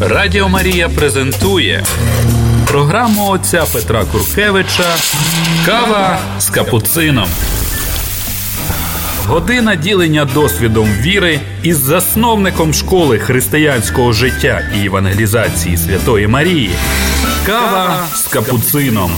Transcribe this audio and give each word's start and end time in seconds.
Радіо 0.00 0.48
Марія 0.48 0.88
презентує 0.88 1.84
програму 2.66 3.28
отця 3.28 3.64
Петра 3.72 4.04
Куркевича 4.04 4.94
Кава 5.66 6.18
з 6.40 6.50
капуцином. 6.50 7.28
Година 9.26 9.74
ділення 9.74 10.24
досвідом 10.24 10.88
віри 11.00 11.40
із 11.62 11.76
засновником 11.78 12.74
школи 12.74 13.18
християнського 13.18 14.12
життя 14.12 14.62
і 14.82 14.86
евангелізації 14.86 15.76
Святої 15.76 16.26
Марії. 16.26 16.70
Кава 17.46 18.06
з 18.14 18.26
капуцином. 18.26 19.10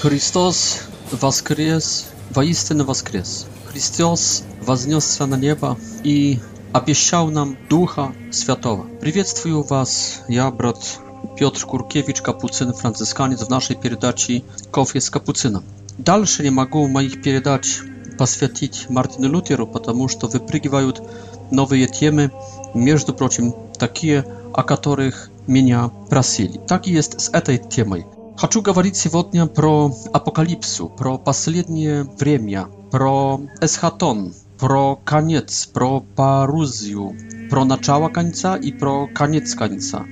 Христос 0.00 0.82
воскрес, 1.20 2.06
воістину 2.34 2.84
воскрес. 2.84 3.46
Христос 3.70 4.42
вознесся 4.66 5.26
на 5.26 5.36
небо 5.36 5.76
і 6.04 6.36
обещал 6.72 7.30
нам 7.30 7.56
Духа 7.70 8.12
Святого. 8.30 8.86
Приветствую 9.00 9.62
вас, 9.62 10.22
я 10.28 10.50
брат 10.50 10.98
Piotr 11.38 11.64
Kurkiewicz, 11.66 12.22
kapucyn 12.22 12.72
franciszkaniec 12.72 13.44
w 13.44 13.50
naszej 13.50 13.76
передаче 13.76 14.42
«Кофе 14.70 15.00
с 15.00 15.10
капуцином». 15.10 15.64
Дальше 15.98 16.42
не 16.44 16.50
могу 16.50 16.86
моих 16.88 17.22
передач 17.22 17.80
посвятить 18.18 18.86
Мартину 18.90 19.28
Лютеру, 19.28 19.66
потому 19.66 20.08
что 20.08 20.28
выпрыгивают 20.28 21.02
новые 21.50 21.86
темы, 21.88 22.30
между 22.74 23.14
прочим, 23.14 23.52
такие, 23.78 24.24
о 24.54 24.62
которых 24.62 25.30
меня 25.48 25.90
просили. 26.10 26.58
Так 26.68 26.86
и 26.86 26.92
есть 26.92 27.18
с 27.20 27.28
этой 27.30 27.58
темой. 27.58 28.06
Хочу 28.36 28.60
говорить 28.62 28.96
сегодня 28.96 29.46
про 29.46 29.92
апокалипсу, 30.12 30.88
про 30.88 31.16
последнее 31.18 32.04
время, 32.04 32.68
про 32.92 33.40
эсхатон, 33.60 34.34
pro 34.58 34.96
koniec, 35.04 35.66
pro 35.66 36.00
paruzju, 36.14 37.14
pro 37.50 37.64
naczała 37.64 38.08
końca 38.10 38.56
i 38.56 38.72
pro 38.72 39.08
koniec 39.14 39.54
końca. 39.54 40.04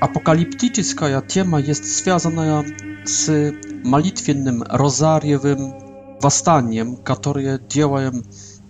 Apokaliptyczna 0.00 1.20
tema 1.20 1.60
jest 1.60 1.84
związana 1.98 2.62
z 3.04 3.54
malitwiennym 3.84 4.62
rozariewym 4.70 5.58
wastaniem, 6.22 6.96
które 6.96 7.58
działają 7.68 8.10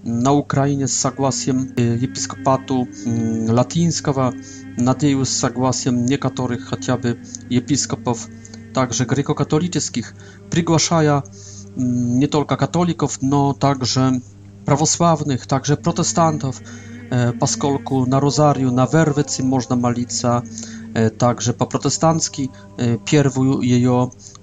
na 0.05 0.33
Ukrainie 0.33 0.89
z 0.89 1.01
zagłasiem 1.01 1.73
y, 1.81 1.99
episkopatu 2.05 2.87
mm, 3.07 3.55
latyńskiego, 3.55 4.33
nadzieją 4.79 5.25
z 5.25 5.29
zagłasiem 5.33 6.07
niektórych 6.07 6.65
chociażby 6.65 7.17
episkopów 7.53 8.29
także 8.73 9.07
grekokatolickich, 9.07 10.15
przygłaszają 10.51 11.23
mm, 11.23 12.19
nie 12.19 12.29
tylko 12.29 12.57
katolików, 12.57 13.19
no 13.23 13.55
także 13.55 14.13
prawosławnych, 14.65 15.47
także 15.47 15.77
protestantów, 15.77 16.61
e, 17.11 17.33
paskolku 17.33 18.07
na 18.07 18.21
rozariu, 18.21 18.73
na 18.73 18.87
werwicy 18.87 19.43
można 19.45 19.77
malica, 19.77 20.43
e, 20.95 21.11
także 21.11 21.55
po 21.55 21.67
protestancki, 21.67 22.49
e, 22.77 22.99
pierwu 22.99 23.63
jej 23.63 23.87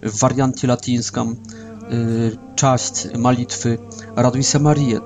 w 0.03 0.19
wariancie 0.19 0.67
latyńskim, 0.67 1.35
malitwy 3.17 3.77
Radwisa 4.15 4.59
Marię. 4.59 4.99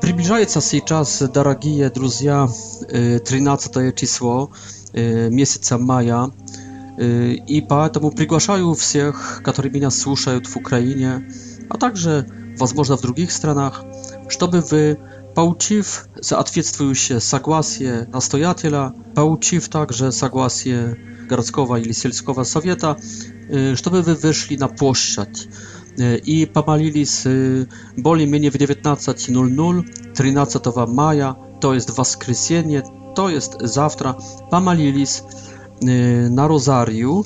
Przybliżając 0.00 0.68
się 0.70 0.80
czas, 0.80 1.24
drodzy 1.34 1.88
друзья, 1.90 2.48
13 3.24 3.92
число 3.92 4.48
miesiąca 5.30 5.78
maja 5.78 6.26
i 7.46 7.62
поэтому 7.68 8.10
приглашаю 8.10 8.74
всех, 8.74 9.40
którzy 9.42 9.70
mnie 9.70 9.90
słuchają 9.90 10.40
w 10.46 10.56
Ukrainie, 10.56 11.20
a 11.70 11.78
także, 11.78 12.24
возможно, 12.58 12.96
w 12.96 13.00
drugich 13.02 13.32
странах, 13.32 13.84
Чтобы 14.28 14.98
получив 15.34 16.06
соответствующее 16.20 17.20
согласие 17.20 18.08
настоятеля, 18.12 18.92
получив 19.14 19.68
также 19.68 20.10
согласие 20.12 20.96
городского 21.28 21.76
или 21.76 21.92
сельского 21.92 22.42
совета, 22.44 22.96
чтобы 23.74 24.02
вы 24.02 24.14
вышли 24.14 24.56
на 24.56 24.68
площадь 24.68 25.48
и 25.96 26.48
помолились 26.52 27.24
более-менее 27.96 28.50
в 28.50 28.54
19.00 28.54 30.12
13 30.14 30.66
мая, 30.88 31.36
то 31.60 31.74
есть 31.74 31.90
воскресенье, 31.96 32.84
то 33.14 33.28
есть 33.28 33.52
завтра, 33.60 34.16
помолились 34.50 35.22
на 35.82 36.48
розарию, 36.48 37.24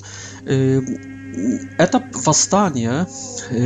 Это 1.78 2.02
восстание, 2.24 3.06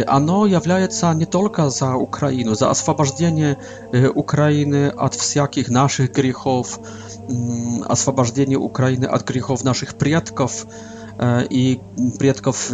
оно 0.06 0.46
является 0.46 1.12
не 1.14 1.24
только 1.26 1.70
за 1.70 1.94
Украину, 1.96 2.54
за 2.54 2.70
освобождение 2.70 3.56
Украины 4.14 4.88
от 4.88 5.14
всяких 5.14 5.68
наших 5.70 6.12
грехов, 6.12 6.78
освобождение 7.86 8.58
Украины 8.58 9.06
от 9.06 9.24
грехов 9.26 9.64
наших 9.64 9.96
предков 9.96 10.66
и 11.50 11.80
предков 12.18 12.70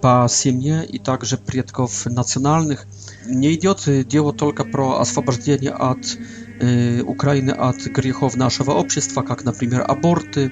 по 0.00 0.26
семье 0.28 0.84
и 0.86 0.98
также 0.98 1.36
предков 1.36 2.06
национальных. 2.06 2.86
Не 3.26 3.54
идет 3.54 4.08
дело 4.08 4.32
только 4.32 4.64
про 4.64 4.98
освобождение 5.00 5.70
от 5.70 6.18
Украины 7.06 7.50
от 7.50 7.76
грехов 7.86 8.36
нашего 8.36 8.72
общества, 8.72 9.22
как, 9.22 9.44
например, 9.44 9.84
аборты, 9.86 10.50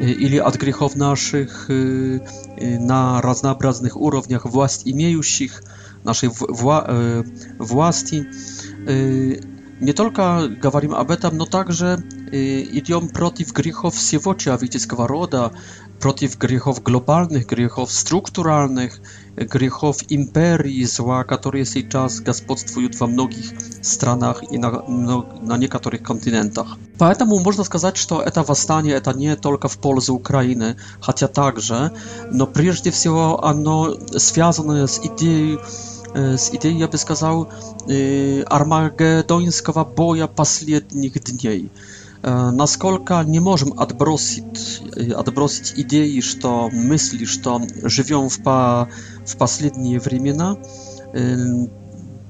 или 0.00 0.36
от 0.38 0.56
грехов 0.56 0.96
наших 0.96 1.68
на 1.68 3.20
разнообразных 3.20 3.96
уровнях 3.96 4.46
власть 4.46 4.82
имеющих, 4.86 5.62
нашей 6.04 6.30
вла 6.32 7.24
власти. 7.58 8.26
Не 9.80 9.92
только 9.94 10.46
говорим 10.62 10.94
об 10.94 11.10
этом, 11.10 11.36
но 11.36 11.44
также 11.46 11.96
идем 12.32 13.08
против 13.10 13.52
грехов 13.52 13.94
всего 13.94 14.34
человеческого 14.34 15.06
рода, 15.08 15.52
против 16.00 16.36
грехов 16.38 16.82
глобальных, 16.82 17.46
грехов 17.46 17.90
структуральных, 17.92 18.98
грехов 19.36 19.98
империи 20.08 20.84
зла, 20.84 21.24
которые 21.24 21.64
сейчас 21.64 22.20
господствуют 22.20 22.98
во 23.00 23.06
многих 23.06 23.44
странах 23.82 24.42
и 24.50 24.58
на, 24.58 24.70
на 24.82 25.56
некоторых 25.56 26.02
континентах. 26.02 26.76
Поэтому 26.98 27.38
можно 27.38 27.64
сказать, 27.64 27.96
что 27.96 28.20
это 28.20 28.42
восстание 28.42 28.94
это 28.94 29.12
не 29.12 29.36
только 29.36 29.68
в 29.68 29.78
пользу 29.78 30.14
Украины, 30.14 30.76
хотя 31.00 31.28
также, 31.28 31.92
но 32.32 32.46
прежде 32.46 32.90
всего 32.90 33.44
оно 33.44 33.96
связано 34.18 34.86
с 34.86 34.98
идеей 35.00 35.58
z 36.12 36.56
idei, 36.58 36.74
ja 36.76 36.88
by 36.90 36.98
сказал, 36.98 37.46
armagedońskiego 38.46 39.82
boja 39.96 40.26
последних 40.26 41.12
dni. 41.14 41.70
Насколько 42.22 43.22
не 43.24 43.38
можем 43.40 43.78
отбросить, 43.80 44.82
отбросить 45.16 45.72
идеи, 45.76 46.20
что 46.20 46.68
мысли, 46.68 47.24
что 47.24 47.62
живем 47.86 48.28
в, 48.28 48.42
по, 48.42 48.90
в 49.30 49.36
последние 49.36 49.98
времена, 50.00 50.56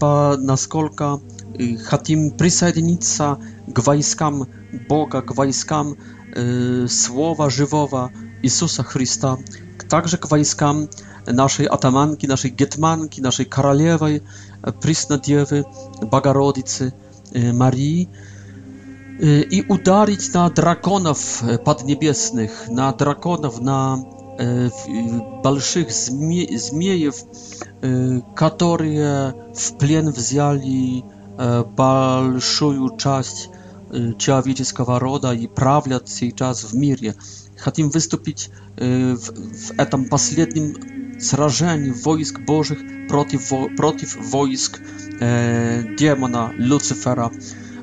насколько 0.00 1.20
э, 1.58 1.76
хотим 1.76 2.30
присоединиться 2.30 3.38
к 3.74 3.82
войскам 3.84 4.48
Бога, 4.88 5.20
к 5.20 5.34
войскам 5.34 5.96
э, 6.34 6.86
Слова 6.88 7.50
Живого 7.50 8.10
Иисуса 8.42 8.82
Христа, 8.82 9.36
также 9.88 10.16
к 10.16 10.30
войскам 10.30 10.88
naszej 11.26 11.66
atamanki, 11.68 12.28
naszej 12.28 12.52
getmanki, 12.52 13.20
naszej 13.22 13.46
koraliewej, 13.46 14.20
Prysnadiewy, 14.80 15.64
Bagorodicy, 16.10 16.92
Marii 17.54 18.08
i 19.50 19.62
udarić 19.68 20.32
na 20.32 20.50
drakonów 20.50 21.42
padniebiesnych 21.64 22.68
na 22.70 22.92
drakonów, 22.92 23.60
na 23.60 23.96
больших 25.42 25.90
зме 25.90 26.46
змеев, 26.58 27.14
которые 28.34 29.34
в 29.54 29.78
плен 29.78 30.10
взяли 30.10 31.04
большую 31.76 32.96
часть 32.96 33.50
человеческого 34.18 34.98
рода 34.98 35.32
и 35.32 35.46
правлят 35.46 36.08
сейчас 36.08 36.64
в 36.64 36.74
мире. 36.74 37.16
Хотим 37.58 37.90
выступить 37.90 38.50
в, 38.78 39.16
в 39.16 39.78
этом 39.78 40.08
последнем 40.08 41.20
сражении 41.20 41.90
войск 41.90 42.40
Божьих 42.46 43.08
против, 43.08 43.48
против 43.76 44.16
войск 44.32 44.80
э, 45.20 45.82
демона 45.98 46.50
Люцифера 46.56 47.30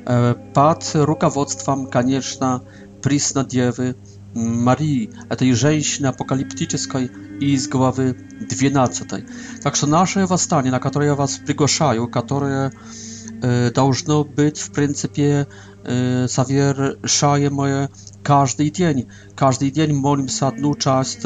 э, 0.06 0.34
под 0.54 0.90
руководством, 0.94 1.86
конечно, 1.86 2.64
Приснодевы, 3.02 3.94
Марии, 4.38 5.10
этой 5.28 5.52
женщины 5.52 6.06
апокалиптической 6.06 7.10
и 7.40 7.50
из 7.54 7.68
главы 7.68 8.14
12. 8.48 9.24
Так 9.62 9.74
что 9.76 9.86
наше 9.88 10.24
восстание, 10.26 10.70
на 10.70 10.78
которое 10.78 11.06
я 11.08 11.14
вас 11.16 11.38
приглашаю, 11.44 12.06
которое 12.08 12.72
должно 13.74 14.24
быть 14.24 14.58
в 14.60 14.70
принципе 14.72 15.46
совершаемое 15.84 17.90
каждый 18.22 18.70
день. 18.70 19.08
Каждый 19.36 19.70
день 19.70 19.92
молимся 19.94 20.48
одну 20.48 20.74
часть, 20.74 21.24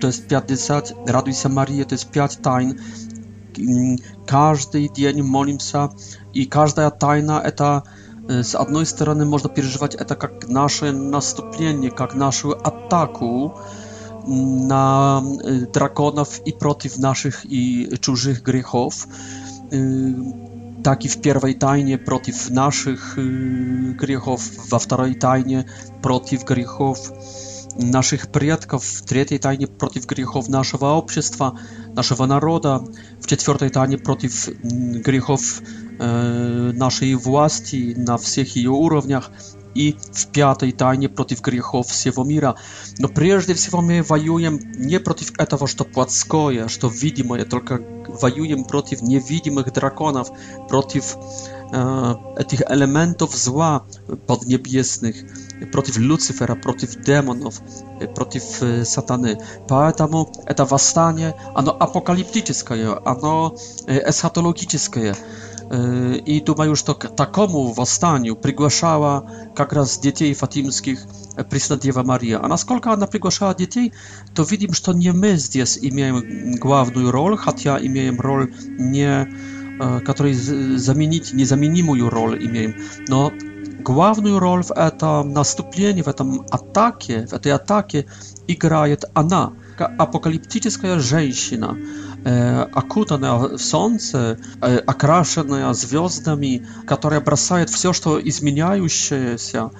to 0.00 0.06
jest 0.06 0.26
50, 0.28 0.94
raduj 1.06 1.34
się 1.34 1.48
Maryję, 1.48 1.84
to 1.84 1.94
jest 1.94 2.10
5 2.10 2.36
tajn. 2.36 2.74
Każdy 4.26 4.90
dzień 4.92 5.22
molim 5.22 5.58
się 5.60 5.88
i 6.34 6.48
każda 6.48 6.90
tajna 6.90 7.50
to 7.50 7.82
E, 8.30 8.44
z 8.44 8.56
jednej 8.60 8.86
strony 8.86 9.26
można 9.26 9.50
przeżywać 9.50 9.94
etap 9.98 10.22
jak 10.22 10.48
nasze 10.48 10.92
nastąpienie, 10.92 11.88
jak 11.98 12.14
naszą 12.14 12.50
ataku 12.62 13.50
na 14.68 15.22
e, 15.44 15.52
drakonów 15.72 16.46
i 16.46 16.52
przeciw 16.52 16.98
naszych 16.98 17.42
i 17.48 17.88
czużych 18.00 18.42
grzechów, 18.42 19.08
e, 19.72 19.78
taki 20.82 21.08
w 21.08 21.20
pierwszej 21.20 21.54
tajnie 21.54 21.98
przeciw 21.98 22.50
naszych 22.50 23.16
grzechów, 23.96 24.40
w 24.50 24.86
drugiej 24.86 25.16
tajnie 25.18 25.64
przeciw 26.02 26.44
grzechów 26.44 26.98
naszych 27.78 28.26
przodków, 28.26 28.84
w 28.84 29.02
trzeciej 29.02 29.40
tajnie 29.40 29.68
przeciw 29.68 30.06
grzechów 30.06 30.48
naszego 30.48 30.76
społeczeństwa, 30.86 31.52
naszego 31.94 32.26
narodu, 32.26 32.84
w 33.22 33.26
czwartej 33.26 33.70
tajnie 33.70 33.98
przeciw 33.98 34.48
mm, 34.48 35.02
grzechów 35.02 35.60
E, 36.00 36.04
naszej 36.74 37.16
władzy 37.16 37.76
na 37.96 38.18
wszystkich 38.18 38.56
jej 38.56 38.66
poziomach 38.90 39.30
i 39.74 39.94
w 40.14 40.26
piątej 40.26 40.72
tajnie 40.72 41.08
przeciw 41.08 41.40
grzechom 41.40 41.82
całego 41.82 42.00
siewomira. 42.02 42.54
No 42.98 43.08
przede 43.08 43.38
wszystkim 43.54 43.84
my 43.84 44.02
wojujemy 44.02 44.58
nie 44.78 45.00
przeciw 45.00 45.32
tego, 45.32 45.66
co 45.68 45.84
płaskie, 45.84 46.66
co 46.80 46.90
widzimy, 46.90 47.44
tylko 47.44 47.78
wojujemy 48.20 48.64
przeciw 48.64 49.02
niewidzimych 49.02 49.70
drakonów, 49.72 50.30
przeciw 50.68 51.16
tych 52.48 52.62
elementów 52.66 53.38
zła 53.38 53.80
podniebiesnych, 54.26 55.24
przeciw 55.72 55.96
Lucyfera, 55.98 56.56
przeciw 56.56 56.96
demonów, 57.06 57.60
przeciw 58.14 58.44
satany. 58.84 59.36
Dlatego 59.68 60.26
to 60.56 60.66
powstanie, 60.66 61.32
ano 61.54 61.72
apokaliptyczne, 61.78 62.76
ano 63.04 63.52
e, 63.88 64.06
eschatologiczne. 64.06 65.02
Y, 66.16 66.22
i 66.36 66.42
tutaj 66.44 66.68
już 66.68 66.82
to 66.82 66.94
takomu 66.94 67.84
wstaniu 67.86 68.36
przygłaszała 68.36 69.22
jak 69.58 69.72
raz 69.72 70.00
dzieci 70.00 70.34
fatimskich 70.34 71.06
e, 71.36 71.44
Prisna 71.44 71.76
Dziewa 71.76 72.02
Maria. 72.02 72.40
A 72.40 72.48
naskolka 72.48 72.92
ona 72.92 73.06
przygłaszała 73.06 73.54
dzieci, 73.54 73.90
to 74.34 74.44
widzimy, 74.44 74.74
że 74.74 74.80
to 74.82 74.92
nie 74.92 75.12
my 75.12 75.38
zdjęs 75.38 75.82
imiemy 75.82 76.20
główną 76.60 77.10
rolę, 77.10 77.36
chociaż 77.36 77.64
ja 77.64 77.78
imiem 77.78 78.20
rolę 78.20 78.46
nie, 78.78 79.10
e, 79.80 80.00
której 80.04 80.34
zamienić, 80.76 81.32
nie 81.34 81.46
zamienimą 81.46 82.10
rolę 82.10 82.36
imiem. 82.36 82.74
No, 83.08 83.30
główną 83.80 84.38
rolę 84.40 84.62
w 84.62 84.70
etam 84.76 85.32
nastąpieniu, 85.32 86.04
w 86.04 86.08
etam 86.08 86.38
atakie, 86.50 87.26
w 87.26 87.38
tej 87.38 87.52
atakie, 87.52 88.04
igra 88.48 88.84
ona, 89.14 89.50
apokaliptyczna 89.98 91.00
żeńsina 91.00 91.74
окутанная 92.24 93.32
в 93.34 93.58
солнце, 93.58 94.38
окрашенная 94.60 95.72
звездами, 95.74 96.66
которая 96.86 97.20
бросает 97.20 97.68
все, 97.70 97.92
что 97.92 98.18
изменяющееся, 98.20 99.70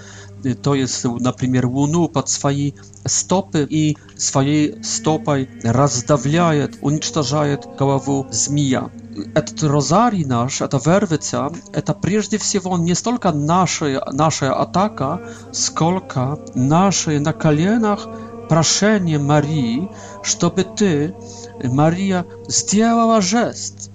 то 0.62 0.75
есть, 0.75 1.05
например, 1.05 1.67
Луну 1.69 2.06
под 2.08 2.29
свои 2.29 2.73
стопы 3.06 3.67
и 3.70 3.96
своей 4.17 4.82
стопой 4.82 5.49
раздавляет, 5.62 6.76
уничтожает 6.82 7.64
голову 7.79 8.26
змея. 8.31 8.91
Этот 9.35 9.62
розарий 9.62 10.26
наш, 10.26 10.61
эта 10.61 10.76
вервица, 10.85 11.50
это 11.73 11.94
прежде 11.94 12.37
всего 12.37 12.76
не 12.76 12.94
столько 12.94 13.32
наши, 13.32 13.99
наша 14.12 14.55
атака, 14.55 15.23
сколько 15.52 16.38
наши 16.55 17.20
на 17.20 17.32
коленах 17.32 18.06
прошение 18.50 19.19
Марии, 19.19 19.91
чтобы 20.23 20.64
ты 20.64 21.14
Мария 21.62 22.27
сделала 22.49 23.21
жест. 23.21 23.91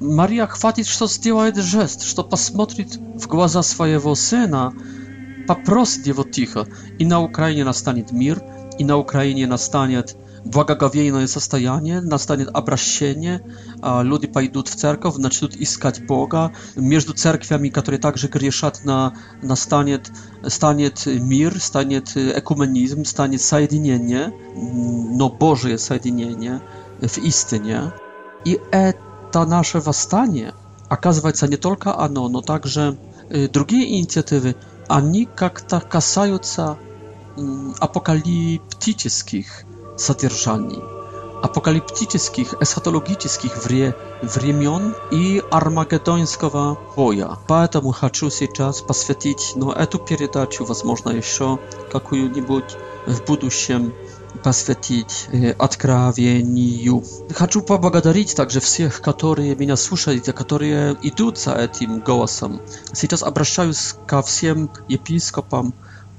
Мария 0.00 0.46
хватит, 0.46 0.86
что 0.86 1.06
сделает 1.06 1.56
жест, 1.56 2.02
что 2.02 2.24
посмотрит 2.24 2.96
в 2.96 3.26
глаза 3.28 3.62
своего 3.62 4.14
сына, 4.14 4.72
попросит 5.46 6.06
его 6.06 6.24
тихо, 6.24 6.66
и 6.98 7.06
на 7.06 7.22
Украине 7.22 7.64
настанет 7.64 8.10
мир, 8.10 8.42
и 8.78 8.84
на 8.84 8.96
Украине 8.96 9.46
настанет 9.46 10.16
благоговейное 10.44 11.26
состояние, 11.26 12.02
настанет 12.02 12.48
обращение, 12.52 13.40
люди 13.82 14.26
пойдут 14.26 14.68
в 14.68 14.74
церковь, 14.74 15.16
начнут 15.16 15.56
искать 15.56 16.04
Бога, 16.06 16.52
между 16.76 17.14
церквями, 17.14 17.68
которые 17.70 18.00
также 18.00 18.28
грешат, 18.28 18.84
на, 18.84 19.14
настанет 19.42 20.10
станет 20.48 21.06
мир, 21.06 21.58
станет 21.60 22.14
экуменизм, 22.16 23.04
станет 23.06 23.40
соединение, 23.40 24.34
но 24.56 25.30
Божие 25.30 25.78
соединение– 25.78 26.60
w 27.08 27.18
istynie 27.18 27.90
i 28.44 28.58
e, 28.74 28.92
ta 29.30 29.44
nasze 29.44 29.80
wstanie, 29.80 30.52
okazywać 30.88 31.40
się 31.40 31.48
nie 31.48 31.58
tylko 31.58 31.96
ono, 31.96 32.28
no 32.28 32.42
także 32.42 32.94
e, 33.28 33.48
drugie 33.48 33.84
inicjatywy, 33.84 34.54
ani 34.88 35.28
jak 35.40 35.60
ta 35.60 35.80
kasająca 35.80 36.76
mm, 37.38 37.72
apokaliptycznych 37.80 39.66
satyrżani, 39.96 40.80
apokaliptycznych, 41.42 42.54
eschatologicznych 42.62 43.58
wremion 44.22 44.92
i 45.10 45.40
armagedońskiego 45.50 46.76
boja. 46.96 47.36
Dlatego 47.46 47.92
chcę 47.92 48.48
czas 48.56 48.82
poświęcić 48.82 49.38
no, 49.56 49.74
tę 49.86 49.98
передачу, 49.98 50.66
może 50.84 51.16
jeszcze 51.16 51.56
jakąś 51.94 52.20
w 53.06 53.20
przyszłym 53.20 53.92
посвятить 54.42 55.28
откровению. 55.58 57.04
Хочу 57.34 57.62
поблагодарить 57.62 58.34
также 58.34 58.60
всех, 58.60 59.00
которые 59.00 59.54
меня 59.56 59.76
слушают, 59.76 60.24
которые 60.26 60.96
идут 61.02 61.38
за 61.38 61.52
этим 61.52 62.00
голосом. 62.00 62.60
Сейчас 62.92 63.22
обращаюсь 63.22 63.94
ко 64.06 64.22
всем 64.22 64.70
епископам, 64.88 65.74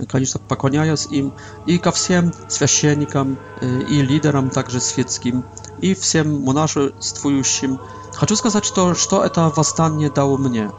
конечно, 0.09 0.39
поклоняясь 0.39 1.07
им, 1.12 1.33
и 1.65 1.77
ко 1.77 1.91
всем 1.91 2.33
священникам 2.47 3.38
и 3.62 4.01
лидерам 4.01 4.50
также 4.50 4.79
светским, 4.79 5.44
и 5.81 5.94
всем 5.94 6.41
монашествующим. 6.44 7.79
Хочу 8.13 8.35
сказать, 8.35 8.65
что, 8.65 8.94
что 8.95 9.23
это 9.23 9.51
восстание 9.56 10.09
дало 10.09 10.38
мне. 10.38 10.71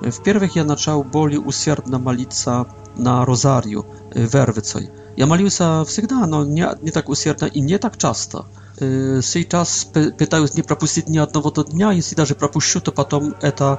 Во-первых, 0.00 0.56
я 0.56 0.64
начал 0.64 1.02
более 1.04 1.40
усердно 1.40 1.98
молиться 1.98 2.66
на 2.96 3.24
розарию 3.24 3.84
Вервицей. 4.14 4.90
Я 5.20 5.26
молился 5.26 5.84
всегда, 5.86 6.26
но 6.26 6.46
не, 6.46 6.66
не 6.80 6.90
так 6.92 7.10
усердно 7.10 7.44
и 7.44 7.60
не 7.60 7.76
так 7.78 7.98
часто. 7.98 8.46
Сейчас 8.78 9.84
пытаюсь 9.84 10.54
не 10.54 10.62
пропустить 10.62 11.10
ни 11.10 11.18
одного 11.18 11.50
дня, 11.50 11.92
если 11.92 12.14
даже 12.16 12.34
пропущу, 12.34 12.80
то 12.80 12.90
потом 12.90 13.34
это 13.42 13.78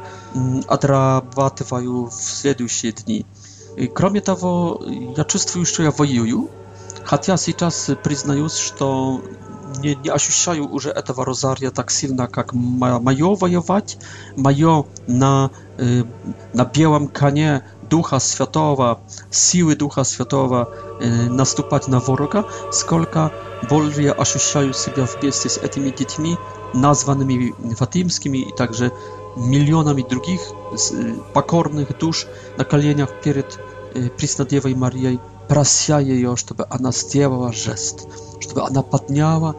отрабатываю 0.67 2.09
в 2.11 2.13
следующие 2.13 2.91
дни. 2.91 3.25
И 3.75 3.88
кроме 3.88 4.21
того, 4.21 4.83
я 5.17 5.23
чувствую, 5.23 5.65
что 5.65 5.81
я 5.81 5.89
воюю, 5.89 6.51
хотя 7.03 7.38
сейчас 7.38 7.89
признаюсь, 8.03 8.57
что 8.57 9.24
не, 9.79 9.95
не 9.95 10.10
ощущаю 10.12 10.69
уже 10.69 10.91
этого 10.91 11.25
розария 11.25 11.71
так 11.71 11.89
сильно, 11.89 12.27
как 12.27 12.53
мое 12.53 13.36
воевать, 13.36 13.98
мое 14.38 14.86
на, 15.07 15.50
на 16.53 16.65
белом 16.75 17.07
коне 17.07 17.63
Ducha 17.91 18.19
Świętego, 18.19 18.95
siły 19.31 19.75
Ducha 19.75 20.03
Świętego 20.03 20.67
nastupać 21.29 21.88
na 21.88 22.00
wroga, 22.00 22.43
skolka 22.71 23.29
bardziej 23.69 24.10
ощущają 24.17 24.74
siebie 24.74 25.07
w 25.07 25.19
bieście 25.21 25.50
z 25.50 25.60
tymi 25.71 25.95
dziećmi 25.95 26.38
nazwanymi 26.74 27.53
fatimskimi 27.75 28.50
i 28.50 28.53
także 28.53 28.91
milionami 29.38 30.03
drugich 30.10 30.41
e, 30.51 30.53
pokornych 31.33 31.98
dusz 31.98 32.27
na 32.57 32.63
koleniach 32.65 33.19
przed 33.21 33.60
Преснодевой 34.17 34.74
Марией, 34.75 35.19
прося 35.50 36.00
ее, 36.00 36.38
чтобы 36.38 36.63
она 36.69 36.93
сделала 36.93 37.51
жест, 37.51 38.07
чтобы 38.39 38.62
она 38.63 38.81
подняла 38.83 39.53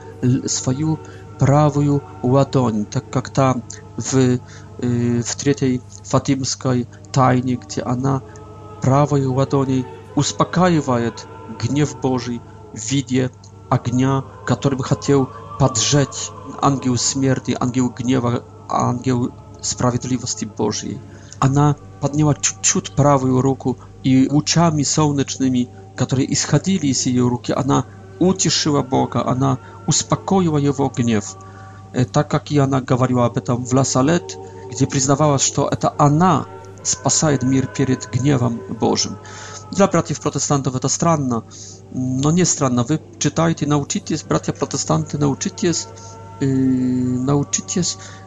свою 0.47 0.99
правую 1.43 2.05
ладонь, 2.23 2.85
так 2.87 3.11
как 3.11 3.29
там 3.31 3.65
в, 3.97 4.39
в 4.79 5.37
третьей 5.39 5.83
фатимской 6.05 6.87
тайне, 7.11 7.57
где 7.57 7.83
она 7.83 8.23
правой 8.81 9.27
ладонью 9.27 9.85
успокаивает 10.15 11.27
гнев 11.61 11.99
Божий 12.01 12.41
в 12.73 12.79
виде 12.93 13.33
огня, 13.71 14.25
который 14.47 14.77
бы 14.79 14.85
хотел 14.85 15.31
поджечь 15.59 16.31
ангел 16.61 16.97
смерти, 16.97 17.57
ангел 17.59 17.89
гнева, 17.89 18.45
ангел 18.69 19.31
справедливости 19.61 20.45
Божьей. 20.45 21.01
Она 21.41 21.75
подняла 22.01 22.35
чуть-чуть 22.37 22.93
правую 22.95 23.41
руку, 23.41 23.79
и 24.05 24.29
лучами 24.31 24.85
солнечными, 24.85 25.69
которые 25.97 26.33
исходили 26.33 26.87
из 26.87 27.05
ее 27.07 27.27
руки, 27.27 27.51
она 27.53 27.85
утешила 28.29 28.83
Бога, 28.83 29.27
она 29.27 29.59
успокоила 29.87 30.59
его 30.59 30.89
гнев. 30.89 31.37
Так 32.13 32.31
как 32.31 32.51
и 32.51 32.59
она 32.59 32.81
говорила 32.81 33.27
об 33.27 33.37
этом 33.37 33.65
в 33.65 33.73
Ласалет, 33.75 34.39
где 34.71 34.87
признавала, 34.87 35.39
что 35.39 35.69
это 35.69 35.93
она 35.99 36.47
спасает 36.83 37.43
мир 37.43 37.67
перед 37.67 38.11
гневом 38.11 38.61
Божьим. 38.81 39.17
Dla 39.73 39.89
braci 39.89 40.15
protestantów 40.21 40.81
to 40.81 40.89
странно. 40.89 41.43
No 41.95 42.31
nie 42.31 42.45
странно. 42.47 42.85
Wy 42.85 42.99
czytajcie, 43.19 43.67
nauczycie, 43.67 44.17
bracia 44.29 44.53
protestanty, 44.53 45.19
nauczycie, 45.19 45.73
yy, 46.41 46.47
nauczycie 47.25 47.83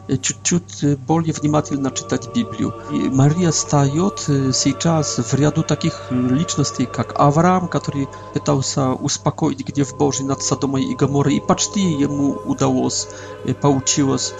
чуть-чуть 0.08 0.98
более 1.00 1.32
внимательно 1.32 1.90
читать 1.90 2.28
Библию. 2.34 2.74
И 2.90 3.08
Мария 3.08 3.50
встает 3.50 4.20
сейчас 4.54 5.18
в 5.18 5.34
ряду 5.34 5.62
таких 5.62 6.06
личностей, 6.10 6.86
как 6.86 7.18
Авраам, 7.18 7.68
который 7.68 8.08
пытался 8.32 8.92
успокоить 8.92 9.66
гнев 9.66 9.96
Божий 9.96 10.24
над 10.24 10.42
Содомой 10.42 10.84
и 10.84 10.94
Гоморой, 10.94 11.36
и 11.36 11.40
почти 11.40 11.80
ему 11.80 12.30
удалось, 12.44 13.08
получилось. 13.60 14.34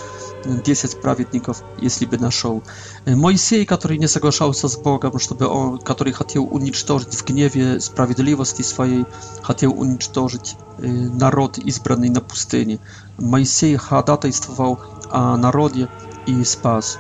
10 0.45 1.01
праведников, 1.01 1.65
если 1.79 2.05
бы 2.07 2.19
нашел. 2.19 2.63
Моисей, 3.05 3.67
который 3.67 3.99
не 3.99 4.07
соглашался 4.07 4.69
с 4.69 4.77
Богом, 4.77 5.19
чтобы 5.19 5.47
он, 5.49 5.79
который 5.79 6.13
хотел 6.13 6.45
уничтожить 6.45 7.15
в 7.17 7.25
гневе 7.27 7.81
справедливости 7.81 8.63
своей, 8.63 9.07
хотел 9.43 9.73
уничтожить 9.73 10.55
народ, 10.79 11.59
избранный 11.59 12.11
на 12.11 12.21
пустыне. 12.21 12.79
Моисей 13.19 13.75
ходатайствовал 13.75 14.79
о 15.11 15.35
а 15.35 15.37
народе 15.37 15.89
и 16.27 16.43
спас. 16.45 16.99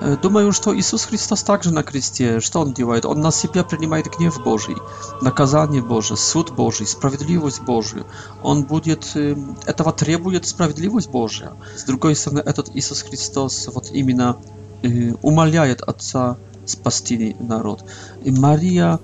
Э, 0.00 0.16
думаю, 0.20 0.52
что 0.52 0.76
Иисус 0.78 1.04
Христос 1.04 1.42
также 1.42 1.72
на 1.72 1.82
кресте. 1.82 2.40
Что 2.40 2.60
Он 2.60 2.72
делает? 2.72 3.04
Он 3.04 3.20
на 3.20 3.30
себя 3.30 3.64
принимает 3.64 4.06
гнев 4.16 4.42
Божий, 4.42 4.76
наказание 5.20 5.82
Божие, 5.82 6.16
суд 6.16 6.52
Божий, 6.52 6.86
справедливость 6.86 7.62
Божию. 7.62 8.06
Он 8.42 8.64
будет... 8.64 9.10
Э, 9.14 9.36
этого 9.66 9.92
требует 9.92 10.46
справедливость 10.46 11.10
Божия. 11.10 11.52
С 11.76 11.84
другой 11.84 12.16
стороны, 12.16 12.40
этот 12.40 12.70
Иисус 12.74 13.02
Христос 13.02 13.68
вот 13.72 13.90
именно 13.92 14.36
э, 14.82 15.14
умоляет 15.22 15.82
Отца 15.82 16.36
спасти 16.66 17.36
народ. 17.38 17.84
И 18.24 18.30
Мария 18.30 18.98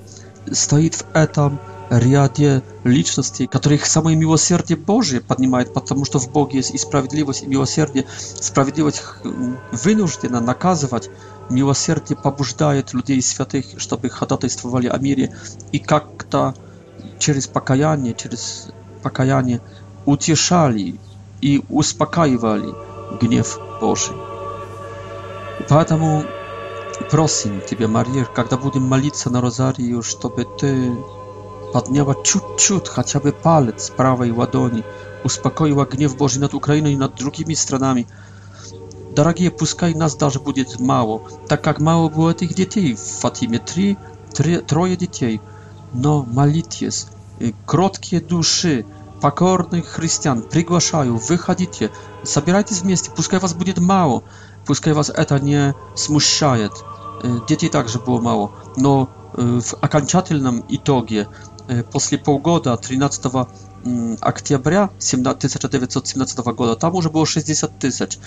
стоит 0.52 0.95
в 0.97 1.04
этом 1.12 1.61
ряде 1.90 2.62
личностей, 2.85 3.49
которых 3.49 3.85
самое 3.85 4.16
милосердие 4.16 4.78
Божие 4.78 5.20
поднимает, 5.20 5.75
потому 5.75 6.04
что 6.04 6.20
в 6.20 6.30
Боге 6.30 6.59
есть 6.59 6.70
и 6.73 6.78
справедливость, 6.78 7.42
и 7.42 7.47
милосердие. 7.47 8.06
Справедливость 8.40 9.02
вынуждена 9.73 10.40
наказывать, 10.40 11.11
милосердие 11.50 12.16
побуждает 12.16 12.92
людей 12.94 13.20
святых, 13.20 13.64
чтобы 13.78 14.09
ходатайствовали 14.09 14.87
о 14.87 14.99
мире, 14.99 15.35
и 15.73 15.80
как-то 15.80 16.54
через 17.18 17.49
покаяние, 17.49 18.14
через 18.14 18.68
покаяние 19.02 19.61
утешали 20.06 20.94
и 21.40 21.64
успокаивали 21.68 22.73
гнев 23.20 23.59
Божий. 23.80 24.14
Поэтому 25.68 26.23
просим 27.11 27.61
Тебя, 27.68 27.88
Мария, 27.88 28.26
когда 28.26 28.56
будем 28.56 28.82
молиться 28.82 29.28
на 29.28 29.40
Розарию, 29.40 30.02
чтобы 30.02 30.44
Ты 30.44 30.94
padniała 31.73 32.15
ciut-ciut 32.15 32.89
chociażby 32.89 33.33
palec 33.33 33.91
prawej 33.91 34.33
ładoni, 34.33 34.83
uspokoiła 35.25 35.85
gniew 35.87 36.15
Boży 36.17 36.41
nad 36.41 36.55
Ukrainą 36.55 36.89
i 36.89 36.97
nad 36.97 37.15
drugimi 37.15 37.57
stronami. 37.57 38.07
Drogie, 39.15 39.50
puszczaj 39.50 39.95
nas, 39.97 40.17
że 40.33 40.41
będzie 40.41 40.65
mało, 40.81 41.25
tak 41.49 41.67
jak 41.67 41.81
mało 41.81 42.11
było 42.11 42.35
tych 42.35 42.55
dzieci 42.55 42.97
w 42.97 43.19
Fatimie, 43.21 43.59
trzy, 43.59 43.87
troje 44.67 44.99
dzieci, 44.99 45.41
no 45.95 46.25
malitjes, 46.35 47.07
y, 47.43 47.53
krótkie 47.67 48.21
duszy, 48.21 48.85
pokornych 49.21 49.85
chrześcijan, 49.87 50.43
przygłaszają, 50.50 51.19
wychodzicie, 51.19 51.89
zabierajcie 52.25 52.75
z 52.75 52.85
miejsca, 52.85 53.11
puszczaj 53.12 53.41
was 53.41 53.53
będzie 53.53 53.75
mało, 53.81 54.23
puszczaj 54.65 54.95
was 54.95 55.12
eta 55.15 55.39
nie 55.39 55.75
smuszczaje, 55.95 56.67
y, 56.67 56.69
dzieci 57.49 57.71
także 57.71 57.99
było 57.99 58.21
mało, 58.21 58.53
no 58.77 59.07
y, 59.39 59.62
w 59.62 59.75
i 60.69 60.75
itogie 60.75 61.27
после 61.93 62.19
полгода, 62.19 62.77
13 62.77 63.27
октября 64.21 64.85
1917 64.85 66.39
года, 66.55 66.77
там 66.77 66.95
уже 66.95 67.11
было 67.11 67.27
60 67.27 67.79
тысяч. 67.79 68.19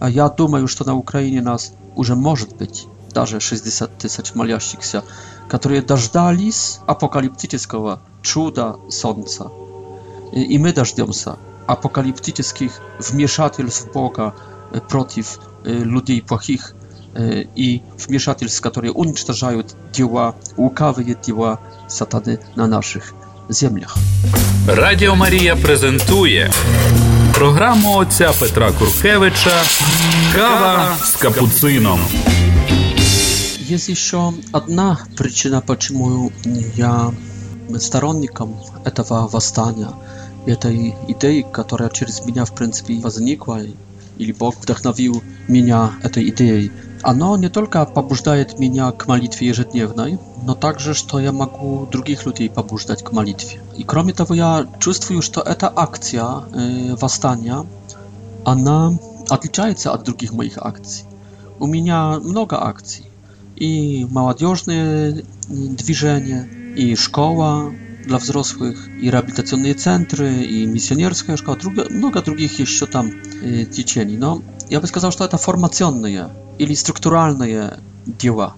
Я 0.00 0.28
думаю, 0.28 0.66
что 0.68 0.84
на 0.84 0.94
Украине 0.96 1.42
нас 1.42 1.72
уже 1.94 2.14
может 2.14 2.56
быть 2.56 2.86
даже 3.12 3.38
60 3.40 3.96
тысяч 3.98 4.34
молящихся, 4.34 5.04
которые 5.48 5.82
дождались 5.82 6.78
апокалиптического 6.86 8.00
чуда 8.22 8.76
Солнца. 8.88 9.50
И 10.32 10.58
мы 10.58 10.72
дождемся 10.72 11.36
апокалиптических 11.66 12.72
вмешательств 12.98 13.92
Бога 13.92 14.34
против 14.88 15.38
людей 15.64 16.22
плохих, 16.22 16.74
E, 17.16 17.44
i 17.56 17.80
z 17.98 18.06
wmieszatelskie, 18.06 18.70
które 18.70 18.88
dzieła 19.92 20.32
łukawe 20.56 21.02
dzieła 21.26 21.58
satany 21.88 22.38
na 22.56 22.66
naszych 22.66 23.14
ziemiach. 23.60 23.94
Radio 24.66 25.16
Maria 25.16 25.56
prezentuje 25.56 26.50
programu 27.34 27.98
ojca 27.98 28.32
Petra 28.40 28.72
Kurkiewicza 28.72 29.60
Kawa 30.36 30.96
z 31.04 31.16
kapucyną. 31.16 31.98
Jest 33.68 33.88
jeszcze 33.88 34.32
jedna 34.54 34.96
przyczyna, 35.14 35.62
dlaczego 35.66 36.28
ja 36.76 37.10
stronnikiem 37.78 38.46
tego 38.84 39.28
i 40.46 40.56
tej 40.58 40.96
idei, 41.08 41.44
która 41.52 41.88
przez 41.88 42.26
mnie 42.26 42.42
w 43.04 43.10
zniknęła, 43.10 43.58
i 44.18 44.34
Bóg 44.34 44.54
wdechnowił 44.62 45.20
mnie 45.48 45.76
tej 46.12 46.26
idei. 46.28 46.70
Оно 47.02 47.36
не 47.38 47.48
только 47.48 47.86
побуждает 47.86 48.58
меня 48.58 48.92
к 48.92 49.06
молитве 49.06 49.48
ежедневной, 49.48 50.18
но 50.44 50.54
также, 50.54 50.92
что 50.92 51.18
я 51.18 51.32
могу 51.32 51.86
других 51.90 52.26
людей 52.26 52.50
побуждать 52.50 53.02
к 53.02 53.12
молитве. 53.12 53.60
И 53.76 53.84
кроме 53.84 54.12
того, 54.12 54.34
я 54.34 54.66
чувствую, 54.80 55.22
что 55.22 55.40
эта 55.40 55.72
акция 55.74 56.26
э, 56.52 56.94
восстания, 57.00 57.64
она 58.44 58.98
отличается 59.30 59.92
от 59.92 60.02
других 60.04 60.32
моих 60.32 60.58
акций. 60.58 61.06
У 61.58 61.66
меня 61.66 62.18
много 62.20 62.62
акций. 62.62 63.06
И 63.56 64.06
молодежные 64.10 65.24
движения, 65.48 66.48
и 66.76 66.94
школа 66.96 67.72
для 68.04 68.18
взрослых, 68.18 68.88
и 68.88 69.10
реабилитационные 69.10 69.74
центры, 69.74 70.42
и 70.42 70.66
миссионерская 70.66 71.36
школа, 71.36 71.56
друг, 71.56 71.88
много 71.90 72.20
других 72.20 72.58
еще 72.58 72.84
там 72.84 73.08
э, 73.42 73.64
течений. 73.64 74.18
Но 74.18 74.42
я 74.68 74.82
бы 74.82 74.86
сказал, 74.86 75.12
что 75.12 75.24
это 75.24 75.38
формационные 75.38 76.28
или 76.60 76.74
структуральные 76.74 77.78
дела. 78.04 78.54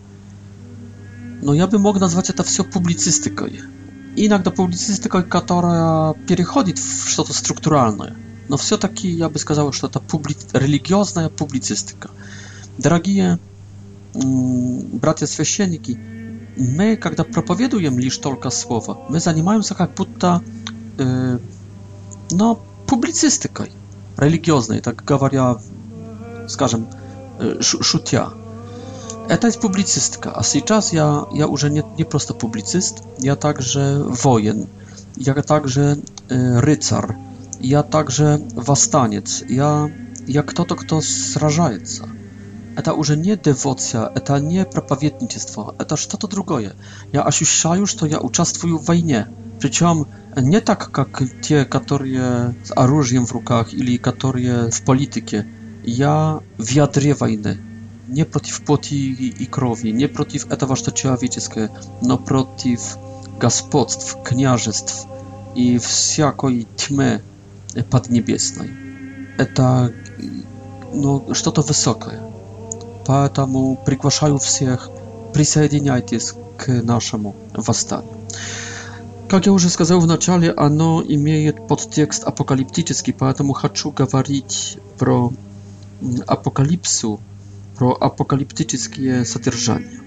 Но 1.41 1.55
я 1.55 1.69
бы 1.69 1.79
мог 1.79 2.01
назвать 2.01 2.31
это 2.31 2.43
все 2.43 2.65
публицистикой. 2.65 3.61
Иногда 4.17 4.51
публицистикой, 4.51 5.23
которая 5.23 6.15
переходит 6.27 6.81
в 6.81 7.09
что-то 7.09 7.33
структуральное. 7.33 8.17
Но 8.49 8.57
все-таки 8.57 9.09
я 9.09 9.29
бы 9.29 9.39
сказал, 9.39 9.71
что 9.73 9.87
это 9.87 10.01
публи... 10.01 10.35
религиозная 10.53 11.29
публицистика. 11.29 12.11
Дорогие 12.77 13.39
братья 14.15 15.27
священники, 15.27 15.97
мы, 16.57 16.97
когда 16.97 17.23
проповедуем 17.23 18.01
лишь 18.01 18.19
только 18.19 18.51
слово, 18.51 18.99
мы 19.09 19.21
занимаемся 19.21 19.75
как 19.77 19.95
будто 19.95 20.43
э, 20.99 21.39
ну, 22.33 22.59
публицистикой 22.89 23.71
религиозной, 24.17 24.81
так 24.81 25.05
говоря, 25.05 25.57
скажем, 26.49 26.89
Szutia. 27.61 28.31
Eta 29.29 29.47
jest 29.47 29.59
publicystka, 29.61 30.35
a 30.37 30.43
сейчас 30.43 30.93
ja, 30.93 31.27
ja 31.35 31.45
już 31.47 31.63
nie, 31.65 31.83
nie 31.99 32.05
prosto 32.05 32.35
publicyst, 32.35 33.01
ja 33.21 33.37
także 33.37 34.01
wojen, 34.09 34.67
ja 35.17 35.35
także 35.43 35.97
rycar, 36.57 37.15
ja 37.61 37.83
także 37.83 38.39
wastaniec, 38.57 39.45
ja, 39.49 39.89
ja 40.29 40.43
кто-то, 40.43 40.77
кто 40.77 41.01
сражается. 41.03 42.09
Это 42.77 42.93
уже 42.95 43.17
не 43.17 43.37
dewocja, 43.37 44.11
это 44.15 44.41
не 44.41 44.65
проповедничество, 44.65 45.75
это 45.79 45.97
что-то 45.97 46.27
другое. 46.29 46.75
Я 47.13 47.23
ощущаю, 47.25 47.87
что 47.87 48.07
я 48.07 48.19
участвую 48.19 48.79
в 48.79 48.85
войне. 48.87 49.27
Причем 49.61 50.05
не 50.43 50.61
так, 50.61 50.91
как 50.91 51.23
те, 51.43 51.65
которые 51.65 52.55
с 52.65 52.73
оружием 52.77 53.27
в 53.27 53.33
руках 53.33 53.75
или 53.75 53.99
которые 53.99 54.71
в 54.71 54.83
политике. 54.83 55.45
Ja 55.85 56.41
w 56.59 56.77
nie 58.09 58.27
przeciw 58.27 58.61
płoti 58.61 59.33
i 59.43 59.47
krowi, 59.47 59.95
nie 59.95 60.09
przeciw 60.09 60.47
tego, 60.47 60.77
co 60.77 60.93
człowieczeskie, 60.93 61.69
no 62.03 62.19
przeciw 62.19 62.97
gospodstw, 63.39 64.17
kniażestw 64.25 65.07
i 65.55 65.79
wszelkiej 65.79 66.67
tmy 66.77 67.21
podniebiesnej. 67.91 68.71
To 69.55 69.63
no, 70.95 71.21
co 71.43 71.53
to 71.53 71.63
wysokie. 71.63 72.33
Поэтому 73.05 73.77
приглашаю 73.85 74.39
всех 74.39 74.89
присоединяйтесь 75.35 76.35
к 76.57 76.69
нашему 76.69 77.35
восстанию. 77.53 78.15
Как 79.29 79.47
я 79.47 79.53
уже 79.53 79.71
сказал 79.71 79.99
в 79.99 80.07
начале, 80.07 80.53
оно 80.53 81.03
имеет 81.03 81.67
подтекст 81.67 82.23
апокалиптический, 82.23 83.13
поэтому 83.13 83.55
хочу 83.55 83.91
говорить 83.91 84.79
про 84.99 85.33
апокалипсу 86.27 87.21
про 87.77 87.97
апокалиптические 88.01 89.25
содержания. 89.25 90.01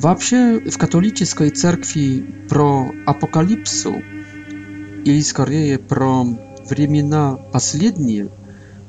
Вообще 0.00 0.60
в 0.60 0.78
католической 0.78 1.50
церкви 1.50 2.24
про 2.48 2.90
апокалипсу 3.06 3.96
или 5.04 5.20
скорее 5.20 5.78
про 5.78 6.24
времена 6.68 7.36
последние, 7.52 8.28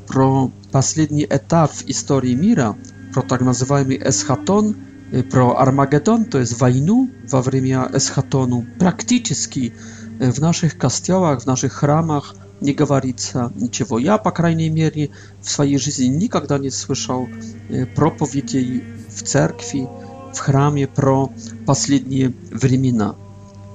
про 0.07 0.51
последний 0.71 1.25
этап 1.25 1.71
в 1.71 1.87
истории 1.89 2.33
мира, 2.33 2.75
про 3.13 3.21
так 3.21 3.41
называемый 3.41 3.97
эсхатон, 3.97 4.75
про 5.31 5.55
Армагеддон, 5.59 6.25
то 6.25 6.39
есть 6.39 6.59
войну 6.59 7.11
во 7.31 7.41
время 7.41 7.89
эсхатону, 7.93 8.65
практически 8.79 9.73
в 10.19 10.39
naszych 10.39 10.77
kościołach, 10.77 11.41
w 11.43 11.47
naszych 11.47 11.73
chramach 11.73 12.23
не 12.61 12.73
говорится 12.73 13.51
ничего. 13.55 13.99
Я, 13.99 14.17
по 14.17 14.31
крайней 14.31 14.69
мере, 14.69 15.09
в 15.41 15.49
своей 15.49 15.77
жизни 15.77 16.05
никогда 16.05 16.57
не 16.57 16.69
слышал 16.69 17.27
проповедей 17.95 18.83
в 19.09 19.23
церкви, 19.23 19.87
в 20.33 20.39
храме 20.39 20.87
про 20.87 21.31
последние 21.65 22.33
времена. 22.51 23.15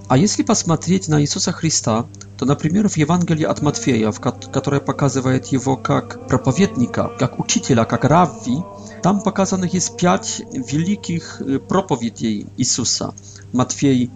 А 0.09 0.17
если 0.17 0.43
посмотреть 0.43 1.07
на 1.09 1.21
Иисуса 1.21 1.53
Христа, 1.53 2.07
то, 2.39 2.47
например, 2.47 2.89
в 2.89 2.97
Евангелии 2.97 3.45
от 3.45 3.61
Матфея, 3.63 4.11
которое 4.13 4.81
показывает 4.81 5.47
его 5.47 5.77
как 5.77 6.29
проповедника, 6.29 7.11
как 7.19 7.39
учителя, 7.39 7.85
как 7.85 8.05
равви, 8.05 8.59
там 9.03 9.21
показанных 9.21 9.75
есть 9.75 9.97
пять 9.99 10.43
великих 10.53 11.43
проповедей 11.69 12.47
Иисуса. 12.57 13.13
Матфей 13.53 14.11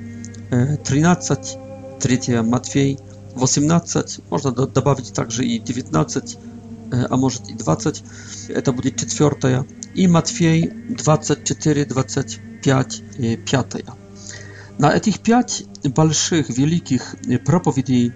13, 0.84 1.58
э, 2.02 2.18
3 2.18 2.42
Матфей 2.42 3.00
18, 3.36 4.20
можно 4.32 4.52
добавить 4.52 5.14
также 5.14 5.46
и 5.46 5.60
19, 5.60 6.38
э, 6.92 7.06
а 7.10 7.16
может 7.18 7.48
и 7.50 7.54
20, 7.54 8.04
это 8.50 8.72
будет 8.72 8.96
4, 8.98 9.66
и 9.94 10.08
Матфей 10.08 10.68
24, 10.90 11.86
25, 11.86 13.04
5. 13.54 13.76
На 14.80 14.94
этих 14.98 15.20
пять 15.20 15.64
больших, 15.84 16.50
великих 16.50 17.16
э, 17.28 17.38
проповедей 17.38 18.14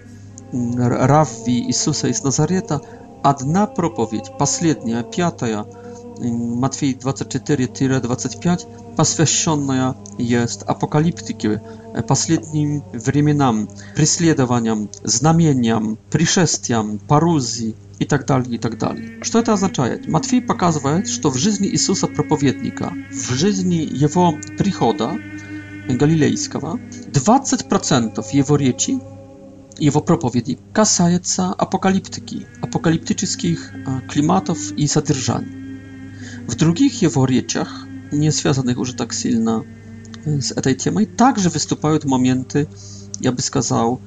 Равви 0.52 1.68
Иисуса 1.68 2.08
из 2.08 2.24
Назарета 2.24 2.82
одна 3.24 3.68
проповедь, 3.68 4.32
последняя, 4.40 5.04
пятая, 5.04 5.64
Матфей 6.22 6.96
24, 6.96 8.02
25 8.02 8.68
посвященная 8.98 9.96
есть 10.18 10.64
апокалиптике, 10.64 11.62
последним 12.08 12.84
временам, 12.92 13.70
преследованиям, 13.96 14.90
знамениям, 15.04 15.98
пришествиям, 16.12 17.00
парузии 17.00 17.76
и 18.00 18.06
так 18.06 18.26
далее, 18.26 18.56
и 18.56 18.58
так 18.58 18.78
далее. 18.78 19.20
Что 19.24 19.40
это 19.40 19.54
означает? 19.54 20.08
Матфей 20.08 20.42
показывает, 20.42 21.08
что 21.08 21.30
в 21.30 21.38
жизни 21.38 21.68
Иисуса 21.70 22.08
Проповедника, 22.08 22.94
в 23.12 23.34
жизни 23.36 23.76
Его 23.90 24.34
прихода 24.58 25.14
галилейского, 25.88 26.80
20% 27.14 28.24
Его 28.34 28.56
речи 28.58 29.00
его 29.78 30.02
проповеди 30.02 30.60
касается 30.74 31.54
апокалиптики, 31.54 32.46
апокалиптических 32.62 33.72
климатов 34.12 34.74
и 34.74 34.88
содержаний. 34.88 35.59
W 36.50 36.56
drugich 36.56 37.02
jego 37.02 37.26
niezwiązanych 38.12 38.76
nie 38.76 38.80
już 38.82 38.94
tak 38.94 39.14
silno 39.14 39.64
y, 40.28 40.42
z 40.42 40.54
tej 40.64 40.76
temą, 40.76 41.00
także 41.18 41.50
występują 41.50 41.98
momenty, 42.06 42.66
jakby 43.22 43.36
bym 43.38 43.42
сказал, 43.46 43.98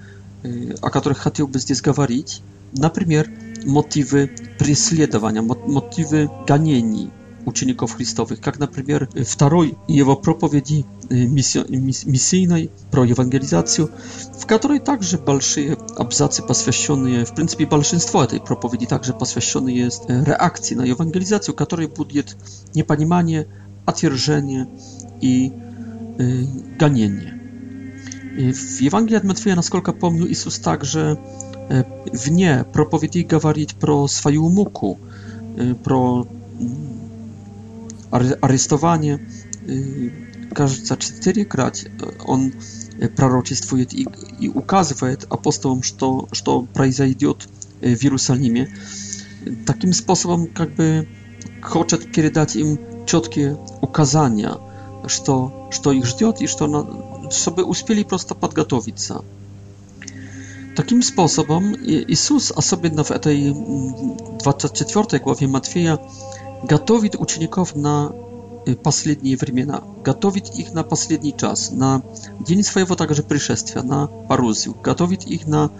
o 0.83 0.91
których 0.91 1.19
chciałbym 1.19 1.61
tutaj 1.61 1.95
mówić, 1.99 2.43
na 2.75 2.91
przykład 2.91 3.27
motywy 3.67 4.29
prześladowania, 4.59 5.43
motywy 5.67 6.29
ganienia 6.49 7.11
учеников 7.47 7.95
Христовых, 7.95 8.41
как, 8.41 8.59
например, 8.59 9.09
второй 9.27 9.77
его 9.89 10.17
проповеди 10.17 10.85
миссийной 11.11 12.71
про 12.91 13.05
евангелизацию, 13.05 13.91
в 14.41 14.47
которой 14.47 14.79
также 14.79 15.19
большие 15.19 15.77
абзацы, 15.97 16.43
посвященные, 16.43 17.25
в 17.25 17.35
принципе, 17.35 17.67
большинство 17.67 18.23
этой 18.23 18.41
проповеди 18.41 18.87
также 18.87 19.13
посвященные 19.13 19.91
реакции 20.09 20.75
на 20.75 20.85
евангелизацию, 20.85 21.55
которой 21.55 21.87
будет 21.89 22.37
непонимание, 22.75 23.47
отвержение 23.85 24.69
и 25.21 25.53
э, 26.19 26.43
гонение. 26.78 27.39
W 28.35 28.87
Ewangelii 28.89 29.17
od 29.17 29.25
Matwieja, 29.25 29.57
naskолько 29.57 29.93
помню, 29.93 30.26
Jezus 30.26 30.61
także 30.61 31.17
w 32.15 32.31
nie 32.31 32.65
propowiedzi 32.73 33.25
говорит 33.26 33.75
про 33.75 34.09
свою 34.09 34.49
муку, 34.49 34.99
про 35.85 36.26
aresztowanie. 38.43 39.19
Y, 39.69 40.23
Każda 40.55 40.97
cztery 40.97 41.45
krać 41.45 41.85
y, 41.85 41.89
on 42.27 42.51
y, 43.03 43.09
proroczestwuje 43.09 43.85
i, 43.93 44.07
i 44.41 44.49
ukazuje 44.49 45.17
apostołom, 45.31 45.81
że 45.83 46.37
to 46.43 46.67
przejdzie 46.75 47.33
w 47.83 48.03
Jerozolimie. 48.05 48.67
Takim 49.67 49.95
sposobem 49.95 50.47
jakby 50.59 51.07
chce 51.63 51.99
przekazać 51.99 52.57
im 52.57 52.79
ciotkie 53.07 53.57
ukazania, 53.81 54.57
że 55.07 55.19
to 55.83 55.93
ich 55.93 56.15
czeka 56.15 56.31
i 56.45 56.49
że 56.49 56.57
to 56.57 56.69
sobie 57.31 57.65
uspieli 57.65 58.05
prosto 58.05 58.35
podgotowić 58.35 59.03
się. 59.03 59.15
Takim 60.75 61.03
sposobem 61.03 61.75
Jezus, 62.09 62.53
a 62.57 62.63
sobie 62.63 62.91
w 63.05 63.19
tej 63.21 63.55
24 64.39 65.01
mm, 65.09 65.25
głowie 65.25 65.49
Matwieja, 65.49 65.99
готовит 66.63 67.17
учеников 67.19 67.75
на 67.75 68.13
последние 68.83 69.37
времена, 69.37 69.83
готовит 70.05 70.55
их 70.57 70.73
на 70.73 70.85
последний 70.85 71.37
час, 71.37 71.71
на 71.73 72.03
день 72.39 72.63
своего 72.63 72.95
также 72.95 73.23
пришествия, 73.23 73.83
на 73.83 74.07
парузию, 74.07 74.77
готовит 74.83 75.27
их 75.27 75.47
на 75.47 75.71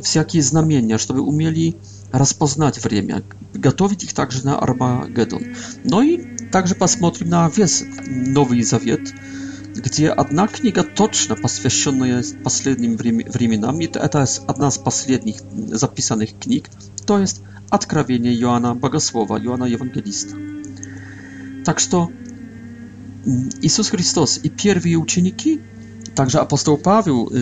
всякие 0.00 0.42
знамения, 0.42 0.98
чтобы 0.98 1.20
умели 1.22 1.74
распознать 2.12 2.82
время, 2.84 3.22
готовит 3.52 4.04
их 4.04 4.12
также 4.12 4.44
на 4.44 4.58
Армагеддон. 4.58 5.42
Но 5.84 6.02
и 6.02 6.20
также 6.52 6.74
посмотрим 6.74 7.28
на 7.28 7.48
весь 7.48 7.82
Новый 8.06 8.62
Завет, 8.62 9.00
где 9.74 10.10
одна 10.10 10.46
книга 10.46 10.84
точно 10.84 11.34
посвященная 11.34 12.22
последним 12.44 12.96
временам, 12.96 13.80
и 13.80 13.86
это 13.86 14.24
одна 14.46 14.68
из 14.68 14.78
последних 14.78 15.36
записанных 15.74 16.38
книг, 16.38 16.70
то 17.06 17.18
есть 17.18 17.40
Откровение 17.72 18.38
Иоанна 18.42 18.74
Богослова, 18.74 19.38
Иоанна 19.42 19.64
Евангелиста. 19.64 20.36
Так 21.64 21.80
что 21.80 22.10
Иисус 23.62 23.88
Христос 23.88 24.38
и 24.44 24.50
первые 24.50 24.96
ученики, 24.98 25.58
также 26.14 26.36
апостол 26.38 26.76
Павел, 26.76 27.32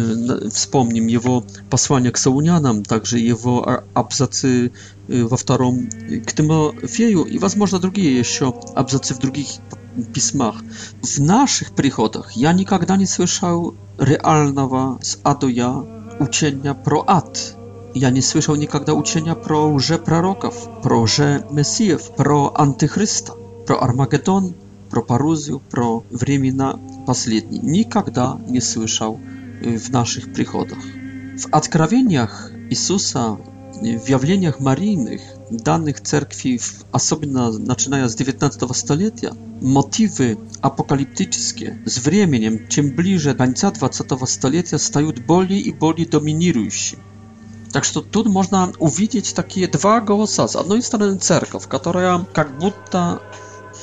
вспомним 0.51 1.09
его 1.09 1.45
послание 1.69 2.13
к 2.13 2.17
Саунянам, 2.17 2.85
также 2.85 3.19
его 3.19 3.83
абзацы 3.93 4.71
во 5.09 5.37
втором 5.37 5.89
к 6.27 6.33
Тимофею 6.33 7.25
и, 7.25 7.37
возможно, 7.41 7.81
другие 7.81 8.17
еще 8.17 8.55
абзацы 8.77 9.15
в 9.15 9.19
других 9.19 9.49
письмах. 10.15 10.63
В 11.03 11.19
наших 11.19 11.75
приходах 11.75 12.33
я 12.35 12.53
никогда 12.53 12.97
не 12.97 13.07
слышал 13.07 13.75
реального 13.99 15.01
с 15.03 15.19
аду 15.25 15.49
я 15.49 15.73
учения 16.21 16.73
про 16.75 17.03
ад. 17.05 17.57
Я 17.95 18.11
не 18.11 18.21
слышал 18.21 18.55
никогда 18.55 18.95
учения 18.95 19.35
про 19.35 19.73
лже-пророков, 19.75 20.69
про 20.81 21.01
лже-мессиев, 21.03 22.15
про 22.17 22.53
антихриста, 22.55 23.33
про 23.67 23.81
Армагеддон, 23.83 24.55
про 24.91 25.03
Парузию, 25.03 25.59
про 25.59 26.05
времена 26.11 26.79
последние. 27.09 27.61
Никогда 27.63 28.41
не 28.49 28.61
слышал 28.61 29.19
в 29.61 29.89
наших 29.91 30.33
приходах. 30.33 30.79
В 31.37 31.47
откровениях 31.53 32.53
Иисуса, 32.71 33.37
в 33.75 34.09
явлениях 34.09 34.61
марийных, 34.61 35.21
данных 35.51 36.01
церкви, 36.01 36.61
особенно 36.93 37.51
начиная 37.59 38.07
с 38.09 38.15
19 38.15 38.77
столетия, 38.77 39.33
мотивы 39.61 40.39
апокалиптические 40.61 41.83
с 41.87 41.99
временем, 41.99 42.69
чем 42.69 42.95
ближе 42.95 43.35
конца 43.35 43.73
20 43.73 44.29
столетия, 44.29 44.79
стают 44.79 45.27
более 45.27 45.59
и 45.59 45.73
более 45.73 46.07
доминирующими. 46.07 47.03
Так 47.73 47.85
что 47.85 48.01
тут 48.03 48.27
можно 48.27 48.73
увидеть 48.79 49.35
такие 49.35 49.69
два 49.69 50.01
голоса. 50.01 50.49
С 50.49 50.57
одной 50.57 50.83
стороны, 50.83 51.19
церковь, 51.19 51.69
которая 51.69 52.27
как 52.33 52.59
будто 52.59 53.23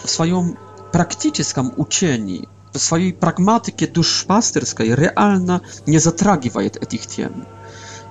в 0.03 0.09
своем 0.09 0.57
практическом 0.91 1.73
учении, 1.77 2.47
в 2.73 2.79
своей 2.79 3.13
прагматике 3.13 3.87
душпастерской 3.87 4.89
реально 4.93 5.61
не 5.85 5.99
затрагивает 5.99 6.75
этих 6.77 7.07
тем, 7.07 7.47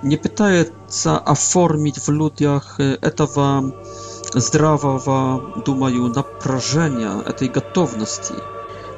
не 0.02 0.16
пытается 0.16 1.18
оформить 1.18 1.98
в 1.98 2.10
людях 2.10 2.80
этого 2.80 3.74
здравого, 4.34 5.62
думаю, 5.64 6.08
напряжения, 6.08 7.20
этой 7.22 7.48
готовности. 7.48 8.34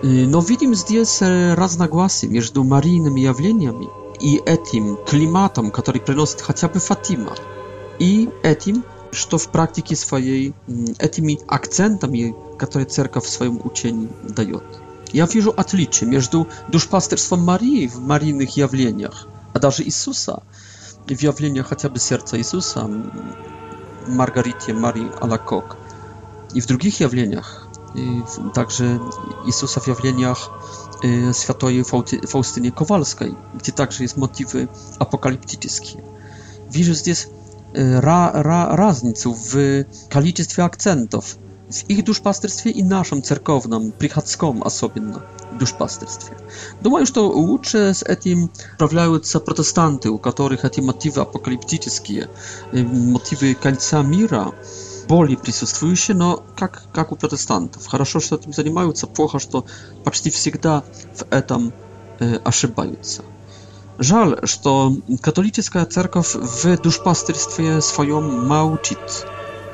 Но 0.02 0.38
видим 0.40 0.76
здесь 0.76 1.20
разногласия 1.22 2.28
между 2.28 2.62
марийными 2.62 3.20
явлениями, 3.20 3.86
i 4.20 4.40
etim 4.46 4.96
klimatom, 5.08 5.70
który 5.70 6.00
przynosi 6.00 6.38
chociażby 6.42 6.80
Fatima, 6.80 7.32
i 7.98 8.28
etim, 8.42 8.82
że 9.30 9.38
w 9.38 9.48
praktyce 9.48 9.96
swojej, 9.96 10.52
mm, 10.68 10.84
etimi 10.98 11.38
akcentami, 11.46 12.32
które 12.58 12.86
cerka 12.86 13.20
w 13.20 13.26
swoim 13.28 13.60
uczeniu 13.64 14.08
daje. 14.28 14.58
Ja 15.14 15.26
widzę 15.26 15.56
odlicze 15.56 16.06
między 16.06 16.44
duszpasterstwem 16.68 17.44
Marii 17.44 17.88
w 17.88 17.98
Marijnych 17.98 18.56
jawleniach, 18.56 19.24
a 19.54 19.58
nawet 19.58 19.86
Jezusa 19.86 20.40
w 21.06 21.22
jawleniach 21.22 21.66
chociażby 21.68 21.98
serca 21.98 22.36
Jezusa, 22.36 22.80
mm, 22.80 23.10
Margaritie 24.08 24.74
Marii 24.74 25.08
Alakok, 25.20 25.76
i 26.54 26.60
w 26.62 26.66
drugich 26.66 27.00
jawleniach, 27.00 27.67
także 28.54 28.98
Jezusa 29.46 29.80
w 29.80 29.88
objawieniach 29.88 30.50
y, 31.04 31.34
Światowej 31.42 31.84
Faustynie 32.28 32.72
Kowalskiej, 32.72 33.34
gdzie 33.58 33.72
także 33.72 34.02
jest 34.04 34.16
motywy 34.16 34.68
apokaliptyczne. 34.98 36.02
Widzę 36.70 36.92
jest 37.10 37.30
y, 37.76 38.00
ra, 38.00 38.32
w 39.52 39.84
kalicystwie 40.08 40.64
akcentów 40.64 41.38
w 41.72 41.90
ich 41.90 42.02
duszpasterstwie 42.02 42.70
i 42.70 42.84
naszą 42.84 43.20
cerkowną, 43.22 43.92
prychacką 43.92 44.62
osobno 44.62 45.20
duszpasterstwie. 45.58 46.34
Думаю, 46.82 47.00
no 47.00 47.06
że 47.06 47.12
to 47.12 47.28
lepiej 47.28 47.94
z 47.94 48.22
tym 48.22 48.48
sprawiają 48.76 49.18
protestanty, 49.44 50.10
u 50.10 50.18
których 50.18 50.60
te 50.60 50.68
y, 50.78 50.82
motywy 50.82 51.20
apokaliptyczne, 51.20 51.92
motywy 52.92 53.54
końca 53.54 54.04
świata, 54.18 54.52
боли 55.08 55.34
присутствующие, 55.36 56.16
но 56.16 56.44
как, 56.56 56.82
как 56.92 57.12
у 57.12 57.16
протестантов. 57.16 57.86
Хорошо, 57.86 58.20
что 58.20 58.36
этим 58.36 58.52
занимаются, 58.52 59.06
плохо, 59.06 59.38
что 59.38 59.64
почти 60.04 60.30
всегда 60.30 60.84
в 61.14 61.24
этом 61.32 61.72
э, 62.20 62.36
ошибаются. 62.44 63.22
Жаль, 63.98 64.38
что 64.44 64.92
католическая 65.20 65.84
церковь 65.86 66.34
в 66.34 66.76
душпастырстве 66.78 67.80
своем 67.80 68.46
молчит. 68.46 69.00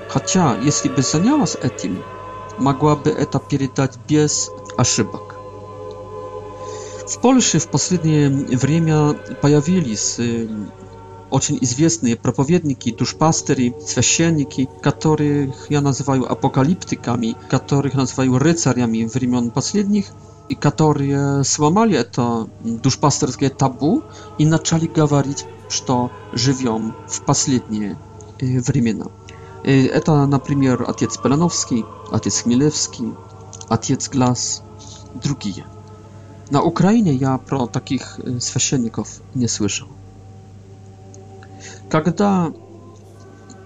Хотя, 0.08 0.56
если 0.62 0.88
бы 0.88 1.02
занялась 1.02 1.56
этим, 1.56 2.02
могла 2.56 2.96
бы 2.96 3.10
это 3.10 3.38
передать 3.38 3.98
без 4.08 4.48
ошибок. 4.78 5.34
В 7.06 7.18
Польше 7.20 7.58
в 7.58 7.66
последнее 7.68 8.30
время 8.56 9.12
появились 9.42 10.18
очень 11.34 11.58
известные 11.62 12.14
проповедники, 12.14 12.92
душпастыри, 12.92 13.74
священники, 13.84 14.68
которых 14.82 15.68
я 15.68 15.80
называю 15.80 16.30
апокалиптиками, 16.30 17.34
которых 17.50 17.94
называю 17.94 18.38
рыцарями 18.38 19.02
времен 19.12 19.50
последних, 19.50 20.04
и 20.48 20.54
которые 20.54 21.42
сломали 21.42 21.96
это 21.98 22.46
душпастерское 22.62 23.50
табу 23.50 24.02
и 24.38 24.46
начали 24.46 24.86
говорить, 24.86 25.44
что 25.68 26.12
живем 26.34 26.94
в 27.08 27.20
последние 27.22 27.98
времена. 28.40 29.06
Это, 29.64 30.26
например, 30.26 30.84
отец 30.86 31.18
Белановский, 31.18 31.84
отец 32.12 32.42
Хмелевский, 32.42 33.12
отец 33.68 34.08
Глаз, 34.08 34.62
другие. 35.14 35.64
Na 36.50 36.60
Ukrainie 36.62 37.14
ja 37.14 37.38
pro 37.38 37.66
takich 37.66 38.20
święcenników 38.40 39.08
nie 39.36 39.48
słyszał. 39.48 39.88
Когда 42.02 42.50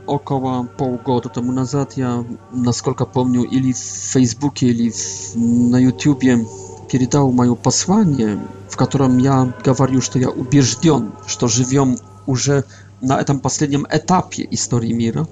около 0.07 0.65
полгода 0.77 1.31
тому 1.31 1.51
назад 1.51 1.95
я, 1.97 2.23
насколько 2.53 3.07
помню, 3.07 3.43
или 3.45 3.73
в 3.73 3.79
Фейсбуке, 3.79 4.67
или 4.67 4.91
в, 4.91 5.35
на 5.39 5.79
Ютубе 5.79 6.47
передал 6.93 7.33
мое 7.33 7.55
послание, 7.55 8.39
в 8.69 8.77
котором 8.77 9.17
я 9.17 9.55
говорю, 9.65 10.03
что 10.03 10.19
я 10.19 10.29
убежден, 10.29 11.13
что 11.27 11.49
живем 11.49 11.97
уже 12.27 12.65
на 13.01 13.19
этом 13.19 13.41
последнем 13.41 13.87
этапе 13.91 14.47
истории 14.51 14.93
мира. 14.93 15.27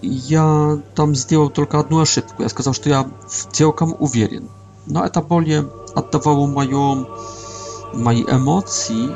Я 0.00 0.80
там 0.94 1.16
сделал 1.16 1.50
только 1.50 1.80
одну 1.80 1.98
ошибку. 2.02 2.44
Я 2.44 2.48
сказал, 2.48 2.72
что 2.72 2.88
я 2.88 3.10
целиком 3.52 3.96
уверен. 3.98 4.48
Но 4.86 5.04
это 5.04 5.22
более 5.22 5.68
отдавало 5.96 6.46
мое, 6.46 7.04
мои 7.94 8.22
эмоции, 8.22 9.08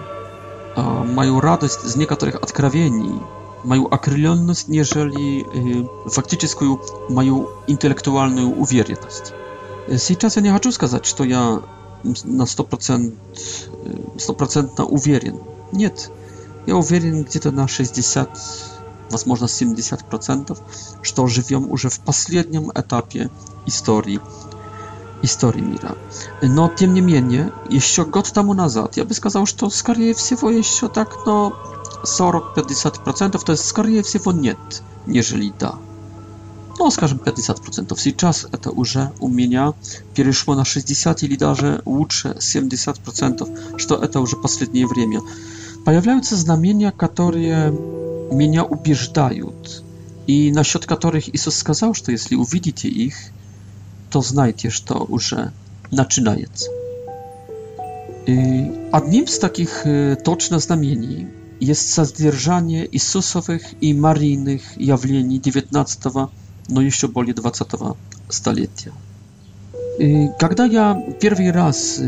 mają 1.14 1.40
radość 1.40 1.74
z 1.80 1.96
niektórych 1.96 2.36
odkrawieni, 2.42 3.20
mają 3.64 3.90
akrylność, 3.90 4.64
jeżeli 4.68 5.44
y, 6.08 6.10
faktycznie 6.10 6.48
mają 7.10 7.44
intelektualną 7.66 8.46
uwierność. 8.50 9.22
Teraz 9.86 10.10
ja 10.36 10.42
nie 10.42 10.58
chcę 10.58 10.70
powiedzieć, 10.78 11.14
że 11.18 11.26
ja 11.26 11.58
na 12.24 12.44
100% 12.44 13.10
y, 14.62 14.66
na 14.78 14.84
uwierzę. 14.84 15.32
Nie. 15.72 15.90
Ja 16.66 16.74
uwierzę 16.76 17.06
gdzie 17.08 17.40
to 17.40 17.52
na 17.52 17.68
60, 17.68 18.28
można 19.26 19.46
70%, 19.46 20.56
że 21.02 21.12
żyją 21.28 21.68
już 21.68 21.82
w 21.84 22.00
ostatnim 22.08 22.70
etapie 22.74 23.28
historii 23.66 24.18
historii 25.22 25.62
Mira. 25.62 25.94
No, 26.42 26.68
tym 26.68 26.94
niemniej, 26.94 27.44
jeszcze 27.70 28.04
год 28.06 28.32
temu 28.32 28.54
назад, 28.54 28.96
ja 28.96 29.04
bym 29.04 29.14
сказал, 29.14 29.46
że 29.46 29.54
to 29.54 29.70
skoro 29.70 30.00
всего 30.14 30.50
jeszcze 30.50 30.88
tak, 30.88 31.14
no, 31.26 31.52
40-50%, 32.04 33.44
to 33.44 33.52
jest 33.52 33.64
skoro 33.64 33.88
всего 33.88 34.32
nie, 34.40 34.54
jeżeli 35.06 35.52
da. 35.58 35.78
No, 36.78 36.88
скажем, 36.90 37.18
50%. 37.18 37.96
W 37.98 38.02
tej 38.02 38.14
czas 38.14 38.46
to 38.62 38.72
już 38.76 38.94
u 39.20 39.28
mnie 39.28 39.72
przeszło 40.14 40.54
na 40.54 40.64
60 40.64 41.22
i 41.22 41.28
lidarze 41.28 41.82
lepsze 42.00 42.30
70%, 42.30 43.34
że 43.76 43.86
to 44.08 44.20
już 44.20 44.36
ostatnie 44.42 44.86
время. 44.86 45.20
Pojawiają 45.84 46.22
się 46.22 46.36
znamienia, 46.36 46.92
które 46.92 47.72
mnie 48.32 48.64
ubieżdają 48.64 49.52
i 50.28 50.52
na 50.52 50.62
których 50.96 51.34
Jezus 51.34 51.56
сказал, 51.64 51.94
że 52.06 52.12
jeśli 52.12 52.36
uwidzicie 52.36 52.88
ich, 52.88 53.32
to 54.12 54.22
znajdziesz 54.22 54.80
to 54.80 55.06
już 55.10 55.32
A 58.92 59.00
Jednym 59.06 59.28
z 59.28 59.38
takich 59.38 59.86
y, 59.86 60.16
toczno 60.24 60.60
znamieni 60.60 61.26
jest 61.60 61.94
zadzierżanie 61.94 62.86
Jezusowych 62.92 63.74
i 63.82 63.94
Maryjnych 63.94 64.74
jawlieni 64.80 65.40
XIX, 65.46 65.98
no 66.68 66.80
jeszcze 66.80 67.08
bardziej 67.08 67.34
XX 67.44 67.74
stulecia. 68.28 68.90
Kiedy 70.40 70.68
ja 70.74 70.96
pierwszy 71.20 71.52
raz 71.52 72.00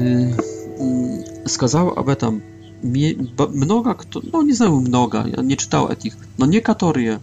сказал 1.48 1.88
y, 1.88 1.92
mm, 1.92 1.96
aby 1.98 2.16
tam 2.16 2.40
mnoga 3.54 3.94
кто, 3.94 4.20
ну 4.32 4.42
не 4.42 4.52
знаю, 4.54 4.80
много, 4.80 5.24
я 5.36 5.42
не 5.42 5.56
читал 5.56 5.88
этих, 5.88 6.16
но 6.38 6.46
некоторые 6.46 7.20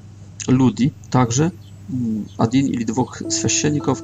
люди, 0.47 0.91
также 1.11 1.51
один 2.37 2.65
или 2.65 2.83
двух 2.85 3.17
священников, 3.29 4.03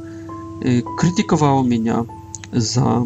krytykowało 0.98 1.64
меня 1.64 2.06
за 2.54 3.06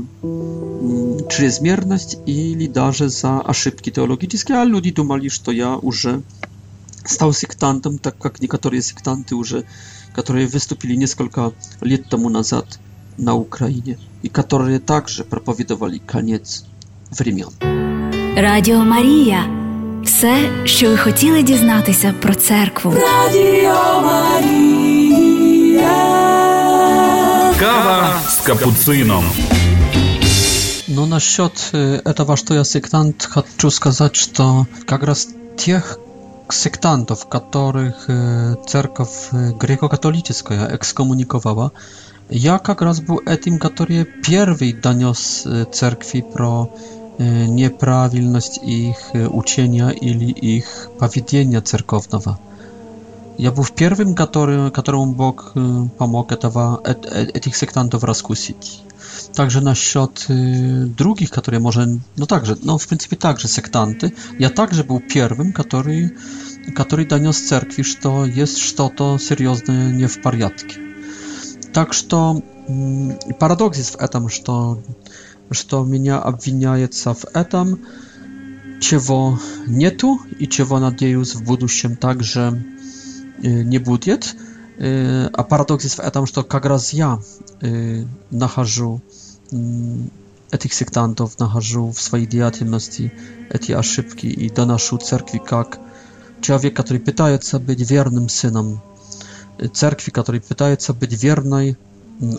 чрезмерность 1.29 2.17
или 2.27 2.67
даже 2.67 3.09
за 3.09 3.39
ошибки 3.39 3.89
теологические, 3.91 4.57
а 4.57 4.63
люди 4.65 4.91
думали, 4.91 5.29
что 5.29 5.51
я 5.51 5.75
уже 5.77 6.21
стал 7.05 7.33
сектантом, 7.33 7.97
так 7.97 8.17
как 8.17 8.41
некоторые 8.41 8.81
сектанты 8.81 9.35
уже, 9.35 9.63
которые 10.13 10.47
выступили 10.47 10.95
несколько 10.95 11.53
лет 11.81 12.07
тому 12.09 12.29
назад 12.29 12.79
на 13.17 13.33
Украине, 13.33 13.97
и 14.21 14.29
которые 14.29 14.79
также 14.79 15.23
проповедовали 15.23 15.97
конец 16.11 16.65
времен. 17.17 17.47
Радіо 18.37 18.85
Марія– 18.85 19.45
все, 20.05 20.49
що 20.65 20.89
ви 20.89 20.97
хотіли 20.97 21.43
дізнатися 21.43 22.13
про 22.21 22.35
церкву. 22.35 22.93
Радіо 22.93 24.01
Марія 24.01 26.40
Kawa 27.61 28.21
z 28.29 28.41
kapucyną. 28.41 29.21
Но 30.87 31.05
насчет 31.05 31.69
этого, 32.11 32.35
что 32.35 32.55
я 32.55 32.63
сектант, 32.63 33.25
хочу 33.29 33.69
сказать, 33.69 34.15
что 34.15 34.65
как 34.87 35.03
раз 35.03 35.27
тех 35.57 35.99
сектантов, 36.49 37.29
которых 37.29 38.09
церковь 38.67 39.31
греко-католическая 39.59 40.75
экскоммуниковала, 40.75 41.71
я 42.31 42.57
как 42.57 42.81
раз 42.81 42.99
был 42.99 43.19
этим, 43.27 43.59
который 43.59 44.05
первый 44.05 44.73
донес 44.73 45.47
церкви 45.71 46.21
про 46.33 46.67
неправильность 47.19 48.57
их 48.63 49.11
учения 49.13 49.89
или 49.89 50.31
их 50.31 50.89
поведения 50.99 51.61
церковного. 51.61 52.39
Ja 53.39 53.51
был 53.51 53.65
pierwszym, 53.75 54.13
который, 54.15 54.71
которому 54.71 55.13
Бог 55.13 55.53
помог 55.97 56.31
этого, 56.31 56.81
этих 57.33 57.55
сектантов 57.55 58.03
раскусить. 58.03 58.81
Także 59.35 59.61
na 59.61 59.75
счет 59.75 60.27
y, 60.29 60.85
drugich, 60.97 61.29
które 61.29 61.59
może, 61.59 61.87
no 62.17 62.25
także, 62.25 62.55
no 62.63 62.77
w 62.77 62.87
принципе 62.87 63.15
także 63.17 63.47
sektanty, 63.47 64.11
ja 64.39 64.49
także 64.49 64.83
był 64.83 64.99
pierwszym, 64.99 65.53
który, 65.53 66.09
który 66.75 67.05
doniósł 67.05 67.47
cerkwi, 67.47 67.83
że 67.83 67.99
jest 68.35 68.77
to 68.77 68.89
to 68.95 69.17
seriozne 69.19 69.93
nie 69.93 70.07
w 70.07 70.21
pariatki. 70.21 70.75
Tak, 71.73 71.93
że 71.93 72.01
mm, 72.69 73.13
paradoks 73.39 73.77
jest 73.77 73.91
w 73.97 74.03
etam, 74.03 74.27
że 75.51 75.63
to 75.63 75.83
mnie 75.83 76.23
obwiniaje 76.23 76.87
w 77.15 77.25
etam, 77.33 77.75
czego 78.79 79.37
nie 79.67 79.91
tu 79.91 80.17
i 80.39 80.47
czego 80.47 80.79
nadzieję 80.79 81.19
w 81.19 81.41
budusiem 81.41 81.95
także 81.95 82.53
не 83.43 83.77
будет. 83.79 84.35
А 84.79 85.43
парадокс 85.47 85.83
есть 85.83 85.95
в 85.95 85.99
этом, 85.99 86.25
что 86.25 86.43
как 86.43 86.65
раз 86.65 86.93
я 86.93 87.19
нахожу 88.29 89.01
этих 90.51 90.73
сектантов, 90.73 91.37
нахожу 91.39 91.91
в 91.91 92.01
своей 92.01 92.25
деятельности 92.25 93.11
эти 93.49 93.71
ошибки 93.71 94.25
и 94.27 94.49
доношу 94.49 94.97
церкви 94.97 95.39
как 95.39 95.79
человек, 96.41 96.75
который 96.75 96.99
пытается 96.99 97.59
быть 97.59 97.89
верным 97.89 98.27
сыном, 98.29 98.81
церкви, 99.73 100.11
который 100.11 100.41
пытается 100.41 100.93
быть 100.93 101.21
верной 101.23 101.77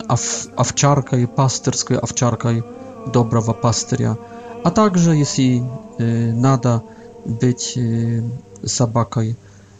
ов 0.09 0.47
овчаркой, 0.55 1.27
пастырской 1.27 1.97
овчаркой 1.97 2.63
доброго 3.11 3.53
пастыря, 3.53 4.17
а 4.63 4.71
также, 4.71 5.11
если 5.15 5.61
э, 5.97 6.31
надо, 6.31 6.83
быть 7.25 7.73
э, 7.75 8.23
собакой, 8.63 9.35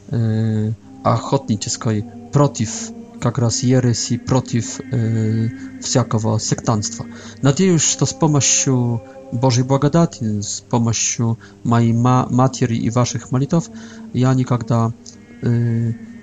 э, 0.10 0.72
a 1.04 1.14
ochotniczej 1.14 2.04
przeciw 2.32 2.92
jak 3.26 3.38
raz 3.38 3.64
jeresji 3.64 4.20
przeciw 4.20 4.82
e, 4.82 4.84
wszelkiego 5.82 6.40
sektanstwa. 6.40 7.04
Nadzieję, 7.44 7.80
że 7.80 7.96
to 7.98 8.06
z 8.06 8.14
pomocą 8.14 9.00
Bożej 9.34 9.64
błogodaty, 9.64 10.44
z 10.44 10.62
pomocą 10.62 11.36
mojej 11.64 11.94
ma 11.94 12.28
matki 12.32 12.86
i 12.86 12.92
waszych 12.92 13.32
malitów, 13.32 13.72
ja 14.14 14.34
nigdy 14.34 14.56
e, 14.74 14.92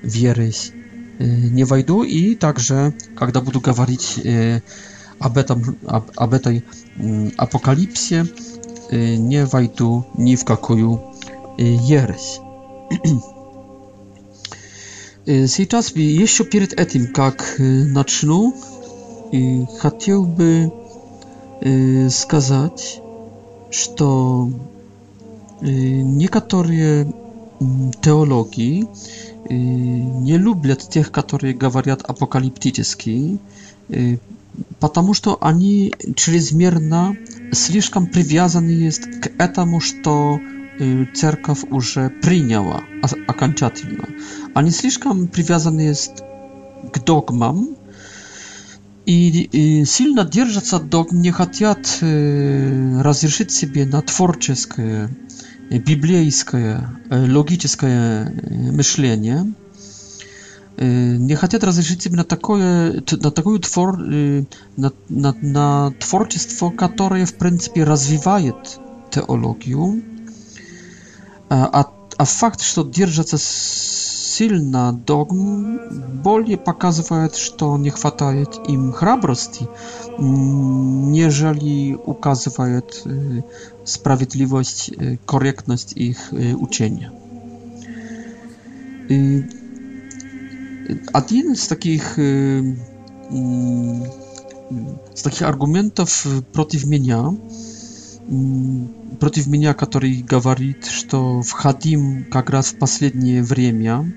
w 0.05 0.17
jeresji 0.17 0.73
y, 1.21 1.51
nie 1.53 1.67
wajdu, 1.67 2.05
i 2.05 2.37
także, 2.37 2.93
kiedy 3.21 3.33
będę 3.33 3.61
mówić 3.79 4.21
e, 4.27 4.61
o, 5.21 5.55
o, 5.97 6.03
o 6.25 6.29
apokalipsie, 7.37 8.15
e, 8.17 9.19
nie 9.19 9.47
wejdę 9.47 10.03
ni 10.19 10.37
w 10.37 10.45
kakuju, 10.45 10.99
y, 11.61 11.79
jeresję. 11.89 12.41
Сейчас 15.27 15.95
еще 15.97 16.45
перед 16.45 16.73
этим, 16.79 17.13
как 17.13 17.55
начну, 17.59 18.55
хотел 19.79 20.25
бы 20.25 20.73
сказать, 22.11 23.01
что 23.71 24.51
некоторые 25.61 27.13
teologii 27.61 28.89
nie 29.51 30.37
любят 30.39 30.81
тех, 30.89 31.13
которые 31.13 31.53
говорят 31.53 32.01
апокалиптически, 32.03 33.39
потому 34.79 35.13
что 35.13 35.37
они 35.43 35.93
чрезмерно 36.17 37.15
слишком 37.53 38.07
привязаны 38.07 38.71
есть 38.71 39.03
к 39.21 39.31
этому, 39.39 39.81
что 39.81 40.41
церковь 41.15 41.65
уже 41.71 42.11
приняла 42.11 42.83
окончательно. 43.27 44.05
Они 44.55 44.71
слишком 44.71 45.29
привязаны 45.29 45.81
есть 45.83 46.23
к 46.93 46.99
догмам 47.01 47.77
и, 49.07 49.43
и 49.43 49.85
сильно 49.85 50.25
держатся 50.25 50.79
догм, 50.79 51.21
не 51.21 51.31
хотят 51.33 51.99
э, 52.01 53.01
разрешить 53.03 53.51
себе 53.51 53.85
на 53.85 54.01
творческое, 54.03 55.11
библейское, 55.71 56.89
э, 57.11 57.31
логическое 57.31 58.31
мышление. 58.73 59.53
Э, 60.77 61.17
не 61.17 61.35
хотят 61.35 61.65
разрешить 61.65 62.03
себе 62.03 62.17
на 62.17 62.25
такое, 62.25 63.03
на 63.11 63.31
такую 63.31 63.59
твор, 63.61 64.01
э, 64.09 64.45
на, 64.77 64.93
на, 65.09 65.33
на 65.41 65.91
творчество, 65.99 66.71
которое 66.71 67.27
в 67.27 67.35
принципе 67.35 67.85
развивает 67.85 68.79
теологию. 69.11 70.03
А, 71.51 71.91
а 72.17 72.25
факт, 72.25 72.61
что 72.63 72.85
держится 72.85 73.37
сильно 73.37 74.93
догм, 74.93 75.81
более 76.23 76.57
показывает, 76.57 77.35
что 77.35 77.77
не 77.77 77.91
хватает 77.91 78.57
им 78.69 78.93
храбрости, 78.93 79.69
нежели 80.17 81.95
указывает 81.95 83.03
справедливость, 83.85 84.93
корректность 85.27 85.93
их 85.97 86.19
учения. 86.31 87.13
Один 91.13 91.53
из 91.53 91.67
таких 91.67 92.15
z 95.15 95.23
takich 95.25 95.43
argumentów 95.43 96.27
protiv 96.53 96.87
mnie 96.87 97.19
против 99.19 99.49
меня, 99.49 99.75
который 99.75 100.23
говорит, 100.23 100.85
что 100.87 101.43
входим 101.43 102.25
как 102.31 102.49
раз 102.51 102.69
в 102.69 102.79
последнее 102.79 103.43
время, 103.43 104.15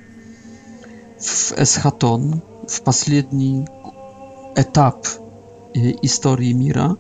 в 1.20 1.54
эсхатон, 1.58 2.44
в 2.68 2.82
последний 2.84 3.66
этап 4.56 5.08
истории 5.74 6.52
мира, 6.54 6.98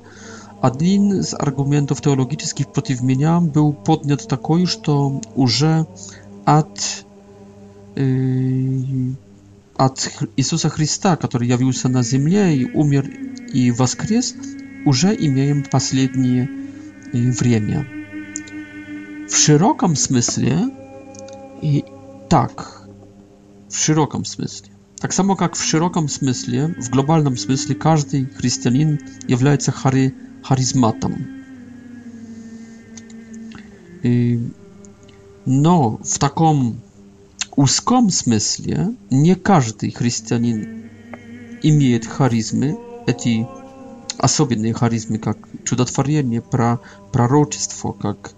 один 0.61 1.19
из 1.19 1.35
аргументов 1.35 2.01
теологических 2.01 2.67
против 2.73 3.01
меня 3.03 3.39
был 3.39 3.73
поднят 3.73 4.27
такой, 4.27 4.65
что 4.65 5.21
уже 5.35 5.85
от, 6.45 7.05
от 9.75 10.11
Иисуса 10.35 10.69
Христа, 10.69 11.15
который 11.17 11.47
явился 11.47 11.89
на 11.89 12.01
земле 12.01 12.57
и 12.57 12.65
умер 12.71 13.07
и 13.53 13.69
воскрес, 13.71 14.33
уже 14.85 15.15
имеем 15.15 15.63
последние 15.63 16.49
время. 17.13 17.87
В 19.29 19.35
широком 19.35 19.95
смысле 19.95 20.59
и 21.61 21.85
так, 22.29 22.81
в 23.69 23.77
широком 23.77 24.25
смысле. 24.25 24.69
Так 24.99 25.11
само 25.13 25.35
как 25.35 25.55
в 25.55 25.63
широком 25.63 26.07
смысле, 26.07 26.75
в 26.79 26.89
глобальном 26.89 27.37
смысле 27.37 27.75
каждый 27.75 28.25
христианин 28.25 28.99
является 29.27 29.71
хари, 29.71 30.13
харизматом. 30.43 31.15
И, 34.01 34.51
но 35.45 35.97
в 36.03 36.19
таком 36.19 36.79
узком 37.55 38.09
смысле 38.09 38.95
не 39.09 39.35
каждый 39.35 39.91
христианин 39.91 40.89
имеет 41.61 42.05
харизмы, 42.05 42.77
эти 43.05 43.45
особенные 44.17 44.73
харизмы, 44.73 45.17
как 45.17 45.37
чудотворение, 45.65 46.41
про 46.41 46.79
пророчество, 47.11 47.91
как 47.93 48.31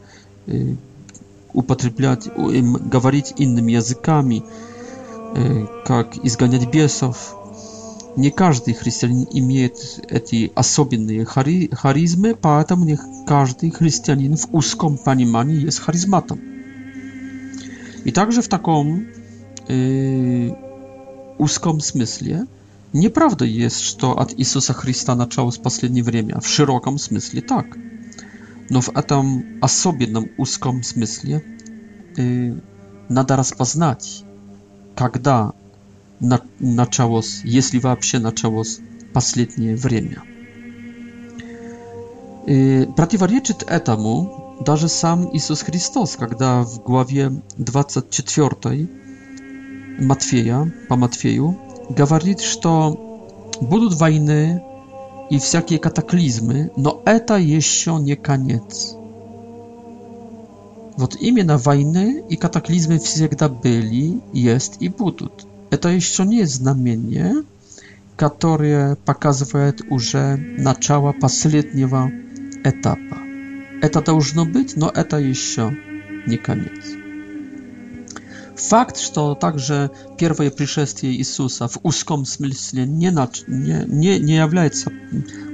э, 0.47 0.75
употреблять, 1.53 2.27
э, 2.27 2.61
говорить 2.61 3.33
иными 3.37 3.73
языками, 3.73 4.43
э, 5.35 5.65
как 5.85 6.17
изгонять 6.23 6.71
бесов. 6.71 7.35
Не 8.15 8.31
каждый 8.31 8.73
христианин 8.73 9.27
имеет 9.31 10.05
эти 10.09 10.51
особенные 10.55 11.25
хари, 11.25 11.69
харизмы, 11.73 12.35
поэтому 12.35 12.85
не 12.85 12.97
каждый 13.27 13.71
христианин 13.71 14.37
в 14.37 14.47
узком 14.55 14.97
понимании 14.97 15.59
есть 15.65 15.79
харизматом. 15.79 16.39
И 18.05 18.11
также 18.11 18.41
в 18.41 18.47
таком 18.47 19.05
э, 19.67 20.51
узком 21.37 21.79
смысле– 21.81 22.45
Неправда 22.95 23.43
есть, 23.43 23.81
что 23.81 24.17
от 24.17 24.33
Иисуса 24.39 24.71
Христа 24.71 25.15
началось 25.15 25.57
последнее 25.57 26.01
время, 26.01 26.39
в 26.39 26.47
широком 26.47 26.97
смысле 26.97 27.41
так. 27.41 27.65
Но 28.69 28.79
в 28.79 28.87
этом 28.95 29.43
особенном 29.61 30.29
узком 30.37 30.81
смысле 30.81 31.43
э, 32.15 32.57
надо 33.09 33.35
распознать, 33.35 34.23
когда 34.95 35.51
на, 36.21 36.39
началось, 36.59 37.41
если 37.43 37.79
вообще 37.79 38.19
началось 38.19 38.79
последнее 39.13 39.75
время. 39.75 40.23
И 42.47 42.87
противоречит 42.95 43.63
этому 43.63 44.55
даже 44.65 44.87
сам 44.87 45.35
Иисус 45.35 45.63
Христос, 45.63 46.15
когда 46.15 46.61
в 46.63 46.81
главе 46.81 47.43
24 47.57 48.87
Матфея, 49.99 50.73
по 50.87 50.95
Матфею, 50.95 51.59
говорит, 51.89 52.41
что 52.41 53.27
будут 53.61 53.93
войны 53.95 54.61
и 55.29 55.39
всякие 55.39 55.79
катаклизмы, 55.79 56.71
но 56.75 57.01
это 57.05 57.35
еще 57.35 57.97
не 57.99 58.15
конец. 58.15 58.95
Вот 60.97 61.15
именно 61.19 61.57
войны 61.57 62.23
и 62.29 62.37
катаклизмы 62.37 62.99
всегда 62.99 63.49
были, 63.49 64.19
есть 64.31 64.77
и 64.79 64.87
будут. 64.89 65.45
Это 65.69 65.89
еще 65.89 66.23
не 66.23 66.45
знамение, 66.45 67.43
которое 68.15 68.95
показывает 68.95 69.81
уже 69.89 70.37
начало 70.37 71.11
последнего 71.11 72.09
этапа. 72.63 73.17
Это 73.81 74.01
должно 74.01 74.45
быть, 74.45 74.77
но 74.77 74.89
это 74.89 75.17
еще 75.17 75.75
не 76.25 76.37
конец. 76.37 76.83
Fakt, 78.57 78.99
że 78.99 79.35
także 79.39 79.89
pierwsze 80.17 80.51
przyszestie 80.51 81.13
Jezusa 81.13 81.67
w 81.67 81.77
uskom 81.83 82.25
smyśle 82.25 82.87
nie, 82.87 83.13
nie, 83.47 83.85
nie, 83.89 84.19
nie 84.19 84.49
jest 84.63 84.85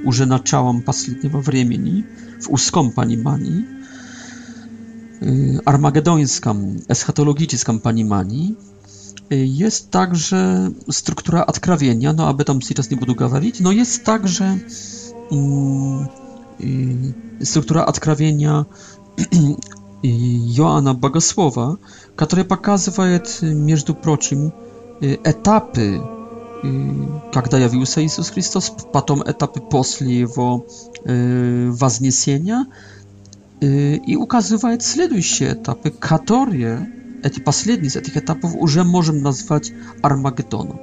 już 0.05 0.19
naczałem 0.19 0.81
ostatniego 0.85 1.39
времени, 1.41 2.03
w 2.41 2.49
uskom 2.49 2.91
panimani, 2.91 3.65
y, 5.23 5.59
armagedońskim, 5.65 6.77
eschatologicznym 6.89 7.79
panimani, 7.79 8.55
y, 9.33 9.35
jest 9.35 9.89
także 9.91 10.69
struktura 10.91 11.45
odkrawienia, 11.45 12.13
no 12.13 12.27
aby 12.27 12.45
tam 12.45 12.59
teraz 12.59 12.89
nie 12.89 12.97
będę 12.97 13.15
gawalić, 13.15 13.59
no 13.59 13.71
jest 13.71 14.03
także 14.03 14.57
mm, 15.31 16.07
y, 17.41 17.45
struktura 17.45 17.85
odkrawienia 17.85 18.65
Joana 20.57 20.93
Bogosława, 20.93 21.75
который 22.15 22.45
показывает, 22.45 23.39
между 23.41 23.95
прочим, 23.95 24.53
этапы, 25.01 26.01
когда 27.33 27.57
явился 27.57 28.03
Иисус 28.05 28.29
Христос, 28.29 28.71
потом 28.91 29.23
этапы 29.23 29.61
после 29.61 30.15
Его 30.19 30.65
вознесения 31.05 32.65
и 33.61 34.15
указывает 34.15 34.83
следующие 34.83 35.53
этапы, 35.53 35.89
которые 35.91 36.91
Эти 37.23 37.39
последний 37.39 37.87
из 37.87 37.95
этих 37.95 38.17
этапов 38.17 38.55
уже 38.55 38.83
можем 38.83 39.21
назвать 39.21 39.71
Армагеддоном. 40.01 40.79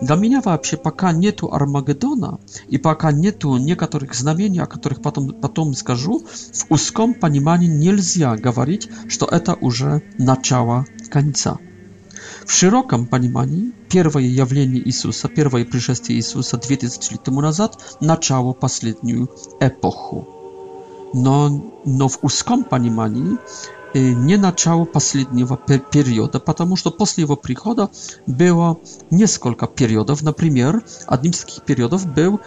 Для 0.00 0.14
меня 0.16 0.40
вообще 0.44 0.76
пока 0.76 1.10
нету 1.12 1.52
Армагеддона 1.52 2.38
и 2.68 2.78
пока 2.78 3.10
нету 3.12 3.56
некоторых 3.56 4.14
знамений, 4.14 4.60
о 4.62 4.66
которых 4.66 5.02
потом, 5.02 5.30
потом 5.32 5.74
скажу, 5.74 6.22
в 6.26 6.66
узком 6.72 7.14
понимании 7.14 7.66
нельзя 7.66 8.36
говорить, 8.36 8.88
что 9.08 9.26
это 9.26 9.54
уже 9.54 10.02
начало 10.18 10.86
конца. 11.10 11.58
В 12.46 12.52
широком 12.52 13.06
понимании 13.06 13.72
первое 13.88 14.22
явление 14.24 14.86
Иисуса, 14.86 15.28
первое 15.28 15.64
пришествие 15.64 16.18
Иисуса 16.18 16.56
2000 16.56 17.12
лет 17.12 17.22
тому 17.24 17.40
назад 17.40 17.96
начало 18.00 18.52
последнюю 18.52 19.28
эпоху. 19.60 20.28
Но, 21.12 21.74
но 21.84 22.08
в 22.08 22.18
узком 22.22 22.62
понимании 22.64 23.36
не 23.94 24.36
начало 24.36 24.84
последнего 24.84 25.56
периода, 25.56 26.38
потому 26.40 26.76
что 26.76 26.90
после 26.90 27.22
его 27.22 27.36
прихода 27.36 27.90
было 28.26 28.78
несколько 29.10 29.66
периодов. 29.66 30.22
Например, 30.22 30.82
одним 31.06 31.32
из 31.32 31.40
таких 31.40 31.64
периодов 31.64 32.06
был 32.12 32.40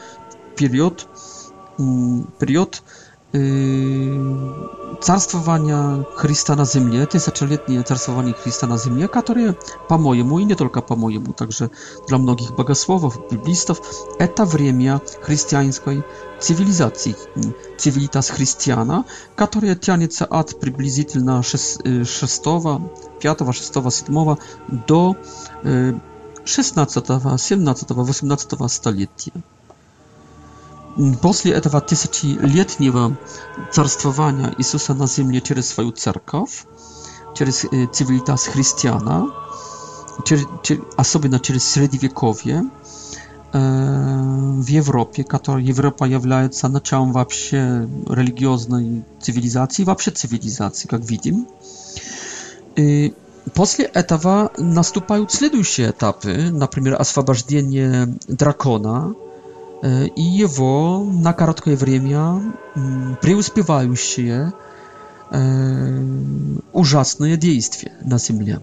период, 0.55 1.07
период 1.77 2.83
Yy, 3.33 4.19
carstwowania 5.01 6.03
Chrysta 6.15 6.55
na 6.55 6.65
Zimnie, 6.65 7.07
tysiącletnie 7.07 7.83
carstwowanie 7.83 8.33
Chrysta 8.33 8.67
na 8.67 8.77
ziemię, 8.77 9.09
które, 9.19 9.53
po 9.87 9.97
mojemu 9.97 10.39
i 10.39 10.45
nie 10.45 10.55
tylko 10.55 10.81
po 10.81 10.95
mojemu, 10.95 11.33
także 11.33 11.69
dla 12.07 12.17
mnogich 12.17 12.51
bogosłowów, 12.51 13.17
biblistów, 13.31 13.81
eta 14.19 14.45
wremia 14.45 14.99
chrześcijańskiej 15.25 16.01
cywilizacji, 16.39 17.13
цивилитас 17.77 18.29
chrystiana, 18.35 19.03
которая 19.35 19.75
тянется 19.75 20.25
от 20.39 20.47
приблизительно 20.59 21.43
6, 21.43 21.77
6 22.05 22.41
5, 23.19 23.39
6, 23.53 23.73
7 24.09 24.83
до 24.87 25.15
16, 26.45 27.01
17, 27.37 27.91
18 27.95 28.47
столетия. 28.67 29.33
После 31.21 31.53
этого 31.53 31.81
тысячелетнего 31.81 33.17
царствования 33.71 34.53
Иисуса 34.59 34.93
на 34.93 35.07
земле 35.07 35.41
через 35.41 35.69
свою 35.69 35.91
церковь, 35.91 36.65
через 37.35 37.61
цивилитас 37.93 38.45
христиана, 38.45 39.31
через, 40.23 40.45
особенно 40.95 41.39
через 41.39 41.63
Средневековье, 41.67 42.65
w 43.53 44.71
Europie, 44.71 45.23
która 45.23 45.57
Europa 45.69 46.07
является 46.07 46.67
началом 46.69 47.11
вообще 47.11 47.87
религиозной 48.09 49.03
цивилизации, 49.21 49.83
вообще 49.83 50.11
цивилизации, 50.11 50.87
как 50.87 51.01
видим. 51.03 51.47
И 52.75 53.13
после 53.53 53.85
этого 53.85 54.51
наступают 54.57 55.31
следующие 55.31 55.89
etapy, 55.91 56.51
na 56.51 56.67
przykład 56.67 56.99
освобождение 57.01 58.07
дракона, 58.27 59.13
и 59.83 60.21
его 60.21 61.03
на 61.03 61.33
короткое 61.33 61.75
время 61.75 62.53
преуспевающие 63.21 64.53
ужасные 66.71 67.35
действия 67.37 67.91
на 68.01 68.17
земле. 68.17 68.61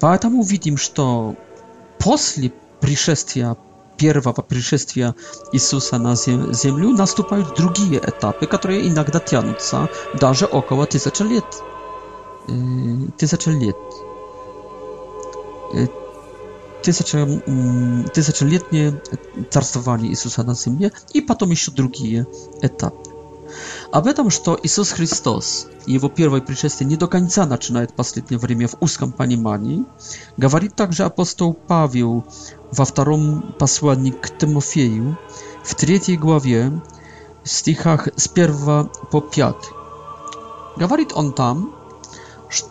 Поэтому 0.00 0.42
видим, 0.42 0.78
что 0.78 1.36
после 1.98 2.52
пришествия 2.80 3.56
первого 3.98 4.32
пришествия 4.40 5.14
Иисуса 5.52 5.98
на 5.98 6.16
землю 6.16 6.90
наступают 6.90 7.54
другие 7.54 7.98
этапы, 7.98 8.46
которые 8.46 8.88
иногда 8.88 9.20
тянутся 9.20 9.90
даже 10.18 10.46
около 10.46 10.86
тысячи 10.86 11.22
лет. 11.22 11.44
Тысячи 13.18 13.50
лет 13.50 13.76
тысяча, 16.82 17.26
тысячелетнее 18.12 19.00
царствование 19.50 20.10
Иисуса 20.10 20.42
на 20.42 20.54
земле 20.54 20.92
и 21.12 21.20
потом 21.20 21.50
еще 21.50 21.70
другие 21.70 22.26
этапы. 22.60 23.10
Об 23.92 24.06
этом, 24.06 24.30
что 24.30 24.58
Иисус 24.62 24.92
Христос 24.92 25.66
и 25.86 25.92
его 25.92 26.08
первое 26.08 26.40
пришествие 26.40 26.88
не 26.88 26.96
до 26.96 27.06
конца 27.06 27.44
начинает 27.44 27.92
последнее 27.92 28.38
время 28.38 28.66
в 28.66 28.74
узком 28.80 29.12
понимании, 29.12 29.84
говорит 30.38 30.74
также 30.74 31.04
апостол 31.04 31.52
Павел 31.54 32.24
во 32.70 32.84
втором 32.86 33.54
послании 33.58 34.10
к 34.12 34.36
Тимофею, 34.38 35.18
в 35.64 35.74
третьей 35.74 36.16
главе, 36.16 36.72
в 37.44 37.48
стихах 37.48 38.08
с 38.16 38.26
1 38.26 38.56
по 39.10 39.20
5. 39.20 39.54
Говорит 40.78 41.12
он 41.14 41.34
там, 41.34 41.74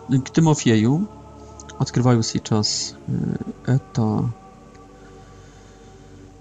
к 0.08 0.30
Тимофею, 0.32 1.06
открываю 1.82 2.22
сейчас 2.22 2.94
это, 3.66 4.30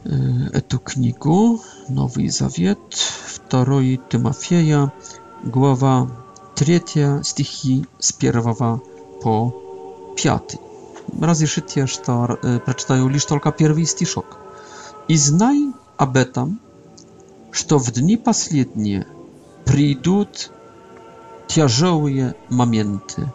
эту 0.05 0.79
книгу, 0.79 1.59
Новый 1.89 2.29
Завет, 2.29 2.77
2 3.49 3.65
Тимофея, 4.09 4.93
глава 5.43 6.11
3, 6.55 6.83
стихи 7.23 7.85
с 7.99 8.13
1 8.17 8.33
po 9.23 9.51
5. 10.15 10.57
Разрешите, 11.19 11.87
что 11.87 12.39
прочитаю 12.63 13.09
лишь 13.09 13.25
только 13.25 13.51
первый 13.51 13.85
стишок. 13.85 14.37
«И 15.07 15.17
знай 15.17 15.73
об 15.97 16.15
этом, 16.15 16.59
что 17.51 17.79
в 17.79 17.91
дни 17.91 18.15
последние 18.15 19.07
придут 19.65 20.51
тяжелые 21.47 22.35
моменты, 22.49 23.27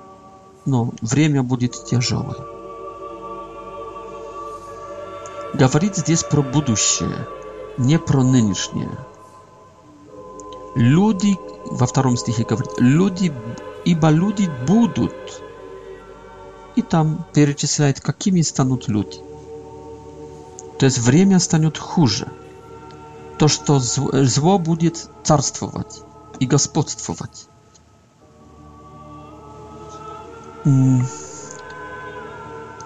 но 0.67 0.93
время 1.01 1.43
будет 1.43 1.73
тяжелое. 1.85 2.37
Говорит 5.55 5.97
здесь 5.97 6.23
про 6.25 6.43
будущее, 6.43 7.27
не 7.79 7.99
про 7.99 8.23
нынешнее. 8.23 8.91
Люди, 10.75 11.39
во 11.65 11.87
втором 11.87 12.17
стихе 12.19 12.45
говорит, 12.45 12.73
люди, 12.79 13.33
ибо 13.87 14.11
люди 14.11 14.51
будут. 14.67 15.15
И 16.75 16.83
там 16.83 17.25
перечисляет, 17.33 18.01
какими 18.03 18.43
станут 18.43 18.89
люди. 18.89 19.19
То 20.79 20.85
есть 20.85 20.99
время 20.99 21.39
станет 21.39 21.79
хуже. 21.79 22.29
То, 23.39 23.49
что 23.49 23.79
зло 23.79 24.59
будет 24.59 25.09
царствовать 25.23 26.03
и 26.41 26.47
господствовать. 26.47 27.49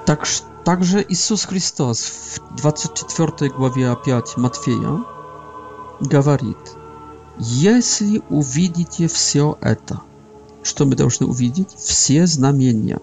Tak, 0.07 0.29
także 0.65 1.05
Jezus 1.09 1.45
Chrystus 1.45 2.07
w 2.07 2.41
24 2.57 3.49
głowie 3.57 3.97
5 4.05 4.25
Matwieja 4.37 4.99
mówi, 6.29 6.55
jeśli 7.41 8.23
uvidicie 8.31 9.09
wszystko 9.09 9.57
to, 9.87 9.97
co 10.75 10.87
my 10.87 10.97
должны 10.97 11.25
uvidzieć, 11.27 11.69
wszystkie 11.75 12.27
znamienia. 12.27 12.99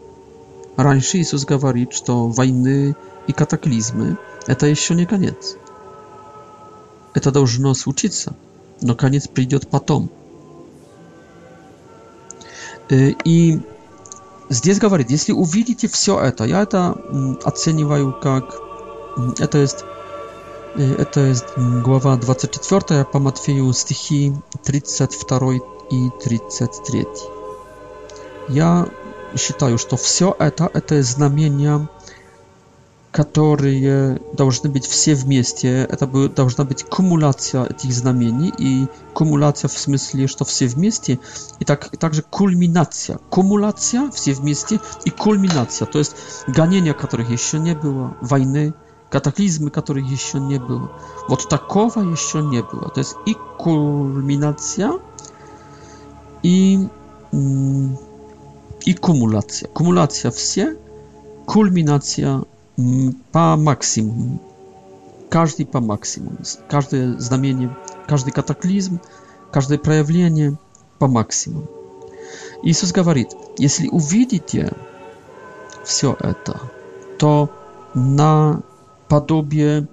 Раньше 0.78 1.18
Иисус 1.18 1.44
говорит, 1.44 1.92
что 1.92 2.28
войны 2.28 2.94
и 3.26 3.34
катаклизмы– 3.34 4.16
это 4.48 4.68
еще 4.68 4.94
не 4.94 5.08
конец. 5.08 5.56
Это 7.16 7.32
должно 7.32 7.74
случиться, 7.74 8.36
но 8.82 8.94
конец 8.96 9.28
придет 9.28 9.68
потом. 9.72 10.08
И 12.90 13.16
yy, 13.26 13.62
здесь 14.50 14.80
говорит, 14.80 15.10
если 15.12 15.32
увидите 15.32 15.88
все 15.88 16.20
это, 16.20 16.46
я 16.46 16.62
это 16.62 16.96
оцениваю 17.44 18.14
как... 18.22 18.56
Это 19.40 19.58
есть, 19.60 19.84
э, 20.76 20.94
это 20.98 21.22
есть 21.22 21.46
глава 21.58 22.16
24 22.18 23.06
по 23.06 23.20
Матфею, 23.20 23.72
стихи 23.74 24.34
32 24.64 25.54
и 25.92 26.10
33. 26.24 27.08
Я 28.50 28.88
считаю, 29.38 29.78
что 29.78 29.98
все 29.98 30.36
это, 30.40 30.70
это 30.74 31.02
знамение 31.02 31.88
которые 33.18 34.20
должны 34.34 34.70
быть 34.70 34.86
все 34.86 35.16
вместе. 35.16 35.88
Это 35.90 36.06
бы, 36.06 36.30
должна 36.30 36.66
быть 36.66 36.84
кумуляция 36.84 37.64
этих 37.66 37.92
знамений 37.92 38.54
и 38.60 38.88
кумуляция 39.16 39.70
в 39.70 39.78
смысле, 39.80 40.28
что 40.28 40.46
все 40.46 40.68
вместе, 40.68 41.18
и 41.60 41.66
так, 41.66 41.98
также 41.98 42.22
кульминация. 42.22 43.18
Кумуляция 43.32 44.12
все 44.12 44.34
вместе 44.34 44.80
и 45.04 45.10
кульминация, 45.10 45.88
то 45.88 45.98
есть 45.98 46.14
гонения, 46.46 46.94
которых 46.94 47.32
еще 47.32 47.58
не 47.58 47.74
было, 47.74 48.16
войны, 48.22 48.76
катаклизмы, 49.10 49.72
которых 49.72 50.06
еще 50.08 50.40
не 50.40 50.60
было. 50.60 50.92
Вот 51.28 51.50
такого 51.50 52.02
еще 52.02 52.44
не 52.44 52.62
было. 52.62 52.90
То 52.92 53.00
есть 53.00 53.16
и 53.26 53.36
кульминация, 53.58 54.92
и, 56.44 56.88
и 58.86 58.94
кумуляция. 58.94 59.70
Кумуляция 59.70 60.30
все, 60.30 60.78
кульминация 61.48 62.44
по 63.32 63.56
максимуму. 63.56 64.42
Каждый 65.30 65.66
по 65.66 65.80
максимуму. 65.82 66.38
Каждое 66.70 67.18
знамение, 67.20 67.76
каждый 68.08 68.32
катаклизм, 68.32 69.00
каждое 69.52 69.78
проявление 69.80 70.58
по 71.00 71.08
максимуму. 71.08 71.68
Иисус 72.64 72.92
говорит, 72.92 73.30
если 73.58 73.88
увидите 73.88 74.72
все 75.84 76.16
это, 76.20 76.60
то 77.18 77.50
на 77.94 78.62
подобие 79.08 79.88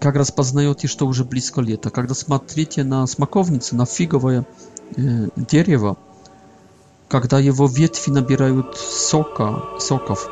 как 0.00 0.16
раз 0.16 0.30
познаете, 0.30 0.86
что 0.88 1.06
уже 1.06 1.24
близко 1.24 1.60
лето. 1.60 1.90
Когда 1.90 2.14
смотрите 2.14 2.84
на 2.84 3.06
смоковницу, 3.06 3.76
на 3.76 3.84
фиговое 3.84 4.46
э, 4.96 5.28
дерево, 5.36 5.98
когда 7.08 7.38
его 7.38 7.66
ветви 7.66 8.10
набирают 8.10 8.78
сока, 8.78 9.62
соков, 9.78 10.28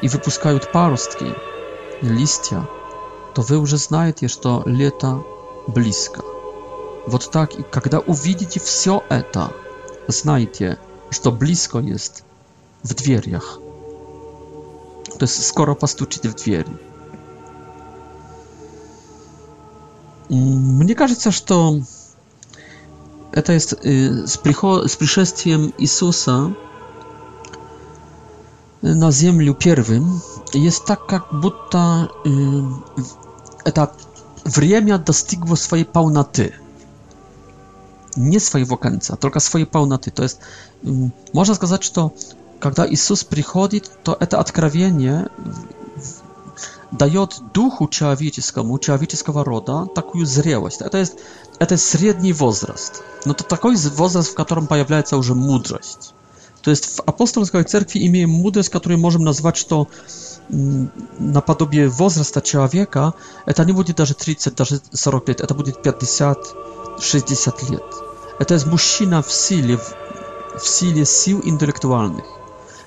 и 0.00 0.08
выпускают 0.08 0.72
паростки, 0.72 1.26
листья, 2.02 2.66
то 3.34 3.42
вы 3.42 3.58
уже 3.58 3.76
знаете, 3.76 4.28
что 4.28 4.62
лето 4.66 5.22
близко. 5.66 6.22
Вот 7.06 7.30
так, 7.30 7.54
и 7.54 7.62
когда 7.62 7.98
увидите 8.00 8.60
все 8.60 9.02
это, 9.08 9.52
знайте, 10.06 10.78
что 11.10 11.32
близко 11.32 11.78
есть 11.78 12.24
в 12.82 12.94
дверях. 12.94 13.58
То 15.18 15.24
есть 15.24 15.46
скоро 15.46 15.74
постучите 15.74 16.28
в 16.28 16.34
двери. 16.36 16.66
Мне 20.28 20.94
кажется, 20.94 21.30
что 21.30 21.80
это 23.32 23.52
есть 23.52 23.72
с, 23.84 24.36
приход... 24.36 24.90
с 24.90 24.96
пришествием 24.96 25.72
Иисуса 25.78 26.54
na 28.82 29.12
ziemi 29.12 29.54
pierwszym 29.54 30.20
jest 30.54 30.84
tak, 30.86 31.00
jak 31.12 31.22
butta 31.32 32.06
etap 33.64 33.96
y, 34.46 34.50
wremia 34.50 34.98
dostygło 34.98 35.56
swojej 35.56 35.84
pełnoty. 35.84 36.52
Nie 38.16 38.40
swojej 38.40 38.66
końca, 38.80 39.16
tylko 39.16 39.40
swojej 39.40 39.66
pełnoty. 39.66 40.10
To 40.10 40.22
jest 40.22 40.38
mm, 40.84 41.10
można 41.34 41.54
сказать, 41.54 41.92
że 41.94 42.10
kiedy 42.62 42.88
Jezus 42.90 43.24
przychodzi, 43.24 43.80
to 44.04 44.14
to 44.14 44.38
odkrywienie 44.38 45.24
daje 46.92 47.26
duchu 47.54 47.86
człowieczemu, 47.88 48.78
człowieczego 48.78 49.44
roda 49.44 49.86
taką 49.94 50.26
zrełość. 50.26 50.78
To 50.90 50.98
jest 50.98 51.16
to 51.58 51.74
jest 51.74 51.90
średni 51.92 52.34
wozrost. 52.34 53.02
No 53.26 53.34
to 53.34 53.44
taki 53.44 53.68
wozrost, 53.94 54.28
w 54.30 54.34
którym 54.44 54.66
pojawia 54.66 55.04
się 55.06 55.16
już 55.16 55.30
mądrość 55.30 55.96
to 56.62 56.70
jest 56.70 56.96
w 56.96 57.00
apostolskiej 57.00 57.64
cerkwi 57.64 58.04
imię 58.04 58.26
Mudes, 58.26 58.70
który 58.70 58.98
możemy 58.98 59.24
nazwać 59.24 59.64
to 59.64 59.86
mm, 60.52 60.88
na 61.20 61.42
podobie 61.42 61.88
wzrostu 61.88 62.40
człowieka, 62.40 63.12
to 63.56 63.64
nie 63.64 63.74
będzie 63.74 63.94
nawet 63.98 64.18
30, 64.18 64.50
nawet 64.58 64.82
40 65.00 65.10
lat, 65.26 65.48
to 65.48 65.54
będzie 65.54 65.72
50, 65.72 66.38
60 67.00 67.70
lat. 67.70 67.94
To 68.48 68.54
jest 68.54 68.66
mężczyzna 68.66 69.22
w 69.22 69.32
sile, 69.32 69.76
w 70.60 70.66
sile 70.68 71.06
sił 71.06 71.40
intelektualnych, 71.40 72.24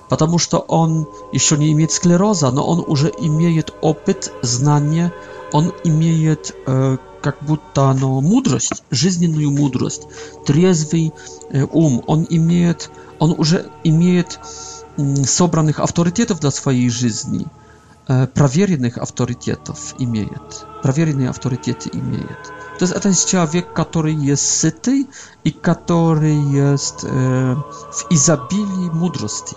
ponieważ 0.10 0.48
on 0.68 1.06
jeszcze 1.34 1.58
nie 1.58 1.76
ma 1.76 1.88
skleroza, 1.90 2.52
no 2.52 2.68
on 2.68 2.84
już 2.90 3.02
ma 3.04 3.74
opyt, 3.82 4.32
znanie, 4.42 5.10
on 5.52 5.72
ma 5.86 6.36
jakby 7.26 7.46
будто 7.48 7.94
no, 7.94 8.22
mądrość, 8.22 8.70
żyzniną 8.92 9.62
mądrość, 9.62 10.00
triezwy 10.46 10.98
e, 10.98 11.66
um, 11.66 12.00
on 12.08 12.26
ma 12.32 12.74
он 13.22 13.36
уже 13.38 13.70
имеет 13.84 14.40
собранных 15.26 15.80
авторитетов 15.80 16.40
для 16.40 16.50
своей 16.50 16.90
жизни, 16.90 17.46
проверенных 18.08 18.98
авторитетов 18.98 19.94
имеет, 20.00 20.66
проверенные 20.82 21.30
авторитеты 21.30 21.92
имеет. 21.94 22.40
То 22.80 22.86
есть 22.86 22.94
это 22.94 23.10
есть 23.10 23.30
человек, 23.30 23.72
который 23.74 24.16
есть 24.16 24.48
сытый 24.60 25.08
и 25.44 25.52
который 25.52 26.72
есть 26.72 27.02
э, 27.04 27.54
в 27.54 28.08
изобилии 28.10 28.90
мудрости. 28.92 29.56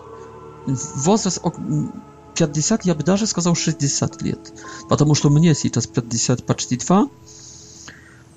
Возраст 0.67 1.41
50, 2.37 2.85
я 2.85 2.95
бы 2.95 3.03
даже 3.03 3.27
сказал 3.27 3.55
60 3.55 4.21
лет, 4.21 4.53
потому 4.91 5.15
что 5.15 5.31
мне 5.31 5.55
сейчас 5.55 5.87
50 5.87 6.45
почти 6.45 6.77
2, 6.77 7.07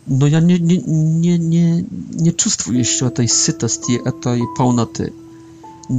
no 0.10 0.28
ja 0.28 0.39
nie, 0.39 0.60
nie, 0.60 0.80
nie, 1.20 1.39
nie, 1.39 1.84
nie 2.14 2.32
czuję 2.34 2.86
się 2.86 3.05
o 3.05 3.10
tej 3.10 3.28
sytości, 3.28 3.99
o 4.05 4.12
tej 4.12 4.41
pełnoty. 4.58 5.14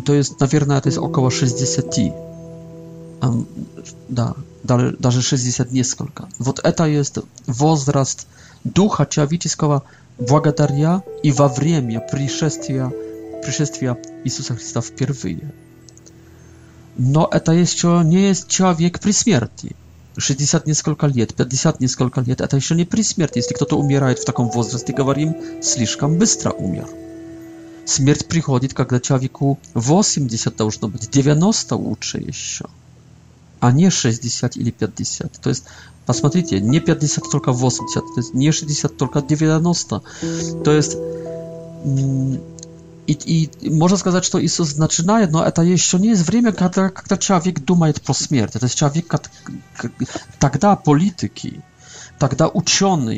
To 0.04 0.14
jest, 0.14 0.34
na 0.66 0.80
to 0.80 0.88
jest 0.88 0.98
około 0.98 1.30
60. 1.30 1.96
Um, 3.22 3.44
da, 4.10 4.34
dalej, 4.64 4.92
dalej 5.00 5.22
60 5.22 5.72
nieskolka. 5.72 6.26
Wot 6.40 6.60
eta 6.64 6.86
jest 6.88 7.20
wzrost 7.48 8.26
ducha 8.64 9.06
człowieczeskiego 9.06 9.80
błagadaria 10.28 11.00
i 11.22 11.32
w 11.32 11.48
wremie 11.48 12.00
przyszestwia, 12.00 12.90
przyszestwia 13.42 13.96
Jezusa 14.24 14.54
Chrystusa 14.54 14.80
w 14.80 14.90
pierwszy. 14.90 15.36
No, 16.98 17.32
eta 17.32 17.54
jeszcze 17.54 18.04
nie 18.04 18.20
jest 18.20 18.46
człowiek 18.46 18.98
przy 18.98 19.12
śmierci. 19.12 19.74
60 20.18 20.66
несколько 20.66 21.06
лет, 21.06 21.34
50 21.34 21.80
несколько 21.80 22.20
лет, 22.22 22.40
это 22.40 22.56
еще 22.56 22.74
не 22.74 22.84
при 22.84 23.02
смерти. 23.02 23.38
Если 23.38 23.54
кто-то 23.54 23.76
умирает 23.78 24.18
в 24.18 24.24
таком 24.24 24.50
возрасте, 24.50 24.92
говорим, 24.92 25.36
слишком 25.62 26.18
быстро 26.18 26.50
умер. 26.50 26.88
Смерть 27.84 28.26
приходит, 28.26 28.74
когда 28.74 29.00
человеку 29.00 29.58
80 29.74 30.52
а 30.54 30.58
должно 30.58 30.88
быть, 30.88 31.08
90 31.08 31.76
лучше 31.76 32.18
еще, 32.18 32.64
а 33.60 33.72
не 33.72 33.88
60 33.90 34.56
или 34.56 34.70
50. 34.70 35.32
То 35.40 35.48
есть, 35.50 35.64
посмотрите, 36.04 36.60
не 36.60 36.80
50, 36.80 37.18
а 37.26 37.30
только 37.30 37.52
80, 37.52 37.92
то 37.94 38.02
есть 38.20 38.34
не 38.34 38.50
60, 38.50 38.90
а 38.90 38.94
только 38.94 39.22
90. 39.22 40.02
То 40.64 40.72
есть, 40.72 40.96
I, 43.08 43.48
i 43.62 43.70
można 43.70 43.96
сказать, 43.96 44.30
że 44.32 44.42
Jezus 44.42 44.68
zaczyna, 44.74 45.12
no, 45.30 45.40
ale 45.42 45.52
to 45.52 45.62
znaczy 45.62 45.70
jeszcze 45.70 46.00
nie 46.00 46.08
jest 46.08 46.24
czas, 46.24 46.32
kiedy, 46.44 46.90
kiedy 47.08 47.18
człowiek 47.18 47.58
duma 47.60 47.66
думает 47.90 48.00
pro 48.00 48.14
śmierć. 48.14 48.52
To 48.52 48.58
jest 48.62 48.74
człowiek, 48.74 49.12
wtedy 50.40 50.58
tak 50.60 50.82
polityki, 50.82 51.60
wtedy 52.18 52.36
tak 52.36 52.54
uczone 52.56 53.14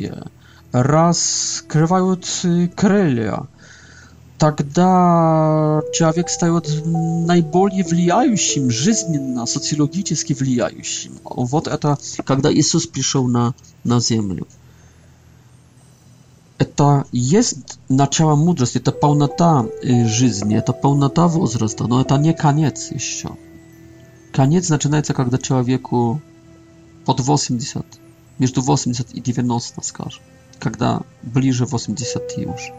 rozkrywają 0.73 2.13
y, 2.45 2.69
krylia. 2.75 3.47
Тогда 4.47 5.81
человек 5.93 6.27
стает 6.31 6.67
наиболее 7.31 7.83
влияющим, 7.83 8.71
жизненно, 8.71 9.45
социологически 9.45 10.33
влияющим. 10.33 11.11
Вот 11.23 11.67
это, 11.67 11.95
когда 12.25 12.51
Иисус 12.51 12.87
пришел 12.87 13.27
на, 13.27 13.53
na 13.85 13.99
землю 13.99 14.47
to 16.65 17.03
jest 17.13 17.79
na 17.89 17.95
naczała 17.95 18.35
mądrość, 18.35 18.73
to 18.83 18.91
pełnota 18.91 19.63
y, 19.83 20.09
życia, 20.09 20.61
to 20.65 20.73
pełnota 20.73 21.27
wzrostu, 21.27 21.87
no 21.87 22.03
to 22.03 22.17
nie 22.17 22.33
koniec 22.33 22.91
jeszcze. 22.91 23.29
Koniec 24.33 24.65
zaczyna 24.65 25.03
się, 25.03 25.13
kiedy 25.13 25.37
człowieku 25.37 26.19
pod 27.05 27.29
80, 27.29 27.85
między 28.39 28.61
80 28.71 29.15
i 29.15 29.21
90, 29.23 29.85
skarż, 29.85 30.21
kiedy 30.63 30.85
bliżej 31.23 31.67
80 31.71 32.23
już. 32.37 32.71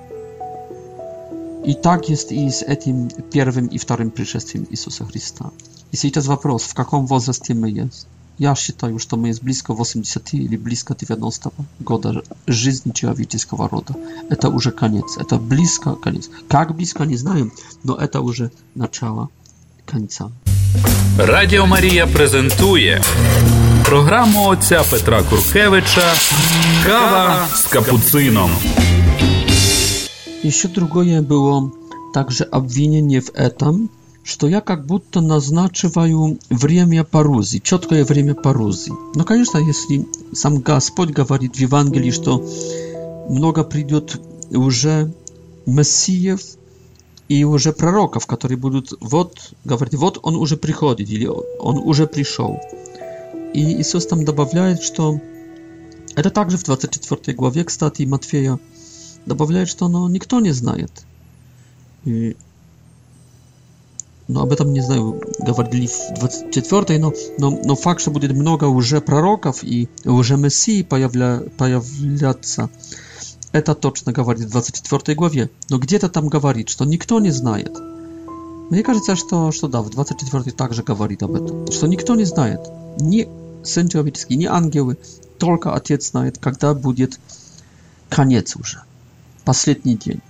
I 1.65 1.77
tak 1.77 2.09
jest 2.11 2.33
i 2.33 2.53
z 2.53 2.65
tym 2.85 3.09
pierwszym 3.33 3.71
i 3.71 3.79
wtorym 3.79 4.11
przyszestwem 4.11 4.67
Jezusa 4.71 5.05
Chrystusa. 5.05 5.51
I 5.93 6.11
teraz 6.13 6.29
pytanie, 6.29 6.59
w 6.59 6.79
jakim 6.79 7.07
wzroście 7.07 7.55
my 7.55 7.71
jest? 7.71 8.07
Я 8.39 8.55
считаю, 8.55 8.99
что 8.99 9.17
мы 9.17 9.31
близко 9.43 9.75
80 9.75 10.35
или 10.35 10.57
близко 10.57 10.97
90 10.99 11.51
года 11.81 12.23
жизни 12.47 12.91
человеческого 12.93 13.69
рода. 13.69 13.95
Это 14.31 14.49
уже 14.49 14.71
конец. 14.71 15.17
Это 15.19 15.37
близко 15.39 15.95
конец. 15.95 16.31
Как 16.49 16.75
близко, 16.75 17.05
не 17.05 17.17
знаем, 17.17 17.53
но 17.85 17.95
это 17.97 18.21
уже 18.21 18.51
начало 18.75 19.29
końca. 19.87 20.31
Радіо 21.19 21.67
Марія 21.67 22.07
презентує 22.07 23.03
програму 23.85 24.47
отця 24.47 24.83
Петра 24.91 25.23
Куркевича 25.23 26.15
«Кава 26.87 27.49
з 27.55 27.67
капуцином». 27.67 28.51
Еще 30.45 30.69
другое 30.69 31.21
было 31.23 31.71
также 32.15 32.45
обвинение 32.45 33.21
в 33.21 33.31
этом– 33.35 33.89
что 34.25 34.47
я 34.49 34.61
как 34.61 34.87
будто 34.87 35.21
назначиваю 35.21 36.39
время 36.49 37.05
парузи, 37.05 37.59
четкое 37.61 38.05
время 38.05 38.35
парузи. 38.35 38.93
Но, 39.15 39.25
конечно, 39.25 39.59
если 39.59 40.07
сам 40.35 40.61
Господь 40.61 41.11
говорит 41.11 41.57
в 41.57 41.59
Евангелии, 41.59 42.11
что 42.11 42.45
много 43.29 43.65
придет 43.65 44.21
уже 44.51 45.13
мессиев 45.67 46.41
и 47.29 47.45
уже 47.45 47.73
пророков, 47.73 48.27
которые 48.27 48.59
будут, 48.59 48.93
вот, 49.01 49.53
говорить, 49.65 49.95
вот 49.95 50.19
он 50.23 50.37
уже 50.37 50.57
приходит, 50.57 51.09
или 51.09 51.27
он 51.27 51.79
уже 51.79 52.07
пришел. 52.07 52.61
И 53.55 53.81
Иисус 53.81 54.07
там 54.07 54.25
добавляет, 54.25 54.83
что 54.83 55.21
это 56.15 56.31
также 56.31 56.59
в 56.59 56.65
24 56.65 57.37
главе, 57.37 57.65
кстати, 57.65 58.03
Матфея, 58.03 58.59
добавляет, 59.27 59.69
что 59.69 59.87
оно 59.87 60.07
ну, 60.09 60.13
никто 60.13 60.41
не 60.41 60.51
знает. 60.53 60.91
И 62.05 62.37
но 64.33 64.39
ну, 64.41 64.47
об 64.47 64.53
этом, 64.55 64.73
не 64.73 64.81
знаю, 64.81 65.21
говорили 65.41 65.87
в 65.89 66.19
24 66.21 66.99
но, 66.99 67.13
но, 67.37 67.61
но 67.63 67.77
факт, 67.77 68.01
что 68.01 68.11
будет 68.11 68.33
много 68.33 68.65
уже 68.65 69.03
пророков 69.03 69.63
и 69.63 69.91
уже 70.07 70.39
Мессии 70.39 70.83
появля, 70.83 71.43
появляться, 71.59 72.71
это 73.53 73.75
точно 73.75 74.13
говорит 74.13 74.47
в 74.47 74.51
24 74.51 75.15
главе, 75.17 75.51
но 75.69 75.77
где-то 75.79 76.09
там 76.09 76.29
говорит, 76.29 76.71
что 76.71 76.87
никто 76.87 77.21
не 77.21 77.29
знает. 77.31 77.77
Мне 78.71 78.83
кажется, 78.83 79.17
что, 79.17 79.53
что 79.53 79.69
да, 79.69 79.83
в 79.83 79.91
24 79.91 80.51
также 80.57 80.83
говорит 80.83 81.23
об 81.23 81.35
этом, 81.35 81.71
что 81.71 81.87
никто 81.87 82.15
не 82.15 82.25
знает, 82.25 82.61
ни 82.99 83.29
Сын 83.65 83.89
Человеческий, 83.89 84.37
ни 84.37 84.47
ангелы, 84.47 84.97
только 85.39 85.75
Отец 85.75 86.11
знает, 86.11 86.39
когда 86.39 86.73
будет 86.73 87.21
конец 88.09 88.57
уже, 88.57 88.81
последний 89.45 89.97
день. 89.97 90.21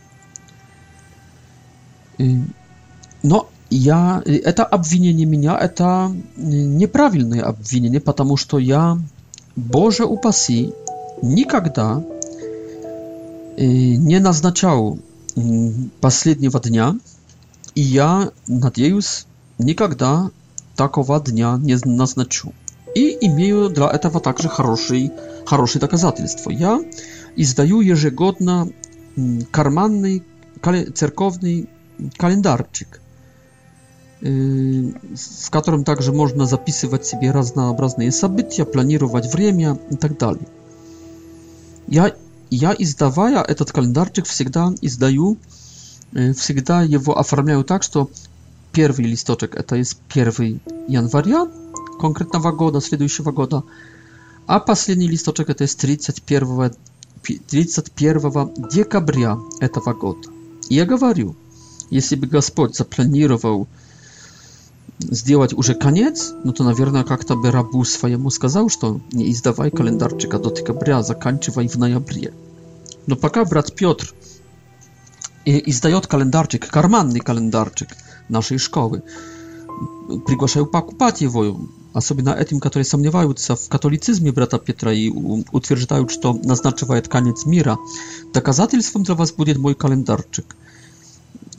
Но 3.22 3.48
я, 3.72 4.22
это 4.26 4.64
обвинение 4.64 5.26
меня, 5.26 5.56
это 5.56 6.14
неправильное 6.36 7.42
обвинение, 7.42 8.00
потому 8.00 8.36
что 8.36 8.58
я, 8.58 8.98
Боже 9.56 10.04
упаси, 10.04 10.74
никогда 11.22 12.04
не 13.56 14.18
назначал 14.18 14.98
последнего 16.00 16.60
дня, 16.60 16.96
и 17.74 17.80
я, 17.80 18.30
надеюсь, 18.46 19.26
никогда 19.58 20.30
такого 20.76 21.18
дня 21.20 21.58
не 21.58 21.76
назначу. 21.84 22.52
И 22.94 23.16
имею 23.22 23.70
для 23.70 23.88
этого 23.90 24.20
также 24.20 24.50
хороший, 24.50 25.12
хорошие 25.46 25.80
доказательства. 25.80 26.50
Я 26.50 26.78
издаю 27.36 27.80
ежегодно 27.80 28.68
карманный 29.50 30.22
церковный 30.94 31.68
календарчик. 32.18 33.00
Э, 34.24 34.92
в 35.16 35.50
котором 35.50 35.82
также 35.82 36.12
можно 36.12 36.46
записывать 36.46 37.04
себе 37.04 37.32
разнообразные 37.32 38.12
события, 38.12 38.64
планировать 38.64 39.26
время 39.32 39.76
и 39.90 39.96
так 39.96 40.16
далее. 40.16 40.46
Я, 41.88 42.14
я 42.48 42.72
издавая 42.78 43.42
этот 43.42 43.72
календарчик, 43.72 44.24
всегда 44.26 44.72
издаю, 44.80 45.38
э, 46.12 46.32
всегда 46.34 46.82
его 46.82 47.18
оформляю 47.18 47.64
так, 47.64 47.82
что 47.82 48.10
первый 48.70 49.06
листочек 49.06 49.56
это 49.56 49.74
есть 49.74 49.98
1 50.14 50.60
января 50.86 51.48
конкретного 52.00 52.52
года, 52.52 52.80
следующего 52.80 53.32
года, 53.32 53.64
а 54.46 54.60
последний 54.60 55.08
листочек 55.08 55.50
это 55.50 55.64
есть 55.64 55.80
31, 55.80 56.70
31 57.48 58.50
декабря 58.72 59.36
этого 59.58 59.94
года. 59.94 60.28
Я 60.68 60.86
говорю, 60.86 61.34
если 61.90 62.14
бы 62.14 62.28
Господь 62.28 62.76
запланировал 62.76 63.66
сделать 64.98 65.52
уже 65.52 65.74
конец, 65.74 66.32
но 66.44 66.52
то, 66.52 66.64
наверное, 66.64 67.04
как-то 67.04 67.34
бы 67.36 67.50
рабу 67.50 67.84
своему 67.84 68.30
сказал, 68.30 68.68
что 68.68 69.00
не 69.12 69.30
издавай 69.32 69.70
календарчика 69.70 70.38
до 70.38 70.50
декабря, 70.50 71.02
заканчивай 71.02 71.68
в 71.68 71.76
ноябре. 71.76 72.32
Но 73.06 73.16
пока 73.16 73.44
брат 73.44 73.74
Петр 73.74 74.12
издает 75.44 76.06
календарчик, 76.06 76.68
карманный 76.68 77.20
календарчик 77.20 77.88
нашей 78.28 78.58
школы, 78.58 79.02
приглашаю 80.26 80.66
покупать 80.66 81.20
его, 81.20 81.58
особенно 81.94 82.30
этим, 82.30 82.60
которые 82.60 82.84
сомневаются 82.84 83.56
в 83.56 83.68
католицизме 83.68 84.30
брата 84.30 84.58
Петра 84.58 84.92
и 84.92 85.08
утверждают, 85.08 86.12
что 86.12 86.32
назначивает 86.34 87.08
конец 87.08 87.44
мира. 87.44 87.76
Доказательством 88.32 89.02
для 89.02 89.14
вас 89.14 89.32
будет 89.32 89.56
мой 89.58 89.74
календарчик– 89.74 90.54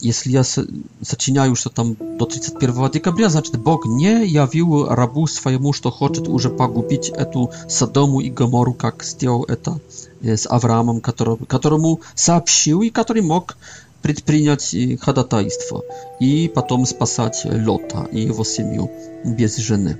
jeśli 0.04 0.34
ja 0.34 0.42
zaczynam 1.02 1.50
już 1.50 1.64
to 1.64 1.70
tam 1.70 1.96
do 2.18 2.26
31 2.26 2.90
dekabria, 2.92 3.30
znaczy 3.30 3.52
Bóg 3.58 3.86
nie 3.88 4.26
jawił 4.26 4.86
rabu 4.86 5.28
swojemu, 5.28 5.74
że 5.74 5.80
chce 5.80 6.32
już 6.32 6.48
pogubić 6.58 7.12
etu 7.16 7.50
Sodomu 7.68 8.22
i 8.22 8.32
Gomoru, 8.32 8.76
jak 8.84 9.06
stiało, 9.06 9.46
to 9.64 9.78
e, 10.26 10.38
z 10.38 10.48
Abrahamem, 10.52 11.02
któremu 11.48 11.98
сообщил 12.18 12.84
i 12.84 12.92
który 12.92 13.22
mógł 13.22 13.54
przedpryniać 14.04 14.76
e, 14.76 14.98
chadataństwo 14.98 15.84
i 16.20 16.50
potem 16.54 16.86
spasać 16.86 17.48
Lota 17.66 18.06
i 18.12 18.22
jego 18.28 18.44
семью 18.44 18.88
bez 19.26 19.58
żeny. 19.58 19.98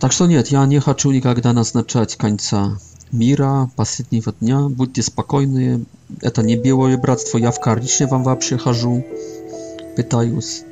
Так 0.00 0.12
что 0.12 0.26
нет, 0.26 0.48
я 0.50 0.66
не 0.66 0.78
хочу 0.80 1.10
никогда 1.10 1.52
назначать 1.54 2.16
конца 2.16 2.76
мира 3.12 3.70
последнего 3.76 4.32
дня. 4.32 4.62
Будьте 4.68 5.02
спокойны. 5.02 5.84
Это 6.20 6.42
не 6.42 6.56
белое 6.56 6.96
братство. 6.96 7.38
Я 7.38 7.50
в 7.50 7.60
коричневом 7.60 8.10
вам 8.22 8.24
вообще 8.24 8.56
хожу. 8.58 9.04
Пытаюсь. 9.96 10.62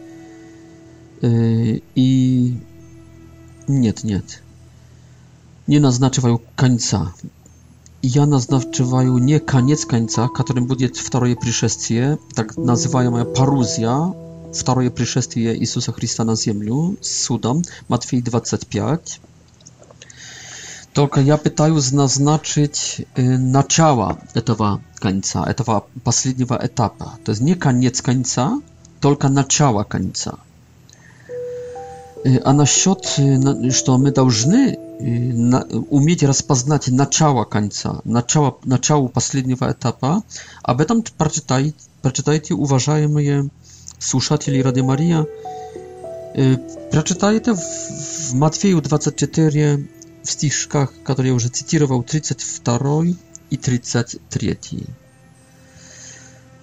И... 1.22 2.56
Нет, 3.68 4.04
нет. 4.04 4.42
Не 5.66 5.78
назначаю 5.78 6.42
конца. 6.56 7.14
Я 8.02 8.26
назначаю 8.26 9.16
не 9.18 9.38
конец 9.38 9.86
конца, 9.86 10.28
которым 10.28 10.66
будет 10.66 10.96
второе 10.98 11.36
пришествие, 11.36 12.18
так 12.34 12.54
называемая 12.58 13.24
парузия, 13.24 14.12
второе 14.52 14.90
пришествие 14.90 15.58
Иисуса 15.58 15.92
Христа 15.92 16.24
на 16.24 16.36
землю 16.36 16.98
с 17.00 17.22
судом, 17.22 17.62
Матфей 17.88 18.20
25. 18.20 19.20
Только 20.94 21.20
я 21.20 21.36
пытаюсь 21.36 21.90
назначить 21.90 23.04
э, 23.16 23.22
начало 23.36 24.18
этого 24.34 24.80
конца, 25.00 25.44
этого 25.44 25.86
последнего 26.04 26.56
этапа. 26.62 27.18
То 27.24 27.32
есть 27.32 27.42
не 27.42 27.56
конец 27.56 28.00
конца, 28.00 28.60
только 29.00 29.28
начало 29.28 29.82
конца. 29.82 30.34
А 32.44 32.52
насчет, 32.54 33.04
что 33.74 33.98
мы 33.98 34.10
должны 34.12 34.78
уметь 35.90 36.22
распознать 36.22 36.88
начало 36.88 37.44
конца, 37.44 38.00
начало, 38.04 38.56
начало 38.64 39.08
последнего 39.08 39.70
этапа, 39.70 40.22
об 40.62 40.80
этом 40.80 41.04
прочитайте, 41.18 41.74
прочитайте 42.02 42.54
уважаемые 42.54 43.50
слушатели 43.98 44.60
Ради 44.62 44.80
Мария, 44.80 45.26
прочитайте 46.90 47.52
в 47.52 48.32
Матфею 48.34 48.80
24, 48.80 49.86
в 50.24 50.30
стишках, 50.30 50.92
которые 51.04 51.30
я 51.30 51.34
уже 51.36 51.48
цитировал, 51.50 52.02
32 52.02 53.04
и 53.50 53.56
33. 53.56 54.58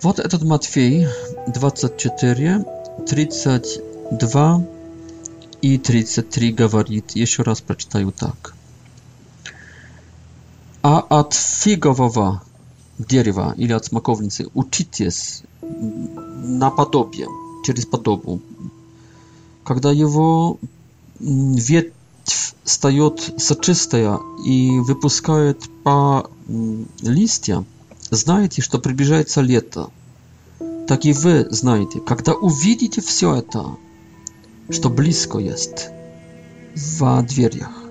Вот 0.01 0.17
этот 0.19 0.41
Матфей 0.43 1.07
24, 1.47 2.65
32 3.07 4.67
и 5.61 5.77
33 5.77 6.53
говорит, 6.53 7.11
еще 7.11 7.43
раз 7.43 7.61
прочитаю 7.61 8.11
так. 8.11 8.55
А 10.81 10.97
от 10.99 11.33
фигового 11.35 12.41
дерева 12.97 13.53
или 13.57 13.73
от 13.73 13.85
смоковницы 13.85 14.47
учитесь 14.55 15.43
наподобие, 15.61 17.27
через 17.63 17.85
подобу. 17.85 18.41
Когда 19.63 19.91
его 19.91 20.59
вет 21.19 21.93
stajot 22.71 23.29
soczystaja 23.37 24.17
i 24.45 24.79
wypuskajet 24.87 25.67
pa 25.83 26.23
listia, 27.03 27.63
znajdziecie, 28.11 28.79
że 29.05 29.23
się 29.33 29.43
lieto. 29.43 29.89
Tak 30.87 31.05
i 31.05 31.13
wy 31.13 31.45
znajdziecie, 31.49 31.99
kiedy 32.09 32.37
uwidzicie 32.37 33.01
wszystko 33.01 33.41
to, 34.81 34.89
blisko 34.89 35.39
jest 35.39 35.89
w 36.75 37.23
drzwiach. 37.23 37.81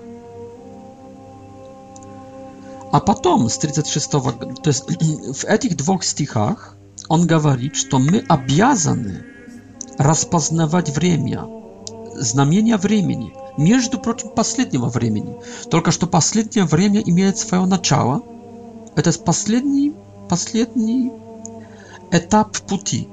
A 2.91 2.99
potem 2.99 3.49
z 3.49 3.57
36, 3.59 4.07
w 5.37 5.57
tych 5.59 5.75
dwóch 5.75 6.05
stichach, 6.05 6.75
on 7.09 7.21
mówi, 7.43 7.69
że 7.91 7.99
my 7.99 8.23
obowiązani 8.29 9.13
rozpoznawać 9.99 10.91
wremia, 10.91 11.45
znamienia 12.19 12.77
времени, 12.77 13.31
между 13.57 13.99
прочим, 13.99 14.29
последнего 14.29 14.87
времени. 14.87 15.35
Только 15.69 15.91
что 15.91 16.07
последнее 16.07 16.65
время 16.65 17.01
имеет 17.01 17.37
свое 17.37 17.65
начало. 17.65 18.23
Это 18.95 19.11
последний, 19.19 19.93
последний 20.29 21.11
этап 22.11 22.57
пути 22.61 23.07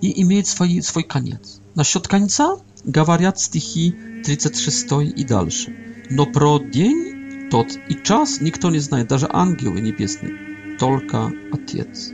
и 0.00 0.22
имеет 0.22 0.46
свой, 0.46 0.82
свой 0.82 1.04
конец. 1.04 1.60
Насчет 1.74 2.08
конца 2.08 2.58
говорят 2.84 3.38
стихи 3.38 3.94
36 4.24 4.92
и 5.16 5.24
дальше. 5.24 5.74
Но 6.10 6.26
про 6.26 6.58
день, 6.58 7.48
тот 7.50 7.68
и 7.88 7.96
час 8.02 8.40
никто 8.40 8.70
не 8.70 8.78
знает, 8.78 9.08
даже 9.08 9.26
ангелы 9.30 9.80
небесные, 9.80 10.32
только 10.78 11.30
Отец. 11.52 12.10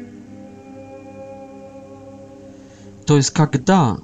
То 3.07 3.17
есть 3.17 3.31
когда, 3.31 3.99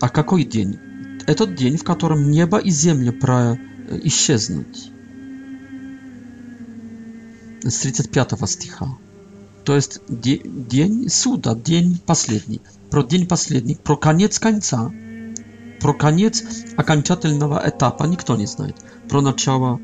а 0.00 0.08
какой 0.08 0.44
день? 0.44 0.78
этот 1.26 1.54
день, 1.54 1.76
в 1.76 1.84
котором 1.84 2.30
небо 2.30 2.58
и 2.58 2.70
земля 2.70 3.12
про 3.12 3.54
э, 3.54 3.56
исчезнут. 4.04 4.66
С 7.62 7.78
35 7.80 8.48
стиха. 8.48 8.96
То 9.64 9.74
есть 9.74 10.00
де, 10.08 10.38
день 10.44 11.08
суда, 11.08 11.54
день 11.56 12.00
последний. 12.06 12.60
Про 12.90 13.02
день 13.02 13.26
последний, 13.26 13.74
про 13.74 13.96
конец 13.96 14.38
конца, 14.38 14.92
про 15.80 15.92
конец 15.92 16.42
окончательного 16.76 17.60
этапа 17.66 18.04
никто 18.04 18.36
не 18.36 18.46
знает. 18.46 18.76
Про 19.08 19.20
начало 19.20 19.80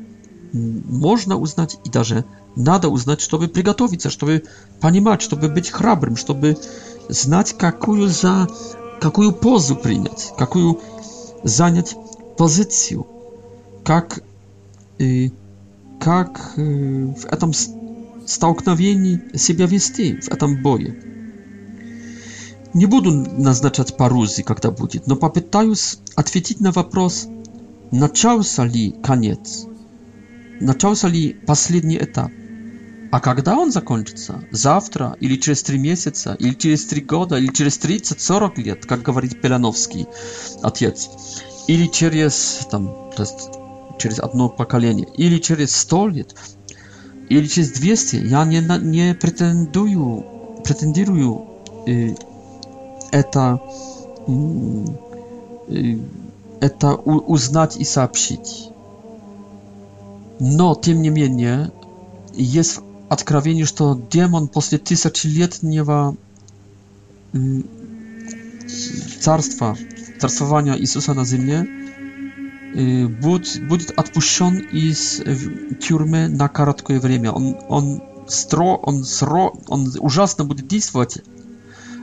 можно 0.53 1.35
узнать 1.35 1.77
и 1.83 1.89
даже 1.89 2.23
надо 2.55 2.87
узнать, 2.87 3.19
чтобы 3.19 3.47
приготовиться, 3.47 4.09
чтобы 4.09 4.43
понимать, 4.79 5.21
чтобы 5.21 5.49
быть 5.49 5.69
храбрым, 5.71 6.15
чтобы 6.15 6.55
знать, 7.09 7.57
какую 7.57 8.07
за 8.07 8.47
какую 9.01 9.33
позу 9.33 9.75
принять, 9.75 10.31
какую 10.37 10.79
занять 11.43 11.95
позицию, 12.37 13.05
как, 13.83 14.23
э, 14.99 15.29
как 15.99 16.53
э, 16.57 16.61
в 17.05 17.25
этом 17.25 17.51
столкновении 18.25 19.21
себя 19.35 19.65
вести, 19.65 20.15
в 20.19 20.29
этом 20.31 20.61
бое. 20.63 20.95
Не 22.73 22.85
буду 22.87 23.11
назначать 23.13 23.97
парузы, 23.97 24.41
когда 24.43 24.71
будет, 24.71 25.05
но 25.05 25.15
попытаюсь 25.15 25.99
ответить 26.15 26.59
на 26.59 26.71
вопрос, 26.71 27.27
начался 27.91 28.65
ли 28.65 28.95
конец, 29.03 29.67
начался 30.59 31.07
ли 31.07 31.33
последний 31.45 31.97
этап. 31.97 32.31
А 33.13 33.19
когда 33.19 33.55
он 33.59 33.71
закончится? 33.71 34.43
Завтра? 34.49 35.15
Или 35.19 35.35
через 35.35 35.61
три 35.61 35.77
месяца? 35.77 36.33
Или 36.39 36.55
через 36.55 36.83
три 36.87 36.99
года? 36.99 37.35
Или 37.35 37.53
через 37.53 37.77
30-40 37.79 38.55
лет, 38.63 38.85
как 38.87 39.03
говорит 39.03 39.39
Пеляновский, 39.39 40.07
отец? 40.63 41.09
Или 41.67 41.85
через, 41.85 42.65
там, 42.71 43.11
через 43.99 44.17
одно 44.17 44.49
поколение? 44.49 45.07
Или 45.15 45.37
через 45.37 45.75
100 45.75 46.07
лет? 46.07 46.35
Или 47.29 47.45
через 47.45 47.73
200? 47.73 48.15
Я 48.15 48.45
не, 48.45 48.61
не 48.81 49.13
претендую, 49.13 50.25
претендирую 50.63 51.45
э, 51.85 52.15
это, 53.11 53.61
э, 54.25 55.97
это 56.61 56.95
у, 56.95 57.11
узнать 57.31 57.77
и 57.77 57.83
сообщить. 57.83 58.69
Но, 60.39 60.73
тем 60.73 61.03
не 61.03 61.09
менее, 61.11 61.71
есть 62.33 62.79
откровении, 63.13 63.63
что 63.63 63.99
демон 64.11 64.47
после 64.49 64.77
тысячелетнего 64.77 66.17
царства, 69.21 69.77
царствования 70.19 70.73
Иисуса 70.77 71.13
на 71.13 71.23
земле, 71.23 71.67
будет, 73.21 73.67
будет 73.67 73.91
отпущен 73.91 74.57
из 74.57 75.21
тюрьмы 75.79 76.27
на 76.27 76.49
короткое 76.49 76.99
время. 76.99 77.31
Он, 77.31 77.55
он 77.69 78.03
стро, 78.27 78.75
он 78.77 79.03
сро, 79.05 79.53
он 79.67 79.89
ужасно 79.99 80.43
будет 80.43 80.67
действовать, 80.67 81.19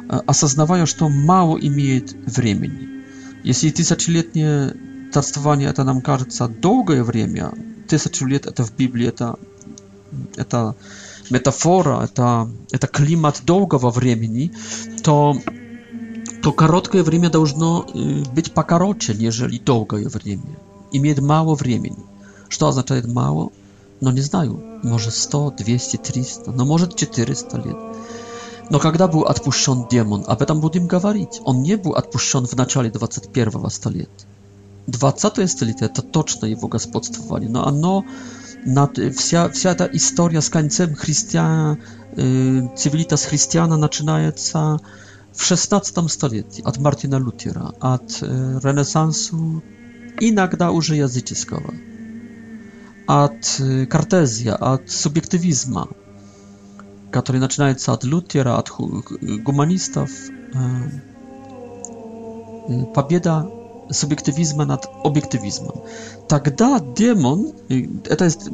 осознавая, 0.08 0.86
что 0.86 1.08
мало 1.08 1.58
имеет 1.58 2.12
времени. 2.12 2.88
Если 3.42 3.70
тысячелетнее 3.70 4.76
царствование 5.12 5.68
это 5.68 5.82
нам 5.82 6.02
кажется 6.02 6.46
долгое 6.46 7.02
время, 7.02 7.52
тысячу 7.88 8.26
лет 8.26 8.46
это 8.46 8.64
в 8.64 8.76
Библии 8.76 9.06
это 9.08 9.34
это 10.36 10.74
метафора, 11.30 12.02
это, 12.04 12.48
это 12.70 12.86
климат 12.86 13.40
долгого 13.44 13.90
времени, 13.90 14.52
то 15.02 15.36
то 16.42 16.52
короткое 16.52 17.02
время 17.02 17.28
должно 17.28 17.86
э, 17.92 18.22
быть 18.34 18.54
покороче, 18.54 19.12
нежели 19.14 19.58
долгое 19.58 20.08
время. 20.08 20.56
Имеет 20.90 21.20
мало 21.20 21.54
времени. 21.54 21.98
Что 22.48 22.68
означает 22.68 23.06
мало? 23.06 23.50
Но 24.00 24.08
ну, 24.08 24.12
не 24.12 24.22
знаю. 24.22 24.58
Может 24.82 25.12
100, 25.14 25.50
200, 25.58 25.98
300, 25.98 26.50
но 26.52 26.64
может 26.64 26.96
400 26.96 27.56
лет. 27.58 27.76
Но 28.70 28.78
когда 28.78 29.06
был 29.06 29.24
отпущен 29.24 29.86
демон, 29.90 30.24
об 30.26 30.40
этом 30.40 30.62
будем 30.62 30.86
говорить. 30.86 31.42
Он 31.44 31.60
не 31.60 31.76
был 31.76 31.92
отпущен 31.92 32.46
в 32.46 32.54
начале 32.56 32.90
21 32.90 33.68
столетия. 33.68 34.08
20 34.86 35.50
столетие 35.50 35.90
это 35.90 36.00
точно 36.00 36.46
его 36.46 36.68
господствование, 36.68 37.50
но 37.50 37.66
оно 37.66 38.06
nad, 38.66 38.90
historia 39.92 40.40
z 40.40 40.50
końcem 40.50 40.94
chrześcijana, 40.94 41.76
y, 42.18 42.22
e, 42.74 42.76
cywilitas 42.76 43.24
chrześcijana 43.24 43.78
zaczynająca 43.78 44.76
w 45.34 45.52
XVI 45.52 45.92
tam 45.94 46.08
stuleciu 46.08 46.62
od 46.64 46.78
Martina 46.78 47.18
Lutiera, 47.18 47.72
od 47.80 48.10
y, 48.22 48.26
renesansu 48.64 49.60
i 50.20 50.32
nagda 50.32 50.70
użyje 50.70 51.00
języckiego, 51.00 51.62
od 53.06 53.58
e, 53.60 53.64
y, 53.82 53.86
kartezja, 53.86 54.58
od 54.60 54.80
subiektywizmu, 54.92 55.80
który 57.12 57.40
zaczynająca 57.40 57.92
od 57.92 58.04
Lutiera, 58.04 58.56
od 58.56 58.70
humanistów, 59.44 60.10
pabieda 62.94 63.46
subiektywizmem 63.92 64.68
nad 64.68 64.86
obiektywizmem. 65.02 65.72
Тогда 66.28 66.80
демон, 66.96 67.52
это 68.04 68.24
есть 68.24 68.48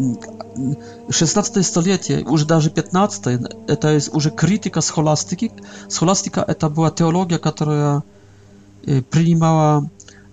16 1.11 1.67
столетие, 1.67 2.25
уже 2.25 2.47
даже 2.47 2.71
15, 2.71 3.27
это 3.69 3.93
есть 3.95 4.15
уже 4.15 4.31
критика 4.31 4.81
схоластики. 4.81 5.51
Схоластика 5.89 6.41
это 6.47 6.71
была 6.71 6.91
теология, 6.91 7.39
которая 7.39 8.03
принимала 9.11 9.91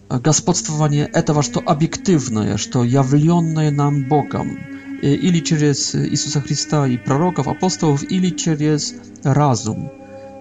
господствование 0.10 1.06
этого, 1.08 1.44
что 1.44 1.60
объективное, 1.60 2.58
что 2.58 2.84
явленное 2.84 3.72
нам 3.72 4.08
Богом, 4.10 4.58
или 5.02 5.42
через 5.44 5.96
Иисуса 5.96 6.40
Христа 6.42 6.88
и 6.88 6.98
пророков, 6.98 7.48
апостолов, 7.48 8.04
или 8.12 8.30
через 8.30 8.94
разум 9.24 9.90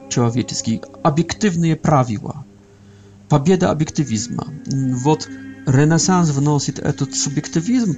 человеческий, 0.09 0.83
объективные 1.03 1.75
правила 1.75 2.45
победа 3.33 3.71
объективизма. 3.71 4.47
Вот 5.03 5.27
Ренессанс 5.65 6.29
вносит 6.33 6.79
этот 6.79 7.15
субъективизм, 7.15 7.97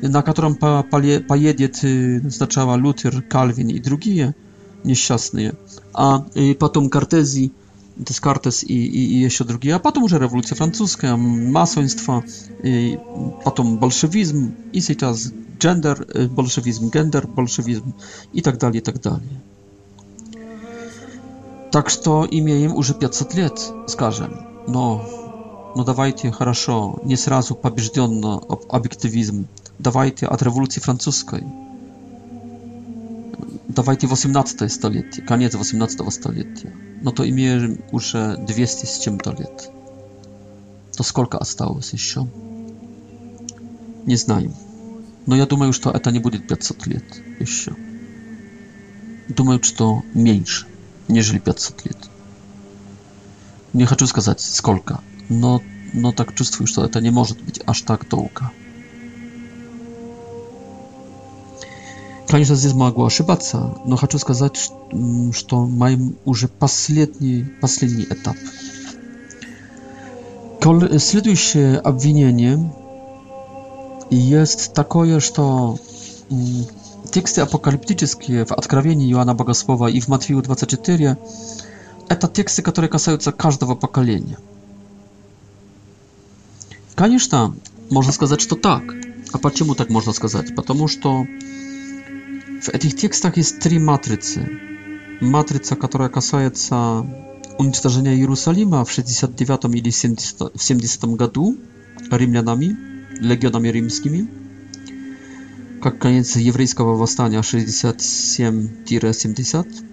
на 0.00 0.22
котором 0.22 0.54
поедет 0.54 1.76
сначала 2.32 2.76
Лютер, 2.76 3.20
Кальвин 3.20 3.68
и 3.68 3.78
другие 3.78 4.34
несчастные, 4.82 5.52
а 5.92 6.24
потом 6.58 6.88
Кортези, 6.88 7.52
Дескартес 7.96 8.62
и, 8.64 8.68
и, 8.72 9.16
и 9.16 9.16
еще 9.24 9.44
другие, 9.44 9.74
а 9.74 9.78
потом 9.80 10.04
уже 10.04 10.18
революция 10.18 10.56
французская, 10.56 11.14
масонство, 11.16 12.24
и 12.62 12.98
потом 13.44 13.76
большевизм, 13.78 14.54
и 14.72 14.80
сейчас 14.80 15.30
гендер, 15.60 16.06
большевизм, 16.30 16.88
гендер, 16.90 17.26
большевизм 17.26 17.92
и 18.32 18.40
так 18.40 18.56
далее, 18.56 18.80
и 18.80 18.84
так 18.84 18.98
далее. 19.02 19.42
Так 21.70 21.90
что 21.90 22.26
имеем 22.30 22.74
уже 22.74 22.94
500 22.94 23.34
лет, 23.34 23.60
скажем. 23.86 24.48
Но, 24.66 25.72
но 25.76 25.84
давайте, 25.84 26.30
хорошо, 26.30 26.98
не 27.04 27.16
сразу 27.16 27.54
побежден 27.54 28.24
объективизм. 28.68 29.46
Давайте 29.78 30.26
от 30.26 30.42
революции 30.42 30.80
французской. 30.80 31.42
Давайте 33.68 34.06
18 34.06 34.70
столетие, 34.70 35.24
конец 35.24 35.54
18 35.54 36.12
столетия. 36.12 36.74
Но 37.02 37.12
то 37.12 37.28
имеем 37.28 37.78
уже 37.92 38.36
200 38.36 38.84
с 38.86 38.98
чем-то 38.98 39.30
лет. 39.32 39.70
То 40.96 41.02
сколько 41.02 41.38
осталось 41.38 41.92
еще? 41.92 42.28
Не 44.06 44.16
знаем. 44.16 44.54
Но 45.26 45.36
я 45.36 45.46
думаю, 45.46 45.72
что 45.72 45.90
это 45.90 46.10
не 46.10 46.18
будет 46.18 46.48
500 46.48 46.86
лет 46.88 47.04
еще. 47.38 47.74
Думаю, 49.28 49.62
что 49.62 50.02
меньше, 50.14 50.66
нежели 51.08 51.38
500 51.38 51.86
лет. 51.86 52.09
nie 53.74 53.86
хочу 53.86 54.06
сказать 54.06 54.40
сколько, 54.40 55.00
но, 55.28 55.60
но 55.92 56.12
так 56.12 56.34
чувствую, 56.34 56.66
что 56.66 56.84
это 56.84 57.00
не 57.00 57.10
может 57.10 57.40
быть 57.42 57.60
аж 57.66 57.82
так 57.82 58.08
долго. 58.08 58.50
Конечно, 62.28 62.54
здесь 62.54 62.74
могу 62.74 63.04
ошибаться, 63.04 63.76
но 63.84 63.96
хочу 63.96 64.18
сказать, 64.18 64.56
что, 64.56 65.32
что 65.32 65.66
моим 65.66 66.16
уже 66.24 66.46
последний, 66.46 67.44
последний 67.60 68.04
этап. 68.04 68.36
Следующее 71.00 71.78
обвинение 71.78 72.72
есть 74.10 74.74
такое, 74.74 75.18
что 75.20 75.76
teksty 77.10 77.42
apokaliptyczne 77.48 78.44
w 78.44 78.52
Odkrawieniu 78.52 79.08
Joana 79.08 79.34
Bogosłowa 79.34 79.90
i 79.90 80.00
w 80.00 80.08
Matwiju 80.08 80.42
24 80.42 81.16
это 82.10 82.26
тексты, 82.28 82.60
которые 82.62 82.90
касаются 82.90 83.30
каждого 83.30 83.76
поколения. 83.76 84.36
Конечно, 86.96 87.54
можно 87.88 88.10
сказать, 88.12 88.40
что 88.40 88.56
так. 88.56 88.82
А 89.32 89.38
почему 89.38 89.76
так 89.76 89.90
можно 89.90 90.12
сказать? 90.12 90.54
Потому 90.56 90.88
что 90.88 91.24
в 92.62 92.68
этих 92.68 92.96
текстах 92.96 93.36
есть 93.36 93.60
три 93.60 93.78
матрицы. 93.78 94.50
Матрица, 95.20 95.76
которая 95.76 96.08
касается 96.08 97.06
уничтожения 97.58 98.16
Иерусалима 98.16 98.84
в 98.84 98.90
69 98.90 99.72
или 99.76 99.90
70, 99.90 100.56
в 100.58 100.62
70 100.62 101.04
году 101.14 101.56
римлянами, 102.10 102.76
легионами 103.20 103.68
римскими, 103.68 104.28
как 105.80 105.98
конец 106.00 106.34
еврейского 106.36 106.96
восстания 106.96 107.38
67-70 107.40 109.89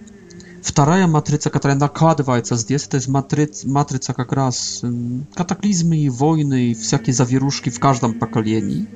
Вторая 0.68 1.06
матрица, 1.06 1.48
которая 1.48 1.78
накладывается 1.78 2.54
с 2.54 2.62
детства, 2.64 2.90
то 2.90 2.94
есть 2.98 3.08
матриц, 3.08 3.64
матрица 3.64 4.12
как 4.12 4.32
раз 4.32 4.82
катаклизмы 5.34 5.96
и 5.96 6.10
войны, 6.10 6.66
и 6.70 6.74
всякие 6.74 7.14
завирушки 7.14 7.70
в 7.70 7.80
каждом 7.80 8.12
поколении. 8.12 8.86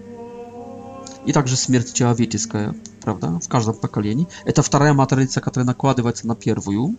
И 1.25 1.33
также 1.33 1.57
смерть 1.57 1.95
человеческая, 1.95 2.75
правда, 3.01 3.41
в 3.43 3.49
каждом 3.49 3.75
поколении. 3.75 4.29
Это 4.45 4.61
вторая 4.63 4.93
матрица, 4.93 5.41
которая 5.41 5.65
накладывается 5.67 6.27
на 6.27 6.37
первую. 6.37 6.97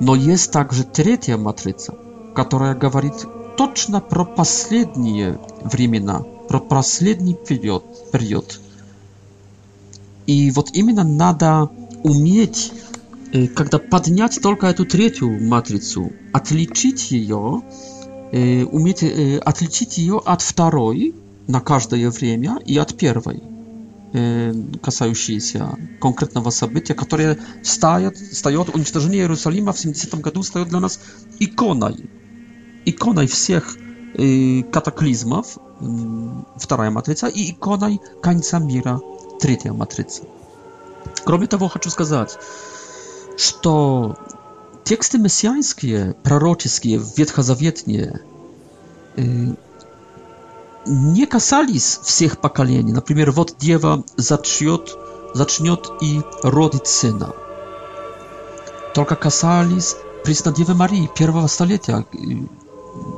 Но 0.00 0.14
есть 0.16 0.52
также 0.52 0.84
третья 0.84 1.38
матрица, 1.38 1.94
которая 2.36 2.74
говорит 2.74 3.24
точно 3.56 4.00
про 4.00 4.26
последние 4.26 5.40
времена, 5.64 6.20
про 6.46 6.60
последний 6.60 7.34
период. 7.34 7.84
период. 8.12 8.60
И 10.26 10.50
вот 10.50 10.68
именно 10.74 11.04
надо 11.04 11.70
уметь 12.04 12.70
когда 13.54 13.78
поднять 13.78 14.40
только 14.42 14.66
эту 14.66 14.84
третью 14.84 15.30
матрицу, 15.42 16.12
отличить 16.32 17.10
ее, 17.12 17.62
уметь 18.30 19.02
отличить 19.44 19.98
ее 19.98 20.20
от 20.24 20.42
второй 20.42 21.14
на 21.48 21.60
каждое 21.60 22.10
время 22.10 22.58
и 22.66 22.76
от 22.76 22.96
первой, 22.96 23.42
касающейся 24.82 25.70
конкретного 26.00 26.50
события, 26.50 26.94
которое 26.94 27.38
стоит, 27.62 28.18
стоит 28.18 28.68
уничтожение 28.74 29.20
Иерусалима 29.22 29.72
в 29.72 29.78
70 29.80 30.14
году 30.20 30.42
стоит 30.42 30.68
для 30.68 30.80
нас 30.80 31.00
иконой, 31.38 32.10
иконой 32.84 33.26
всех 33.26 33.78
катаклизмов, 34.70 35.56
вторая 36.56 36.90
матрица, 36.90 37.28
и 37.28 37.52
иконой 37.52 37.98
конца 38.22 38.58
мира, 38.58 39.00
третья 39.40 39.72
матрица. 39.72 40.24
Кроме 41.24 41.46
того, 41.46 41.68
хочу 41.68 41.88
сказать, 41.88 42.36
что 43.36 44.16
тексты 44.84 45.18
мессианские, 45.18 46.14
пророческие, 46.22 47.02
ветхозаветные, 47.16 48.20
не 50.86 51.26
касались 51.26 52.00
всех 52.02 52.40
поколений. 52.40 52.92
Например, 52.92 53.30
вот 53.30 53.54
дева 53.58 54.04
зачнет, 54.16 54.96
зачнет 55.34 55.88
и 56.00 56.22
родит 56.42 56.86
сына. 56.86 57.34
Только 58.94 59.16
касались 59.16 59.96
признан 60.24 60.54
Девы 60.54 60.74
Марии 60.74 61.08
первого 61.16 61.46
столетия, 61.48 62.04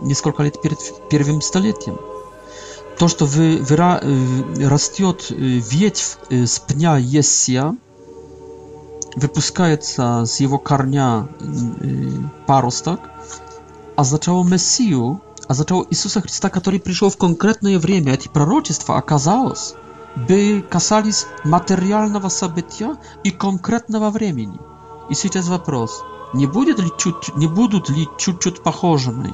несколько 0.03 0.43
лет 0.43 0.61
перед 0.63 0.79
первым 1.11 1.41
столетием. 1.43 1.99
То, 2.99 3.09
что 3.09 3.27
вы, 3.27 3.57
выра, 3.59 4.01
растет 4.57 5.27
ветвь 5.31 6.17
с 6.31 6.59
пня 6.61 6.97
Ессия, 6.97 7.75
wypuszcza 9.17 9.65
z 10.27 10.41
jego 10.41 10.59
karnia 10.59 11.25
y, 11.41 11.45
y, 11.87 12.29
parostak, 12.47 13.01
a 13.97 14.05
zaczęło 14.05 14.45
Mesiju, 14.45 15.19
a 15.49 15.55
zaczęło 15.55 15.87
Jezusa 15.91 16.21
Chrystusa, 16.21 16.51
który 16.51 16.81
przyszedł 16.81 17.11
w 17.11 17.17
konkretne 17.17 17.71
время. 17.79 18.17
Te 18.17 18.29
proroctwa 18.29 18.97
okazało 18.97 19.55
się, 19.55 19.75
by 20.29 20.63
kasali 20.71 21.13
z 21.13 21.27
materialnego 21.45 22.29
события 22.29 22.97
i 23.25 23.33
konkretnego 23.33 24.11
времени. 24.11 24.59
I 25.11 25.31
teraz 25.31 25.49
pytanie, 25.49 25.87
nie 27.35 27.49
będą 27.49 27.77
li, 27.77 27.95
li 27.95 28.07
czuć, 28.19 28.39
czuć 28.39 28.59
pochożeni? 28.61 29.33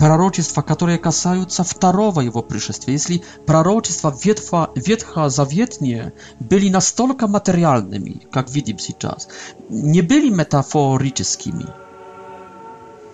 пророчества, 0.00 0.62
которые 0.62 0.96
касаются 0.96 1.62
второго 1.62 2.22
его 2.22 2.42
пришествия, 2.42 2.94
если 2.94 3.22
пророчества 3.46 4.16
ветха 4.24 4.70
ветхозаветние 4.74 6.14
были 6.40 6.70
настолько 6.70 7.26
материальными, 7.28 8.22
как 8.32 8.48
видим 8.48 8.78
сейчас, 8.78 9.28
не 9.68 10.00
были 10.00 10.30
метафорическими. 10.30 11.66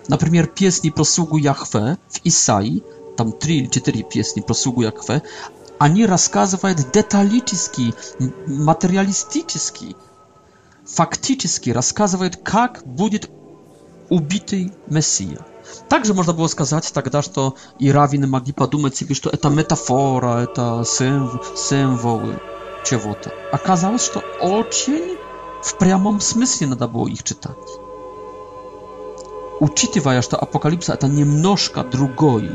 Например, 0.07 0.47
песни 0.47 0.89
про 0.89 1.03
слугу 1.03 1.35
Яхве 1.35 1.97
в 2.07 2.21
Исаии, 2.25 2.81
там 3.17 3.33
три 3.33 3.57
или 3.57 3.65
четыре 3.67 4.03
песни 4.03 4.39
про 4.39 4.53
слугу 4.53 4.83
Яхве, 4.83 5.23
они 5.79 6.05
рассказывают 6.05 6.79
деталически, 6.93 7.93
материалистически, 8.47 9.93
фактически 10.85 11.69
рассказывают, 11.71 12.37
как 12.37 12.83
будет 12.85 13.29
убитый 14.09 14.71
Мессия. 14.89 15.45
Также 15.89 16.13
можно 16.13 16.33
было 16.33 16.47
сказать 16.47 16.91
тогда, 16.93 17.21
что 17.21 17.55
и 17.79 17.91
раввины 17.91 18.27
могли 18.27 18.53
подумать 18.53 18.95
себе, 18.95 19.15
что 19.15 19.29
это 19.29 19.49
метафора, 19.49 20.37
это 20.39 20.83
символ, 20.85 21.41
символы 21.55 22.39
чего-то. 22.85 23.31
Оказалось, 23.51 24.03
что 24.05 24.19
очень 24.41 25.17
в 25.63 25.77
прямом 25.77 26.19
смысле 26.19 26.67
надо 26.67 26.87
было 26.87 27.07
их 27.07 27.23
читать. 27.23 27.55
Учитывая, 29.59 30.21
что 30.21 30.37
апокалипса 30.37 30.93
это 30.93 31.07
немножко 31.07 31.83
другой 31.83 32.49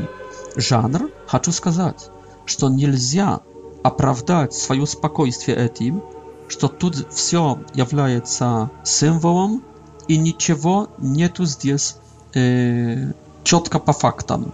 жанр, 0.55 1.09
хочу 1.27 1.51
сказать, 1.51 2.09
что 2.45 2.69
нельзя 2.69 3.41
оправдать 3.83 4.53
свое 4.53 4.85
спокойствие 4.87 5.57
этим, 5.57 6.01
что 6.47 6.67
тут 6.67 7.11
все 7.13 7.59
является 7.73 8.69
символом 8.83 9.63
и 10.07 10.17
ничего 10.17 10.87
нету 10.97 11.45
здесь 11.45 11.97
e, 12.35 13.07
ciotka 13.43 13.79
po 13.79 13.93
faktam. 13.93 14.51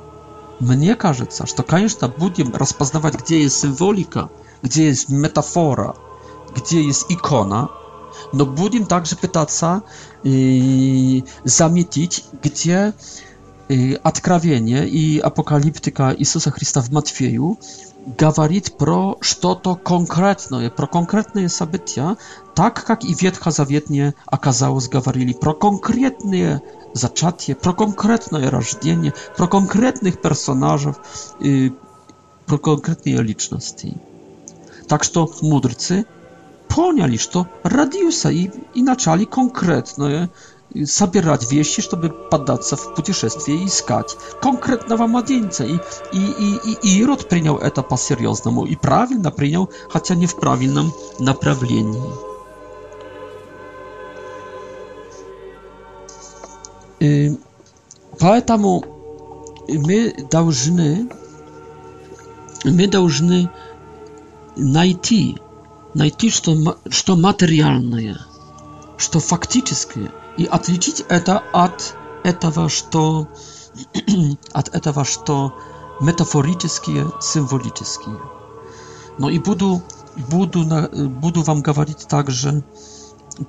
Mnie 0.61 0.95
кажется, 0.95 1.45
że 1.45 1.53
to, 1.53 1.63
конечно, 1.63 2.09
będziemy 2.19 2.51
rozpoznawać, 2.57 3.17
gdzie 3.17 3.39
jest 3.39 3.57
symbolika, 3.57 4.27
gdzie 4.63 4.83
jest 4.83 5.09
metafora, 5.09 5.93
gdzie 6.55 6.81
jest 6.81 7.11
ikona, 7.11 7.67
no 8.33 8.45
będziemy 8.45 8.85
tak, 8.85 8.87
także 8.89 9.15
pytać 9.15 9.51
się 9.53 9.81
i 10.23 11.23
zamietić, 11.45 12.23
gdzie 12.41 12.93
odkrawienie 14.03 14.81
y, 14.83 14.87
i 14.87 15.23
apokaliptyka 15.23 16.13
Jezusa 16.13 16.51
Chrystusa 16.51 16.81
w 16.85 16.91
Matwieju 16.91 17.57
gawarit 18.17 18.69
pro 18.69 19.15
to 19.41 19.57
je 20.61 20.69
pro 20.71 20.87
konkretne 20.87 21.41
jest 21.41 21.57
tak 22.59 22.85
jak 22.89 23.03
i 23.03 23.15
wietcha 23.15 23.51
zawietnie 23.51 24.13
akazało 24.31 24.81
zgawarili 24.81 25.35
pro 25.35 25.53
konkretne 25.53 26.59
zaczatje, 26.93 27.55
pro 27.55 27.73
konkretne 27.73 28.49
rażdienie, 28.49 29.11
pro 29.35 29.47
konkretnych 29.47 30.21
personażów, 30.21 30.95
y, 31.45 31.71
pro 32.45 32.59
konkretnej 32.59 33.15
liczności. 33.23 33.97
Tak, 34.87 35.03
że 35.03 35.25
mudrcy 35.43 36.03
poniali, 36.67 37.19
to 37.31 37.45
radiusa 37.63 38.31
i, 38.31 38.49
i 38.75 38.85
konkretno 38.85 39.27
konkretne 39.29 40.27
y, 40.75 40.85
zabierać 40.85 41.47
wieści, 41.47 41.81
żeby 41.81 42.09
padać 42.29 42.61
w 42.77 42.87
podróżstwie 42.95 43.55
i 43.55 43.69
szukać 43.69 44.07
konkretna 44.41 45.07
młodzieńca. 45.07 45.63
I, 45.65 45.79
i, 46.13 46.21
i, 46.69 46.75
i 46.83 46.97
Irod 46.97 47.23
przyjął 47.23 47.59
to 47.73 47.83
po 47.83 47.97
seriozному 47.97 48.65
i 48.65 48.77
prawie 48.77 49.15
przyjął, 49.37 49.67
chociaż 49.89 50.17
nie 50.17 50.27
w 50.27 50.35
prawidłowym 50.35 50.91
naprawieniu. 51.19 52.03
Поэтому 58.19 58.83
мы 59.69 60.13
должны, 60.29 61.09
мы 62.65 62.87
должны 62.87 63.49
найти, 64.57 65.37
найти 65.93 66.29
что, 66.29 66.77
что 66.89 67.15
материальное, 67.15 68.19
что 68.97 69.19
фактическое, 69.19 70.11
и 70.37 70.45
отличить 70.45 71.05
это 71.07 71.41
от 71.53 71.95
этого, 72.23 72.67
что 72.67 73.27
от 74.51 74.75
этого, 74.75 75.05
что 75.05 75.53
метафорические, 76.01 77.11
символические. 77.21 78.19
No 79.17 79.29
и 79.31 79.39
буду 79.39 79.81
буду 80.29 80.65
буду 81.09 81.41
вам 81.43 81.61
говорить 81.61 82.07
także 82.07 82.61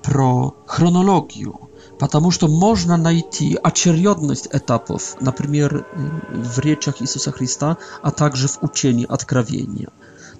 про 0.02 0.52
chronologię, 0.66 1.52
потому 2.00 2.30
что 2.30 2.48
можно 2.48 2.96
найти 2.96 3.56
очередность 3.62 4.48
этапов, 4.50 5.16
например, 5.20 5.86
в 6.32 6.58
речах 6.60 6.96
Иисуса 7.00 7.30
Христа, 7.30 7.76
а 8.02 8.10
также 8.10 8.48
в 8.48 8.62
учении 8.62 9.06
Откровения. 9.06 9.90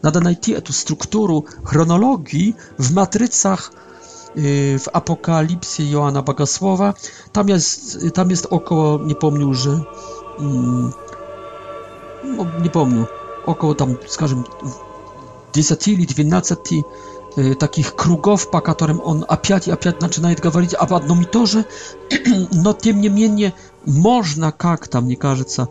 Надо 0.01 0.21
найти 0.21 0.53
эту 0.53 0.73
структуру 0.73 1.47
хронологии 1.63 2.55
w 2.79 2.95
matrycach 2.95 3.71
w 4.79 4.85
Apokalipsie 4.95 5.91
Joana 5.93 6.23
Bogosłowa. 6.23 6.95
Tam 7.33 7.49
jest, 7.49 7.99
tam 8.15 8.31
jest 8.31 8.47
około, 8.51 8.99
nie 8.99 9.15
pomnił, 9.15 9.55
że 9.55 9.81
nie 12.63 12.71
pomnił, 12.71 13.05
około 13.47 13.75
tam, 13.75 13.97
skażem, 14.09 14.45
10 15.55 15.89
или 15.89 16.07
12 16.07 16.57
таких 17.59 17.95
кругов, 17.95 18.51
по 18.51 18.61
которым 18.61 19.01
он 19.05 19.25
опять 19.29 19.69
и 19.69 19.71
опять 19.71 20.01
начинает 20.01 20.41
говорить 20.41 20.75
об 20.75 20.93
одном 20.95 21.23
и 21.23 21.25
том 21.25 21.47
же, 21.47 21.65
но 22.53 22.73
тем 22.73 23.01
не 23.01 23.09
менее 23.09 23.55
можно 23.87 24.53
как-то, 24.53 25.01
мне 25.01 25.17
кажется, 25.17 25.69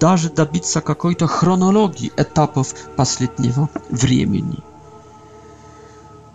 даже 0.00 0.30
добиться 0.30 0.80
какой-то 0.80 1.26
хронологии 1.26 2.12
этапов 2.16 2.74
последнего 2.96 3.68
времени. 3.90 4.58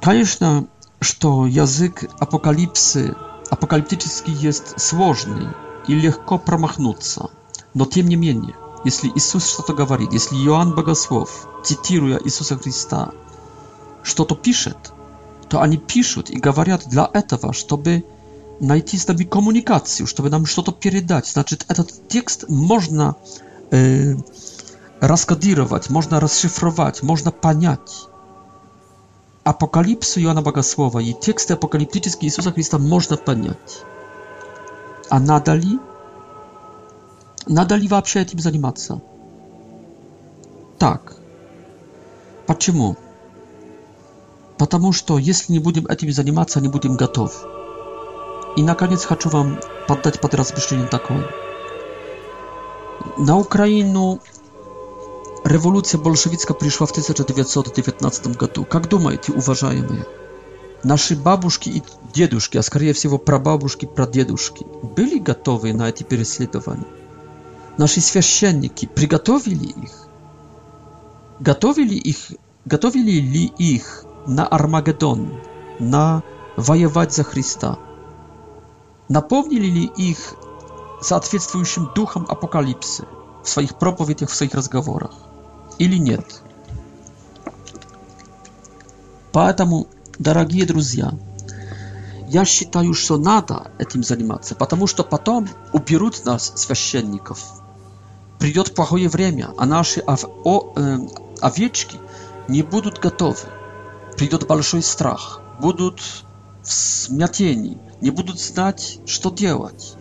Конечно, 0.02 0.68
что 1.00 1.46
язык 1.46 2.10
апокалипсы, 2.20 3.16
апокалиптический 3.50 4.34
есть 4.34 4.80
сложный 4.80 5.48
и 5.88 5.94
легко 5.94 6.38
промахнуться, 6.38 7.30
но 7.74 7.86
тем 7.86 8.08
не 8.08 8.16
менее, 8.16 8.56
если 8.86 9.10
Иисус 9.16 9.48
что-то 9.48 9.74
говорит, 9.74 10.12
если 10.14 10.36
Иоанн 10.36 10.76
Богослов, 10.76 11.48
цитируя 11.64 12.20
Иисуса 12.24 12.58
Христа, 12.58 13.12
что-то 14.04 14.38
то 15.50 15.62
они 15.62 15.78
пишут 15.78 16.30
и 16.30 16.38
говорят 16.38 16.88
для 16.88 17.10
этого, 17.14 17.54
чтобы 17.54 18.04
найти 18.60 18.98
с 18.98 19.08
нами 19.08 19.24
коммуникацию, 19.24 20.06
чтобы 20.08 20.30
нам 20.30 20.46
что-то 20.46 20.72
передать. 20.72 21.28
Значит, 21.28 21.66
этот 21.70 22.08
текст 22.08 22.46
можно 22.50 23.16
э, 23.72 24.14
раскодировать, 25.00 25.90
можно 25.90 26.20
расшифровать, 26.20 27.02
можно 27.04 27.32
понять. 27.32 28.08
Апокалипсу 29.44 30.22
Иоанна 30.22 30.42
Богослова 30.42 31.00
и 31.00 31.14
тексты 31.14 31.54
апокалиптические 31.54 32.30
Иисуса 32.30 32.52
Христа 32.52 32.78
можно 32.78 33.18
понять. 33.18 33.84
А 35.10 35.20
надо 35.20 35.54
ли? 35.56 35.80
Надо 37.48 37.76
ли 37.76 37.88
вообще 37.90 38.22
этим 38.22 38.40
заниматься? 38.40 39.02
Так. 40.80 41.18
Почему? 42.48 42.96
потому 44.64 44.94
что, 44.94 45.18
если 45.18 45.52
не 45.52 45.60
будем 45.60 45.88
этим 45.88 46.10
заниматься, 46.14 46.62
не 46.62 46.70
будем 46.70 46.96
готовы. 46.96 47.32
И, 48.56 48.64
наконец, 48.64 49.04
хочу 49.04 49.28
вам 49.30 49.60
поддать 49.90 50.22
под 50.22 50.34
размышление 50.36 50.88
такое. 50.88 51.26
На 53.18 53.38
Украину 53.38 54.22
революция 55.44 56.00
большевистская 56.00 56.54
пришла 56.54 56.88
в 56.88 56.92
1919 56.92 58.38
году. 58.38 58.64
Как 58.64 58.88
думаете, 58.88 59.34
уважаемые, 59.34 60.06
наши 60.82 61.18
бабушки 61.18 61.68
и 61.68 61.84
дедушки, 62.14 62.58
а 62.58 62.62
скорее 62.64 62.94
всего 62.94 63.18
прабабушки, 63.18 63.86
прадедушки, 63.86 64.66
были 64.82 65.20
готовы 65.20 65.74
на 65.74 65.90
эти 65.90 66.04
переследования? 66.04 66.88
Наши 67.78 68.00
священники 68.00 68.86
приготовили 68.86 69.66
их? 69.84 69.92
Готовили 71.42 71.96
их 71.96 72.32
готовили 72.66 73.20
ли 73.20 73.46
их 73.58 74.06
na 74.28 74.48
Armagedon, 74.50 75.40
na 75.80 76.24
воевать 76.56 77.14
за 77.14 77.24
Христа. 77.24 77.78
Наполнили 79.10 79.68
ли 79.70 79.84
их 79.98 80.36
соответствующим 81.02 81.90
духом 81.96 82.26
апокалипсы 82.28 83.06
в 83.44 83.50
своих 83.50 83.76
проповедях, 83.78 84.30
в 84.30 84.36
своих 84.36 84.54
разговорах 84.54 85.12
или 85.78 85.98
нет? 85.98 86.42
Поэтому, 89.34 89.88
дорогие 90.20 90.66
друзья, 90.66 91.12
я 92.30 92.46
считаю, 92.46 92.94
что 92.94 93.18
надо 93.18 93.72
этим 93.80 94.04
заниматься, 94.04 94.56
потому 94.56 94.88
что 94.88 95.04
потом 95.04 95.48
уберут 95.74 96.24
нас, 96.26 96.54
священников. 96.56 97.62
Придет 98.40 98.76
плохое 98.76 99.08
время, 99.10 99.50
а 99.58 99.66
наши 99.66 100.00
ов 100.06 100.26
о, 100.44 100.74
э, 100.76 100.98
овечки 101.42 101.98
не 102.48 102.62
будут 102.62 103.00
готовы. 103.00 103.48
придет 104.16 104.48
большой 104.48 104.82
страх, 104.84 105.42
будут 105.60 106.00
в 106.64 106.72
смятении, 106.72 107.78
не 108.02 108.10
будут 108.10 108.40
знать, 108.40 109.00
что 109.06 109.30
делать, 109.30 109.96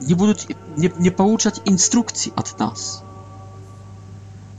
не 0.00 0.14
будут 0.14 0.46
не, 0.76 0.92
не 0.98 1.10
получать 1.10 1.60
инструкций 1.64 2.32
от 2.36 2.58
нас. 2.58 3.02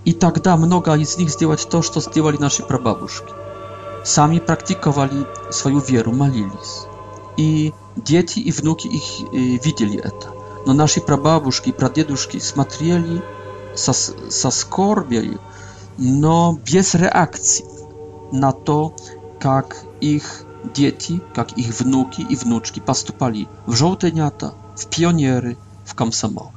И 0.06 0.14
тогда 0.14 0.58
много 0.58 0.94
из 0.96 1.18
них 1.18 1.30
сделать 1.30 1.68
то, 1.70 1.82
что 1.82 2.02
сделали 2.02 2.38
наши 2.38 2.64
прабабушки. 2.64 3.32
Сами 4.04 4.40
практиковали 4.40 5.26
свою 5.52 5.80
веру, 5.80 6.14
молились. 6.14 6.84
И 7.38 7.74
дети 7.96 8.40
и 8.40 8.52
внуки 8.52 8.88
их 8.88 9.04
э, 9.32 9.36
видели 9.64 10.00
это. 10.00 10.30
Но 10.66 10.74
наши 10.74 11.00
прабабушки 11.02 11.70
и 11.70 11.74
прадедушки 11.74 12.40
смотрели 12.40 13.22
со, 13.76 13.94
со 13.94 14.50
скорбью, 14.52 15.40
но 15.98 16.58
без 16.66 16.96
реакции. 16.96 17.66
na 18.32 18.52
to, 18.52 18.94
как 19.40 19.78
их 20.02 20.46
дети, 20.74 21.22
как 21.34 21.54
их 21.54 21.80
внуки 21.80 22.22
и 22.22 22.36
внучки 22.36 22.80
поступали 22.80 23.48
в 23.66 23.76
желтенята, 23.76 24.54
в 24.76 24.88
пионеры, 24.88 25.58
в 25.86 25.96
комсомол. 25.96 26.52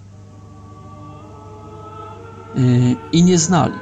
И 2.57 3.21
не 3.21 3.37
знали, 3.37 3.75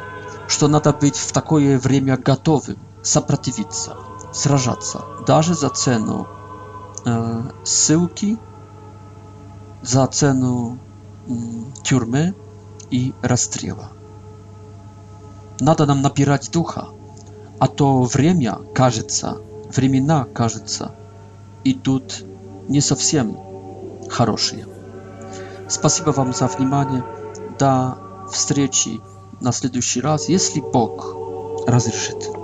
что 0.48 0.68
надо 0.68 0.92
быть 0.92 1.16
в 1.16 1.32
такое 1.32 1.78
время 1.78 2.16
готовым 2.16 2.76
сопротивиться, 3.02 3.96
сражаться, 4.32 5.02
даже 5.26 5.54
за 5.54 5.70
цену 5.70 6.28
э, 7.04 7.40
ссылки, 7.64 8.38
за 9.82 10.06
цену 10.06 10.78
э, 11.26 11.32
тюрьмы 11.82 12.34
и 12.90 13.12
расстрела. 13.22 13.90
Надо 15.58 15.86
нам 15.86 16.02
набирать 16.02 16.50
духа, 16.52 16.88
а 17.60 17.68
то 17.68 18.02
время 18.02 18.56
кажется, 18.74 19.38
времена 19.68 20.24
кажется, 20.32 20.94
идут 21.62 22.24
не 22.68 22.80
совсем 22.80 23.38
хорошие. 24.08 24.66
Спасибо 25.68 26.10
вам 26.10 26.32
за 26.32 26.46
внимание. 26.48 27.04
До 27.58 27.98
встречи 28.32 28.98
на 29.42 29.52
следующий 29.52 30.00
раз, 30.00 30.28
если 30.30 30.60
Бог 30.60 31.14
разрешит. 31.68 32.39